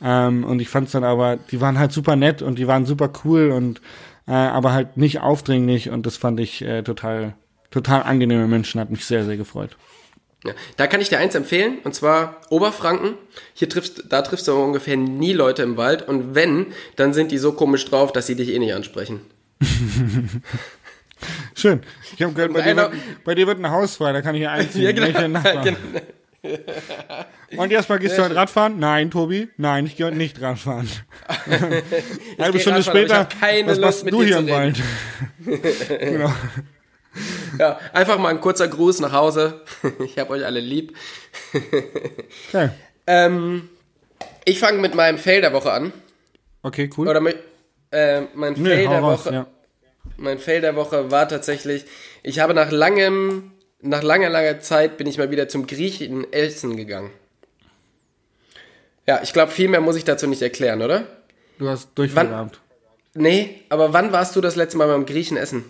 Ähm, 0.02 0.44
und 0.46 0.62
ich 0.62 0.70
fand's 0.70 0.94
dann 0.94 1.04
aber, 1.04 1.38
die 1.38 1.60
waren 1.60 1.80
halt 1.80 1.92
super 1.92 2.16
nett 2.16 2.42
und 2.42 2.58
die 2.58 2.68
waren 2.68 2.86
super 2.86 3.12
cool 3.24 3.52
und 3.52 3.82
äh, 4.28 4.32
aber 4.32 4.74
halt 4.74 4.98
nicht 4.98 5.20
aufdringlich 5.20 5.90
und 5.90 6.06
das 6.06 6.18
fand 6.18 6.40
ich 6.40 6.62
äh, 6.62 6.82
total, 6.84 7.36
total 7.72 8.04
angenehme 8.04 8.48
Menschen, 8.48 8.80
hat 8.80 8.90
mich 8.90 9.06
sehr, 9.06 9.26
sehr 9.26 9.38
gefreut. 9.38 9.78
Ja, 10.46 10.54
da 10.78 10.88
kann 10.88 11.02
ich 11.02 11.10
dir 11.10 11.18
eins 11.18 11.34
empfehlen, 11.34 11.80
und 11.84 11.96
zwar 11.96 12.40
Oberfranken. 12.50 13.16
Hier 13.54 13.68
triffst, 13.68 14.04
da 14.10 14.22
triffst 14.22 14.48
du 14.48 14.54
ungefähr 14.54 14.96
nie 14.96 15.34
Leute 15.34 15.64
im 15.64 15.76
Wald 15.76 16.08
und 16.08 16.36
wenn, 16.36 16.68
dann 16.96 17.14
sind 17.14 17.32
die 17.32 17.40
so 17.40 17.54
komisch 17.54 17.86
drauf, 17.86 18.12
dass 18.14 18.28
sie 18.28 18.36
dich 18.36 18.50
eh 18.50 18.60
nicht 18.60 18.74
ansprechen. 18.74 19.22
Schön. 21.56 21.82
Ich 22.16 22.22
habe 22.24 22.34
gehört, 22.34 22.54
bei, 22.54 22.62
dir 22.62 22.76
wird, 22.76 22.92
bei 23.24 23.36
dir 23.36 23.48
wird 23.48 23.60
ein 23.60 23.70
Haus 23.70 23.96
frei, 23.98 24.12
da 24.14 24.22
kann 24.22 24.36
ich 24.36 24.42
hier 24.42 24.52
einziehen. 24.52 24.84
Ja, 24.84 24.92
genau. 24.92 25.40
Genau. 25.64 25.78
Und 27.58 27.72
erstmal 27.72 27.98
gehst 28.00 28.18
du 28.18 28.24
heute 28.24 28.36
Radfahren? 28.36 28.78
Nein, 28.80 29.10
Tobi. 29.10 29.50
Nein, 29.58 29.88
ich 29.88 29.96
gehe 29.96 30.06
heute 30.06 30.18
nicht 30.18 30.40
Radfahren. 30.42 30.88
Halbe 32.40 32.60
Stunde 32.60 32.84
später, 32.84 33.28
was 33.66 33.80
machst 33.80 34.06
mit 34.06 34.14
du 34.14 34.22
hier 34.24 34.38
im. 34.38 34.50
Wald? 34.50 34.78
genau. 36.00 36.32
Ja, 37.58 37.80
einfach 37.94 38.20
mal 38.20 38.30
ein 38.30 38.42
kurzer 38.42 38.68
Gruß 38.68 39.00
nach 39.00 39.12
Hause. 39.14 39.62
Ich 40.04 40.20
hab 40.20 40.30
euch 40.30 40.46
alle 40.46 40.60
lieb. 40.60 40.96
Okay. 42.50 42.70
Ähm, 43.08 43.70
ich 44.44 44.60
fange 44.60 44.80
mit 44.80 44.94
meinem 44.96 45.18
Fail 45.18 45.42
der 45.42 45.54
Woche 45.54 45.72
an. 45.72 45.94
okay, 46.62 46.90
cool. 46.98 47.08
Oder 47.08 47.22
mö- 47.22 47.36
Äh, 47.92 48.24
mein 48.36 48.54
Nee, 48.54 48.70
Fail 48.76 48.88
hau 48.88 48.92
der 48.92 49.00
raus, 49.02 49.26
Woche. 49.26 49.34
ja. 49.34 49.48
Mein 50.18 50.40
Fail 50.40 50.62
der 50.62 50.76
Woche 50.76 51.12
war 51.12 51.28
tatsächlich, 51.28 51.86
ich 52.24 52.40
habe 52.40 52.54
nach 52.54 52.72
langem, 52.72 53.52
nach 53.82 54.02
langer, 54.04 54.30
langer 54.30 54.60
Zeit 54.62 54.98
bin 54.98 55.08
ich 55.08 55.18
mal 55.18 55.32
wieder 55.32 55.48
zum 55.50 55.68
Griechen 55.68 56.32
Essen 56.32 56.78
gegangen. 56.78 57.12
Ja, 59.08 59.22
ich 59.22 59.34
glaube, 59.34 59.52
viel 59.52 59.68
mehr 59.68 59.82
muss 59.82 59.96
ich 59.98 60.04
dazu 60.06 60.26
nicht 60.28 60.42
erklären, 60.42 60.82
oder? 60.82 61.06
Du 61.60 61.70
hast 61.70 61.90
Durchfall 61.96 62.28
gehabt. 62.28 62.60
Nee, 63.14 63.62
aber 63.70 63.94
wann 63.94 64.12
warst 64.12 64.36
du 64.36 64.42
das 64.42 64.56
letzte 64.56 64.78
Mal 64.78 64.88
beim 64.88 65.06
Griechen 65.06 65.38
essen? 65.38 65.64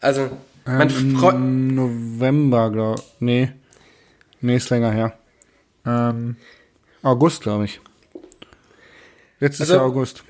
Also, 0.00 0.30
mein 0.64 0.88
Ähm, 0.90 1.16
Freund. 1.16 1.36
Im 1.36 1.74
November, 1.74 2.70
glaube 2.70 3.02
Nee. 3.20 3.52
Nee, 4.40 4.56
ist 4.56 4.70
länger 4.70 4.92
her. 4.92 5.18
Ähm, 5.84 6.36
August, 7.02 7.42
glaube 7.42 7.64
ich. 7.66 7.80
Letztes 9.40 9.62
Also- 9.68 9.74
Jahr 9.74 9.84
August. 9.84 10.24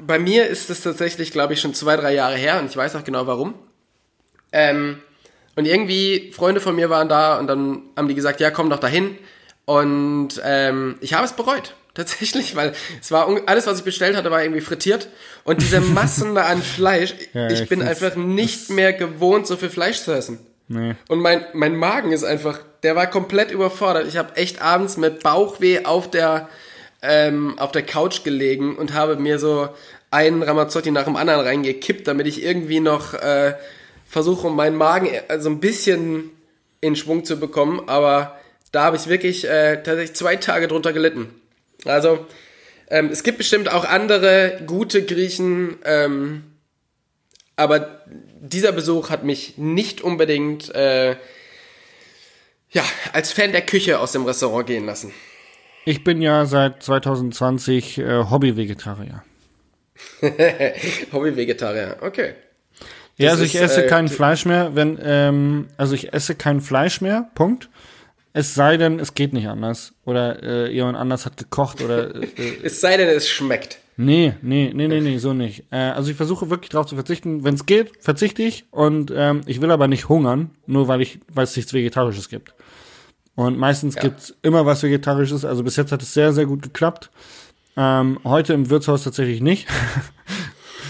Bei 0.00 0.18
mir 0.18 0.46
ist 0.46 0.70
es 0.70 0.82
tatsächlich, 0.82 1.30
glaube 1.32 1.54
ich, 1.54 1.60
schon 1.60 1.74
zwei, 1.74 1.96
drei 1.96 2.14
Jahre 2.14 2.36
her 2.36 2.60
und 2.60 2.70
ich 2.70 2.76
weiß 2.76 2.96
auch 2.96 3.04
genau 3.04 3.26
warum. 3.26 3.54
Ähm, 4.52 4.98
und 5.56 5.64
irgendwie, 5.64 6.32
Freunde 6.32 6.60
von 6.60 6.76
mir 6.76 6.90
waren 6.90 7.08
da 7.08 7.38
und 7.38 7.46
dann 7.46 7.82
haben 7.96 8.08
die 8.08 8.14
gesagt, 8.14 8.40
ja, 8.40 8.50
komm 8.50 8.68
doch 8.68 8.78
dahin. 8.78 9.16
Und 9.64 10.40
ähm, 10.44 10.96
ich 11.00 11.14
habe 11.14 11.24
es 11.24 11.32
bereut, 11.32 11.74
tatsächlich, 11.94 12.54
weil 12.54 12.72
es 13.00 13.10
war 13.10 13.28
alles, 13.46 13.66
was 13.66 13.78
ich 13.78 13.84
bestellt 13.84 14.16
hatte, 14.16 14.30
war 14.30 14.42
irgendwie 14.42 14.60
frittiert. 14.60 15.08
Und 15.44 15.62
diese 15.62 15.80
Massen 15.80 16.36
an 16.36 16.62
Fleisch, 16.62 17.14
Ja, 17.32 17.48
ich 17.48 17.62
ich 17.62 17.68
bin 17.68 17.82
einfach 17.82 18.16
nicht 18.16 18.70
mehr 18.70 18.92
gewohnt, 18.92 19.46
so 19.46 19.56
viel 19.56 19.70
Fleisch 19.70 20.02
zu 20.02 20.12
essen. 20.12 20.38
Nee. 20.68 20.94
Und 21.08 21.20
mein, 21.20 21.44
mein 21.54 21.76
Magen 21.76 22.12
ist 22.12 22.24
einfach, 22.24 22.58
der 22.82 22.96
war 22.96 23.06
komplett 23.06 23.50
überfordert. 23.50 24.06
Ich 24.08 24.16
habe 24.16 24.36
echt 24.36 24.60
abends 24.60 24.96
mit 24.96 25.22
Bauchweh 25.22 25.84
auf 25.84 26.10
der, 26.10 26.48
ähm, 27.06 27.58
auf 27.58 27.72
der 27.72 27.82
Couch 27.82 28.24
gelegen 28.24 28.76
und 28.76 28.94
habe 28.94 29.16
mir 29.16 29.38
so 29.38 29.68
einen 30.10 30.42
Ramazzotti 30.42 30.90
nach 30.90 31.04
dem 31.04 31.16
anderen 31.16 31.40
reingekippt, 31.40 32.06
damit 32.06 32.26
ich 32.26 32.42
irgendwie 32.42 32.80
noch 32.80 33.14
äh, 33.14 33.54
versuche, 34.06 34.50
meinen 34.50 34.76
Magen 34.76 35.08
äh, 35.28 35.40
so 35.40 35.50
ein 35.50 35.60
bisschen 35.60 36.30
in 36.80 36.96
Schwung 36.96 37.24
zu 37.24 37.38
bekommen. 37.38 37.88
Aber 37.88 38.38
da 38.72 38.84
habe 38.84 38.96
ich 38.96 39.08
wirklich 39.08 39.48
äh, 39.48 39.82
tatsächlich 39.82 40.16
zwei 40.16 40.36
Tage 40.36 40.68
drunter 40.68 40.92
gelitten. 40.92 41.34
Also 41.84 42.26
ähm, 42.88 43.10
es 43.10 43.22
gibt 43.22 43.38
bestimmt 43.38 43.72
auch 43.72 43.84
andere 43.84 44.60
gute 44.66 45.04
Griechen, 45.04 45.78
ähm, 45.84 46.44
aber 47.56 48.04
dieser 48.40 48.72
Besuch 48.72 49.10
hat 49.10 49.24
mich 49.24 49.56
nicht 49.56 50.02
unbedingt 50.02 50.74
äh, 50.74 51.16
ja, 52.70 52.84
als 53.12 53.32
Fan 53.32 53.52
der 53.52 53.62
Küche 53.62 53.98
aus 53.98 54.12
dem 54.12 54.24
Restaurant 54.24 54.66
gehen 54.66 54.86
lassen. 54.86 55.12
Ich 55.88 56.02
bin 56.02 56.20
ja 56.20 56.46
seit 56.46 56.82
2020 56.82 57.98
äh, 57.98 58.24
Hobby-Vegetarier. 58.28 59.22
Hobby-Vegetarier, 61.12 61.98
okay. 62.00 62.34
Ja, 63.16 63.30
Das 63.30 63.34
also 63.34 63.44
ich 63.44 63.54
ist, 63.54 63.60
esse 63.60 63.84
äh, 63.84 63.88
kein 63.88 64.08
Fleisch 64.08 64.44
mehr, 64.46 64.74
wenn, 64.74 64.98
ähm, 65.00 65.68
also 65.76 65.94
ich 65.94 66.12
esse 66.12 66.34
kein 66.34 66.60
Fleisch 66.60 67.00
mehr, 67.00 67.30
Punkt. 67.36 67.70
Es 68.32 68.54
sei 68.54 68.78
denn, 68.78 68.98
es 68.98 69.14
geht 69.14 69.32
nicht 69.32 69.46
anders. 69.46 69.94
Oder 70.04 70.42
äh, 70.42 70.72
jemand 70.72 70.98
anders 70.98 71.24
hat 71.24 71.36
gekocht 71.36 71.80
oder 71.80 72.16
äh, 72.16 72.26
Es 72.64 72.80
sei 72.80 72.96
denn, 72.96 73.08
es 73.08 73.28
schmeckt. 73.28 73.78
Nee, 73.96 74.34
nee, 74.42 74.72
nee, 74.74 74.88
nee, 74.88 75.00
nee, 75.00 75.18
so 75.18 75.34
nicht. 75.34 75.66
Äh, 75.70 75.76
also 75.76 76.10
ich 76.10 76.16
versuche 76.16 76.50
wirklich 76.50 76.70
darauf 76.70 76.86
zu 76.86 76.96
verzichten. 76.96 77.44
Wenn 77.44 77.54
es 77.54 77.64
geht, 77.64 77.92
verzichte 78.00 78.42
ich. 78.42 78.64
Und 78.72 79.12
ähm, 79.14 79.42
ich 79.46 79.60
will 79.60 79.70
aber 79.70 79.86
nicht 79.86 80.08
hungern, 80.08 80.50
nur 80.66 80.88
weil 80.88 81.00
ich, 81.00 81.20
weil 81.32 81.44
es 81.44 81.54
nichts 81.54 81.72
Vegetarisches 81.72 82.28
gibt. 82.28 82.55
Und 83.36 83.58
meistens 83.58 83.94
Ja. 83.94 84.02
gibt's 84.02 84.34
immer 84.42 84.66
was 84.66 84.82
Vegetarisches. 84.82 85.44
Also 85.44 85.62
bis 85.62 85.76
jetzt 85.76 85.92
hat 85.92 86.02
es 86.02 86.12
sehr, 86.12 86.32
sehr 86.32 86.46
gut 86.46 86.62
geklappt. 86.62 87.10
Ähm, 87.76 88.18
heute 88.24 88.54
im 88.54 88.70
Wirtshaus 88.70 89.04
tatsächlich 89.04 89.40
nicht. 89.40 89.68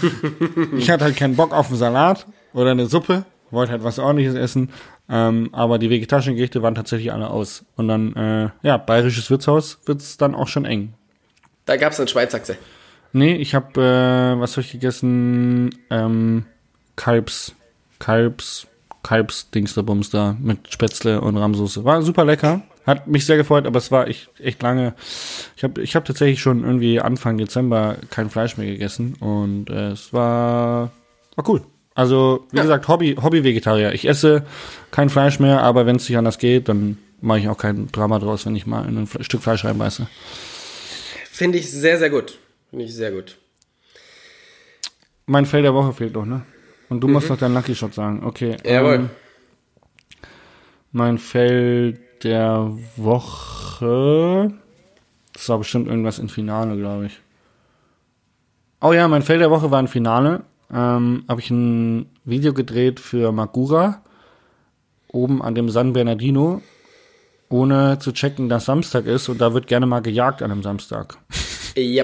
ich 0.77 0.89
hatte 0.89 1.03
halt 1.03 1.17
keinen 1.17 1.35
Bock 1.35 1.53
auf 1.53 1.67
einen 1.67 1.77
Salat 1.77 2.25
oder 2.53 2.71
eine 2.71 2.87
Suppe. 2.87 3.25
Wollte 3.51 3.71
halt 3.73 3.83
was 3.83 3.99
ordentliches 3.99 4.35
essen. 4.35 4.69
Ähm, 5.09 5.49
aber 5.53 5.77
die 5.79 5.89
vegetarischen 5.89 6.35
Gerichte 6.35 6.61
waren 6.61 6.75
tatsächlich 6.75 7.13
alle 7.13 7.29
aus. 7.29 7.65
Und 7.75 7.87
dann, 7.87 8.13
äh, 8.15 8.49
ja, 8.63 8.77
bayerisches 8.77 9.29
Wirtshaus 9.29 9.79
wird's 9.85 10.17
dann 10.17 10.35
auch 10.35 10.47
schon 10.47 10.65
eng. 10.65 10.93
Da 11.65 11.77
gab 11.77 11.93
es 11.93 11.99
einen 11.99 12.07
Schweizachse. 12.09 12.57
Nee, 13.13 13.35
ich 13.35 13.55
habe, 13.55 13.81
äh, 13.81 14.39
was 14.39 14.51
habe 14.53 14.61
ich 14.61 14.71
gegessen? 14.73 15.69
Ähm, 15.89 16.45
Kalbs, 16.97 17.53
Kalbs, 17.99 18.67
Kalbs-Dings 19.03 19.73
da 20.11 20.35
mit 20.39 20.71
Spätzle 20.71 21.21
und 21.21 21.37
Rahmsoße. 21.37 21.83
War 21.85 22.01
super 22.01 22.25
lecker. 22.25 22.61
Hat 22.85 23.07
mich 23.07 23.25
sehr 23.25 23.37
gefreut, 23.37 23.65
aber 23.65 23.77
es 23.79 23.91
war 23.91 24.07
echt, 24.07 24.29
echt 24.39 24.61
lange. 24.63 24.93
Ich 25.57 25.63
habe 25.63 25.81
ich 25.81 25.95
hab 25.95 26.05
tatsächlich 26.05 26.39
schon 26.41 26.63
irgendwie 26.63 26.99
Anfang 27.01 27.37
Dezember 27.37 27.97
kein 28.09 28.29
Fleisch 28.29 28.57
mehr 28.57 28.67
gegessen 28.67 29.15
und 29.19 29.69
äh, 29.69 29.89
es 29.91 30.13
war, 30.13 30.91
war 31.35 31.49
cool. 31.49 31.61
Also, 31.95 32.45
wie 32.51 32.57
Ja. 32.57 32.61
gesagt, 32.63 32.87
Hobby, 32.87 33.15
Hobby-Vegetarier. 33.21 33.91
Ich 33.93 34.07
esse 34.07 34.45
kein 34.91 35.09
Fleisch 35.09 35.39
mehr, 35.39 35.63
aber 35.63 35.85
wenn 35.85 35.95
es 35.97 36.07
nicht 36.07 36.17
anders 36.17 36.37
geht, 36.37 36.69
dann 36.69 36.97
mache 37.19 37.39
ich 37.39 37.49
auch 37.49 37.57
kein 37.57 37.91
Drama 37.91 38.19
draus, 38.19 38.45
wenn 38.45 38.55
ich 38.55 38.67
mal 38.67 38.87
in 38.87 38.97
ein 38.97 39.07
Fle- 39.07 39.23
Stück 39.23 39.41
Fleisch 39.41 39.65
reinbeiße. 39.65 40.07
Finde 41.31 41.57
ich 41.57 41.69
sehr, 41.71 41.97
sehr 41.97 42.09
gut. 42.09 42.37
Finde 42.69 42.85
ich 42.85 42.93
sehr 42.93 43.11
gut. 43.11 43.37
Mein 45.25 45.45
Fell 45.45 45.61
der 45.63 45.73
Woche 45.73 45.91
fehlt 45.93 46.13
noch, 46.13 46.25
ne? 46.25 46.43
Und 46.89 47.01
du 47.01 47.07
musst 47.07 47.29
noch 47.29 47.37
deinen 47.37 47.53
Lucky 47.53 47.75
Shot 47.75 47.93
sagen. 47.93 48.23
Okay. 48.23 48.57
Jawohl. 48.63 48.95
Ähm, 48.95 49.09
mein 50.91 51.17
Fell 51.17 51.99
der 52.23 52.71
Woche. 52.95 54.53
Das 55.33 55.49
war 55.49 55.57
bestimmt 55.59 55.87
irgendwas 55.87 56.19
im 56.19 56.29
Finale, 56.29 56.77
glaube 56.77 57.07
ich. 57.07 57.19
Oh 58.81 58.93
ja, 58.93 59.07
mein 59.07 59.21
Fell 59.21 59.39
der 59.39 59.51
Woche 59.51 59.71
war 59.71 59.79
ein 59.79 59.87
Finale. 59.87 60.43
Ähm, 60.73 61.25
Habe 61.27 61.41
ich 61.41 61.49
ein 61.49 62.09
Video 62.25 62.53
gedreht 62.53 62.99
für 62.99 63.31
Magura. 63.31 64.01
Oben 65.07 65.41
an 65.41 65.55
dem 65.55 65.69
San 65.69 65.93
Bernardino. 65.93 66.61
Ohne 67.49 67.99
zu 67.99 68.11
checken, 68.11 68.49
dass 68.49 68.65
Samstag 68.65 69.05
ist. 69.05 69.29
Und 69.29 69.39
da 69.39 69.53
wird 69.53 69.67
gerne 69.67 69.85
mal 69.85 70.01
gejagt 70.01 70.41
an 70.41 70.51
einem 70.51 70.63
Samstag. 70.63 71.17
Ja. 71.75 72.03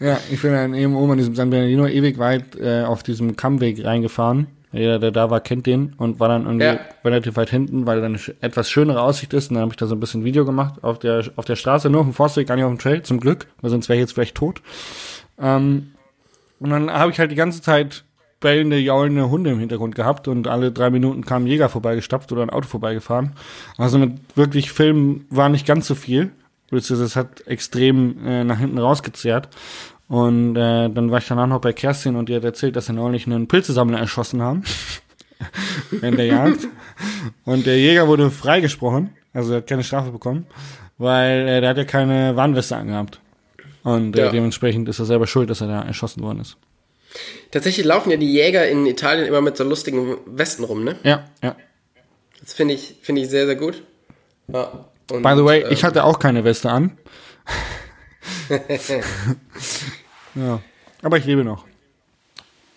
Ja, 0.00 0.18
ich 0.30 0.40
bin 0.42 0.52
dann 0.52 0.74
eben 0.74 0.94
oben 0.94 1.12
an 1.12 1.18
diesem 1.18 1.34
San 1.34 1.50
Bernardino 1.50 1.86
ewig 1.86 2.18
weit 2.18 2.56
äh, 2.56 2.82
auf 2.84 3.02
diesem 3.02 3.34
Kammweg 3.36 3.84
reingefahren. 3.84 4.46
Jeder, 4.70 4.98
der 4.98 5.10
da 5.10 5.30
war, 5.30 5.40
kennt 5.40 5.66
den 5.66 5.94
und 5.96 6.20
war 6.20 6.28
dann 6.28 6.44
irgendwie 6.44 6.66
Ja. 6.66 6.78
relativ 7.04 7.36
weit 7.36 7.48
hinten, 7.50 7.86
weil 7.86 8.00
da 8.00 8.06
eine 8.06 8.18
etwas 8.40 8.70
schönere 8.70 9.00
Aussicht 9.00 9.32
ist. 9.32 9.50
Und 9.50 9.54
dann 9.54 9.62
habe 9.62 9.72
ich 9.72 9.76
da 9.78 9.86
so 9.86 9.94
ein 9.96 10.00
bisschen 10.00 10.24
Video 10.24 10.44
gemacht 10.44 10.84
auf 10.84 10.98
der 10.98 11.24
auf 11.36 11.46
der 11.46 11.56
Straße, 11.56 11.88
nur 11.90 12.02
auf 12.02 12.06
dem 12.06 12.12
Forstweg, 12.14 12.46
gar 12.46 12.54
nicht 12.56 12.64
auf 12.64 12.70
dem 12.72 12.78
Trail, 12.78 13.02
zum 13.02 13.18
Glück, 13.18 13.46
weil 13.60 13.70
sonst 13.70 13.88
wäre 13.88 13.96
ich 13.96 14.02
jetzt 14.02 14.12
vielleicht 14.12 14.36
tot. 14.36 14.60
Ähm, 15.38 15.92
und 16.60 16.70
dann 16.70 16.90
habe 16.92 17.10
ich 17.10 17.18
halt 17.18 17.30
die 17.30 17.36
ganze 17.36 17.62
Zeit 17.62 18.04
bellende, 18.40 18.78
jaulende 18.78 19.30
Hunde 19.30 19.50
im 19.50 19.58
Hintergrund 19.58 19.94
gehabt 19.94 20.28
und 20.28 20.46
alle 20.46 20.70
drei 20.70 20.90
Minuten 20.90 21.24
kam 21.24 21.44
ein 21.44 21.46
Jäger 21.48 21.68
vorbeigestapft 21.68 22.30
oder 22.30 22.42
ein 22.42 22.50
Auto 22.50 22.68
vorbeigefahren. 22.68 23.32
Also 23.78 23.98
mit 23.98 24.12
wirklich 24.36 24.70
Filmen 24.70 25.24
war 25.30 25.48
nicht 25.48 25.66
ganz 25.66 25.86
so 25.88 25.94
viel. 25.94 26.30
Beziehungsweise 26.70 27.04
es 27.04 27.16
hat 27.16 27.46
extrem 27.46 28.24
äh, 28.26 28.44
nach 28.44 28.58
hinten 28.58 28.78
rausgezerrt. 28.78 29.48
Und 30.08 30.56
äh, 30.56 30.88
dann 30.88 31.10
war 31.10 31.18
ich 31.18 31.26
danach 31.26 31.46
noch 31.46 31.60
bei 31.60 31.72
Kerstin 31.72 32.16
und 32.16 32.28
die 32.28 32.34
hat 32.36 32.44
erzählt, 32.44 32.76
dass 32.76 32.86
sie 32.86 32.92
neulich 32.94 33.26
einen 33.26 33.46
Pilzesammler 33.48 33.98
erschossen 33.98 34.42
haben. 34.42 34.62
in 36.02 36.16
der 36.16 36.26
Jagd. 36.26 36.66
Und 37.44 37.66
der 37.66 37.78
Jäger 37.78 38.08
wurde 38.08 38.30
freigesprochen, 38.30 39.10
also 39.32 39.52
er 39.52 39.58
hat 39.58 39.66
keine 39.66 39.84
Strafe 39.84 40.10
bekommen, 40.10 40.46
weil 40.98 41.46
äh, 41.46 41.60
der 41.60 41.70
hat 41.70 41.76
ja 41.76 41.84
keine 41.84 42.34
Warnweste 42.36 42.76
angehabt. 42.76 43.20
Und 43.84 44.16
äh, 44.16 44.24
Ja. 44.24 44.30
dementsprechend 44.30 44.88
ist 44.88 44.98
er 44.98 45.04
selber 45.04 45.26
schuld, 45.26 45.48
dass 45.50 45.60
er 45.60 45.68
da 45.68 45.82
erschossen 45.82 46.22
worden 46.22 46.40
ist. 46.40 46.56
Tatsächlich 47.50 47.86
laufen 47.86 48.10
ja 48.10 48.16
die 48.16 48.30
Jäger 48.32 48.68
in 48.68 48.84
Italien 48.86 49.26
immer 49.26 49.40
mit 49.40 49.56
so 49.56 49.64
lustigen 49.64 50.16
Westen 50.26 50.64
rum, 50.64 50.84
ne? 50.84 50.96
Ja, 51.04 51.24
ja. 51.42 51.56
Das 52.40 52.52
finde 52.52 52.74
ich, 52.74 52.96
finde 53.02 53.22
ich 53.22 53.28
sehr, 53.30 53.46
sehr 53.46 53.56
gut. 53.56 53.82
Ja. 54.48 54.87
Und, 55.10 55.22
By 55.22 55.34
the 55.36 55.44
way, 55.44 55.60
ähm, 55.62 55.68
ich 55.72 55.84
hatte 55.84 56.04
auch 56.04 56.18
keine 56.18 56.44
Weste 56.44 56.70
an. 56.70 56.98
ja. 60.34 60.60
Aber 61.02 61.16
ich 61.16 61.24
lebe 61.24 61.44
noch. 61.44 61.64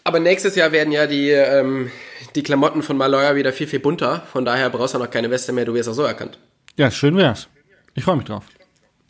Aber 0.04 0.20
nächstes 0.20 0.56
Jahr 0.56 0.72
werden 0.72 0.92
ja 0.92 1.08
die, 1.08 1.30
ähm, 1.30 1.92
die 2.36 2.44
Klamotten 2.44 2.82
von 2.84 2.98
Maloya 2.98 3.36
wieder 3.36 3.54
viel, 3.54 3.68
viel 3.68 3.80
bunter. 3.80 4.26
Von 4.32 4.46
daher 4.46 4.70
brauchst 4.70 4.94
du 4.96 5.00
noch 5.00 5.10
keine 5.10 5.30
Weste 5.30 5.52
mehr, 5.54 5.66
du 5.66 5.74
wirst 5.74 5.90
auch 5.90 5.94
so 5.94 6.04
erkannt. 6.04 6.40
Ja, 6.78 6.90
schön 6.90 7.18
wär's. 7.18 7.48
Ich 7.94 8.04
freue 8.04 8.16
mich 8.16 8.26
drauf. 8.26 8.46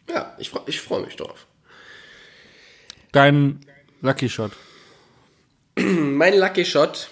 Ja, 0.09 0.35
ich, 0.37 0.49
freu- 0.49 0.61
ich 0.65 0.81
freue 0.81 1.01
mich 1.05 1.15
drauf. 1.15 1.45
Dein 3.11 3.61
Lucky 4.01 4.27
Shot. 4.29 4.51
Mein 5.77 6.37
Lucky 6.37 6.65
Shot, 6.65 7.09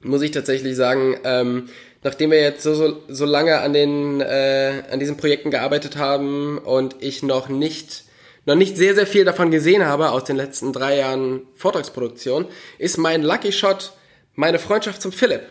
muss 0.00 0.22
ich 0.22 0.30
tatsächlich 0.30 0.76
sagen, 0.76 1.16
ähm, 1.24 1.68
nachdem 2.02 2.30
wir 2.30 2.40
jetzt 2.40 2.62
so, 2.62 2.74
so, 2.74 3.02
so 3.08 3.24
lange 3.24 3.60
an, 3.60 3.72
den, 3.72 4.20
äh, 4.20 4.82
an 4.90 5.00
diesen 5.00 5.16
Projekten 5.16 5.50
gearbeitet 5.50 5.96
haben 5.96 6.58
und 6.58 6.96
ich 7.00 7.22
noch 7.22 7.48
nicht, 7.48 8.04
noch 8.46 8.54
nicht 8.54 8.76
sehr, 8.76 8.94
sehr 8.94 9.06
viel 9.06 9.24
davon 9.24 9.50
gesehen 9.50 9.84
habe 9.84 10.10
aus 10.10 10.24
den 10.24 10.36
letzten 10.36 10.72
drei 10.72 10.96
Jahren 10.96 11.42
Vortragsproduktion, 11.54 12.46
ist 12.78 12.98
mein 12.98 13.22
Lucky 13.22 13.52
Shot 13.52 13.92
meine 14.34 14.58
Freundschaft 14.58 15.02
zum 15.02 15.12
Philipp. 15.12 15.42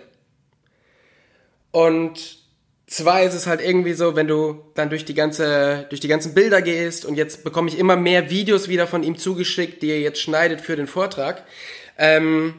Und 1.71 2.39
Zwei 2.89 3.23
ist 3.23 3.35
es 3.35 3.45
halt 3.45 3.61
irgendwie 3.61 3.93
so, 3.93 4.15
wenn 4.15 4.27
du 4.27 4.63
dann 4.73 4.89
durch 4.89 5.05
die 5.05 5.13
ganze, 5.13 5.85
durch 5.89 6.01
die 6.01 6.07
ganzen 6.07 6.33
Bilder 6.33 6.59
gehst 6.63 7.05
und 7.05 7.13
jetzt 7.13 7.43
bekomme 7.43 7.69
ich 7.69 7.77
immer 7.77 7.95
mehr 7.95 8.31
Videos 8.31 8.67
wieder 8.67 8.87
von 8.87 9.03
ihm 9.03 9.15
zugeschickt, 9.15 9.83
die 9.83 9.91
er 9.91 9.99
jetzt 9.99 10.19
schneidet 10.19 10.59
für 10.59 10.75
den 10.75 10.87
Vortrag. 10.87 11.45
Ähm, 11.99 12.55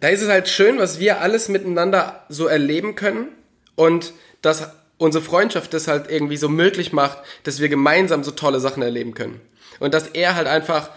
da 0.00 0.08
ist 0.08 0.22
es 0.22 0.28
halt 0.28 0.48
schön, 0.48 0.78
was 0.78 0.98
wir 0.98 1.20
alles 1.20 1.48
miteinander 1.48 2.24
so 2.28 2.46
erleben 2.46 2.94
können 2.94 3.28
und 3.76 4.12
dass 4.42 4.70
unsere 4.98 5.24
Freundschaft 5.24 5.72
das 5.72 5.88
halt 5.88 6.10
irgendwie 6.10 6.36
so 6.36 6.48
möglich 6.48 6.92
macht, 6.92 7.18
dass 7.44 7.60
wir 7.60 7.68
gemeinsam 7.68 8.24
so 8.24 8.30
tolle 8.30 8.60
Sachen 8.60 8.82
erleben 8.82 9.14
können. 9.14 9.40
Und 9.78 9.94
dass 9.94 10.08
er 10.08 10.36
halt 10.36 10.46
einfach 10.46 10.90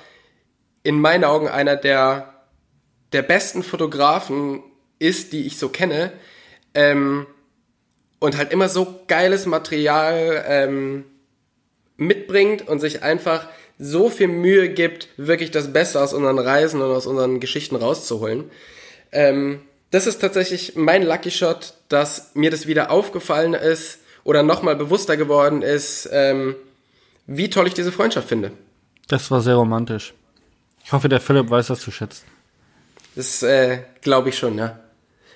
in 0.83 0.99
meinen 0.99 1.23
Augen 1.23 1.47
einer 1.47 1.75
der, 1.75 2.33
der 3.13 3.21
besten 3.21 3.63
Fotografen 3.63 4.61
ist, 4.99 5.31
die 5.31 5.45
ich 5.45 5.57
so 5.57 5.69
kenne. 5.69 6.11
Ähm, 6.73 7.25
und 8.19 8.37
halt 8.37 8.51
immer 8.51 8.69
so 8.69 9.01
geiles 9.07 9.45
Material 9.45 10.43
ähm, 10.47 11.05
mitbringt 11.97 12.67
und 12.67 12.79
sich 12.79 13.03
einfach 13.03 13.47
so 13.79 14.09
viel 14.09 14.27
Mühe 14.27 14.69
gibt, 14.69 15.09
wirklich 15.17 15.51
das 15.51 15.73
Beste 15.73 16.01
aus 16.01 16.13
unseren 16.13 16.39
Reisen 16.39 16.81
und 16.81 16.91
aus 16.91 17.05
unseren 17.05 17.39
Geschichten 17.39 17.75
rauszuholen. 17.75 18.49
Ähm, 19.13 19.61
das 19.91 20.07
ist 20.07 20.19
tatsächlich 20.19 20.75
mein 20.75 21.03
Lucky 21.03 21.31
Shot, 21.31 21.75
dass 21.87 22.31
mir 22.33 22.51
das 22.51 22.67
wieder 22.67 22.91
aufgefallen 22.91 23.53
ist 23.53 23.99
oder 24.23 24.43
nochmal 24.43 24.75
bewusster 24.75 25.17
geworden 25.17 25.61
ist, 25.61 26.09
ähm, 26.11 26.55
wie 27.27 27.49
toll 27.49 27.67
ich 27.67 27.73
diese 27.73 27.91
Freundschaft 27.91 28.27
finde. 28.27 28.51
Das 29.07 29.29
war 29.31 29.41
sehr 29.41 29.55
romantisch. 29.55 30.13
Ich 30.83 30.91
hoffe, 30.91 31.09
der 31.09 31.21
Philipp 31.21 31.49
weiß 31.49 31.67
das 31.67 31.81
zu 31.81 31.91
schätzen. 31.91 32.25
Das 33.15 33.43
äh, 33.43 33.79
glaube 34.01 34.29
ich 34.29 34.37
schon, 34.37 34.57
ja. 34.57 34.79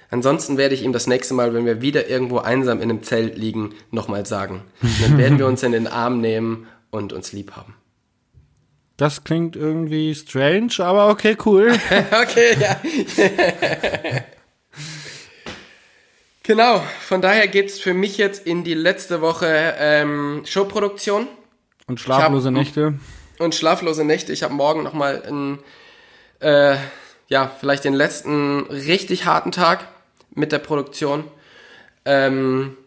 Ansonsten 0.10 0.58
werde 0.58 0.74
ich 0.74 0.84
ihm 0.84 0.94
das 0.94 1.06
nächste 1.06 1.34
Mal, 1.34 1.54
wenn 1.54 1.66
wir 1.66 1.82
wieder 1.82 2.08
irgendwo 2.08 2.40
einsam 2.40 2.82
in 2.82 2.90
einem 2.90 3.04
Zelt 3.04 3.38
liegen, 3.38 3.76
nochmal 3.92 4.26
sagen. 4.26 4.64
Und 4.82 5.02
dann 5.04 5.18
werden 5.18 5.38
wir 5.38 5.48
uns 5.48 5.64
in 5.64 5.74
den 5.74 5.88
Arm 5.88 6.22
nehmen 6.22 6.68
und 6.90 7.14
uns 7.14 7.34
lieb 7.34 7.52
haben. 7.52 7.76
Das 8.98 9.24
klingt 9.24 9.56
irgendwie 9.56 10.14
strange, 10.16 10.74
aber 10.80 11.10
okay, 11.10 11.38
cool. 11.46 11.72
okay, 12.22 12.58
ja. 12.60 12.78
genau, 16.44 16.82
von 17.02 17.22
daher 17.22 17.48
geht's 17.48 17.80
für 17.80 17.94
mich 17.94 18.18
jetzt 18.18 18.46
in 18.46 18.64
die 18.64 18.74
letzte 18.74 19.22
Woche 19.22 19.76
ähm, 19.78 20.44
Showproduktion. 20.46 21.28
Und 21.88 22.00
schlaflose 22.00 22.48
hab- 22.48 22.54
Nächte. 22.54 22.96
und 23.40 23.56
schlaflose 23.56 24.04
Nächte. 24.04 24.34
Ich 24.34 24.44
habe 24.44 24.54
morgen 24.54 24.84
nochmal 24.84 25.22
einen, 25.24 25.60
äh, 26.40 26.76
ja, 27.28 27.52
vielleicht 27.60 27.84
den 27.86 27.94
letzten 27.94 28.62
richtig 28.70 29.26
harten 29.26 29.52
Tag 29.52 29.88
mit 30.34 30.52
der 30.52 30.60
Produktion. 30.60 31.24
Ähm, 32.06 32.78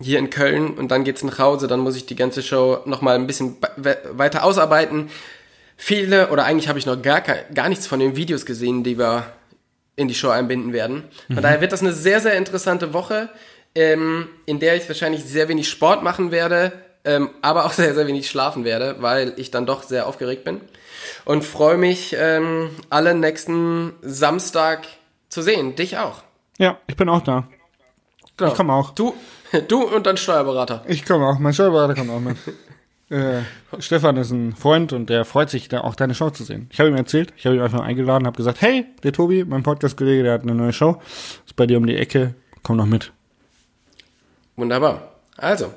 hier 0.00 0.18
in 0.18 0.30
Köln 0.30 0.74
und 0.74 0.88
dann 0.88 1.04
geht's 1.04 1.22
nach 1.22 1.38
Hause, 1.38 1.68
dann 1.68 1.78
muss 1.80 1.94
ich 1.94 2.06
die 2.06 2.16
ganze 2.16 2.42
Show 2.42 2.80
nochmal 2.86 3.14
ein 3.14 3.26
bisschen 3.28 3.56
we- 3.76 3.98
weiter 4.12 4.42
ausarbeiten. 4.42 5.10
Viele, 5.84 6.30
oder 6.30 6.44
eigentlich 6.44 6.68
habe 6.68 6.78
ich 6.78 6.86
noch 6.86 7.02
gar, 7.02 7.22
gar 7.22 7.68
nichts 7.68 7.88
von 7.88 7.98
den 7.98 8.14
Videos 8.14 8.46
gesehen, 8.46 8.84
die 8.84 8.98
wir 8.98 9.26
in 9.96 10.06
die 10.06 10.14
Show 10.14 10.28
einbinden 10.28 10.72
werden. 10.72 11.02
Von 11.26 11.42
daher 11.42 11.60
wird 11.60 11.72
das 11.72 11.80
eine 11.80 11.92
sehr, 11.92 12.20
sehr 12.20 12.34
interessante 12.34 12.94
Woche, 12.94 13.30
ähm, 13.74 14.28
in 14.46 14.60
der 14.60 14.76
ich 14.76 14.86
wahrscheinlich 14.86 15.24
sehr 15.24 15.48
wenig 15.48 15.68
Sport 15.68 16.04
machen 16.04 16.30
werde, 16.30 16.70
ähm, 17.04 17.30
aber 17.42 17.64
auch 17.64 17.72
sehr, 17.72 17.96
sehr 17.96 18.06
wenig 18.06 18.30
schlafen 18.30 18.64
werde, 18.64 18.98
weil 19.00 19.32
ich 19.38 19.50
dann 19.50 19.66
doch 19.66 19.82
sehr 19.82 20.06
aufgeregt 20.06 20.44
bin. 20.44 20.60
Und 21.24 21.44
freue 21.44 21.78
mich, 21.78 22.14
ähm, 22.16 22.70
alle 22.88 23.16
nächsten 23.16 23.94
Samstag 24.02 24.86
zu 25.30 25.42
sehen. 25.42 25.74
Dich 25.74 25.98
auch. 25.98 26.22
Ja, 26.58 26.78
ich 26.86 26.94
bin 26.94 27.08
auch 27.08 27.22
da. 27.22 27.48
Ich 28.40 28.54
komme 28.54 28.72
auch. 28.72 28.90
Du, 28.90 29.14
du 29.66 29.82
und 29.82 30.06
dein 30.06 30.16
Steuerberater. 30.16 30.84
Ich 30.86 31.04
komme 31.04 31.26
auch. 31.26 31.40
Mein 31.40 31.52
Steuerberater 31.52 31.96
kommt 31.96 32.10
auch 32.10 32.20
mit. 32.20 32.36
äh, 33.12 33.42
Stefan 33.78 34.16
ist 34.16 34.30
ein 34.30 34.54
Freund 34.56 34.92
und 34.92 35.08
der 35.10 35.24
freut 35.24 35.50
sich, 35.50 35.68
da 35.68 35.82
auch 35.82 35.94
deine 35.94 36.14
Show 36.14 36.30
zu 36.30 36.44
sehen. 36.44 36.68
Ich 36.72 36.80
habe 36.80 36.88
ihm 36.90 36.96
erzählt, 36.96 37.32
ich 37.36 37.46
habe 37.46 37.56
ihn 37.56 37.62
einfach 37.62 37.80
eingeladen, 37.80 38.26
habe 38.26 38.36
gesagt, 38.36 38.60
hey, 38.60 38.86
der 39.02 39.12
Tobi, 39.12 39.44
mein 39.44 39.62
Podcast-Kollege, 39.62 40.22
der 40.22 40.32
hat 40.34 40.42
eine 40.42 40.54
neue 40.54 40.72
Show, 40.72 41.00
ist 41.46 41.54
bei 41.56 41.66
dir 41.66 41.76
um 41.78 41.86
die 41.86 41.96
Ecke, 41.96 42.34
komm 42.62 42.76
noch 42.78 42.86
mit. 42.86 43.12
Wunderbar. 44.56 45.12
Also, 45.36 45.72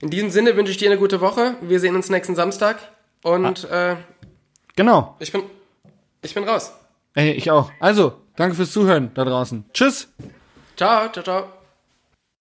in 0.00 0.10
diesem 0.10 0.30
Sinne 0.30 0.56
wünsche 0.56 0.72
ich 0.72 0.78
dir 0.78 0.90
eine 0.90 0.98
gute 0.98 1.20
Woche. 1.20 1.54
Wir 1.60 1.78
sehen 1.80 1.94
uns 1.94 2.08
nächsten 2.10 2.34
Samstag 2.34 2.78
und 3.22 3.64
äh, 3.70 3.96
Genau. 4.76 5.16
ich 5.18 5.30
bin 5.32 5.42
ich 6.22 6.34
bin 6.34 6.44
raus. 6.44 6.72
Ey, 7.14 7.32
ich 7.32 7.50
auch. 7.50 7.70
Also, 7.80 8.14
danke 8.36 8.54
fürs 8.54 8.72
Zuhören 8.72 9.10
da 9.14 9.24
draußen. 9.24 9.64
Tschüss. 9.72 10.08
Ciao, 10.76 11.08
ciao, 11.12 11.22
ciao. 11.24 11.59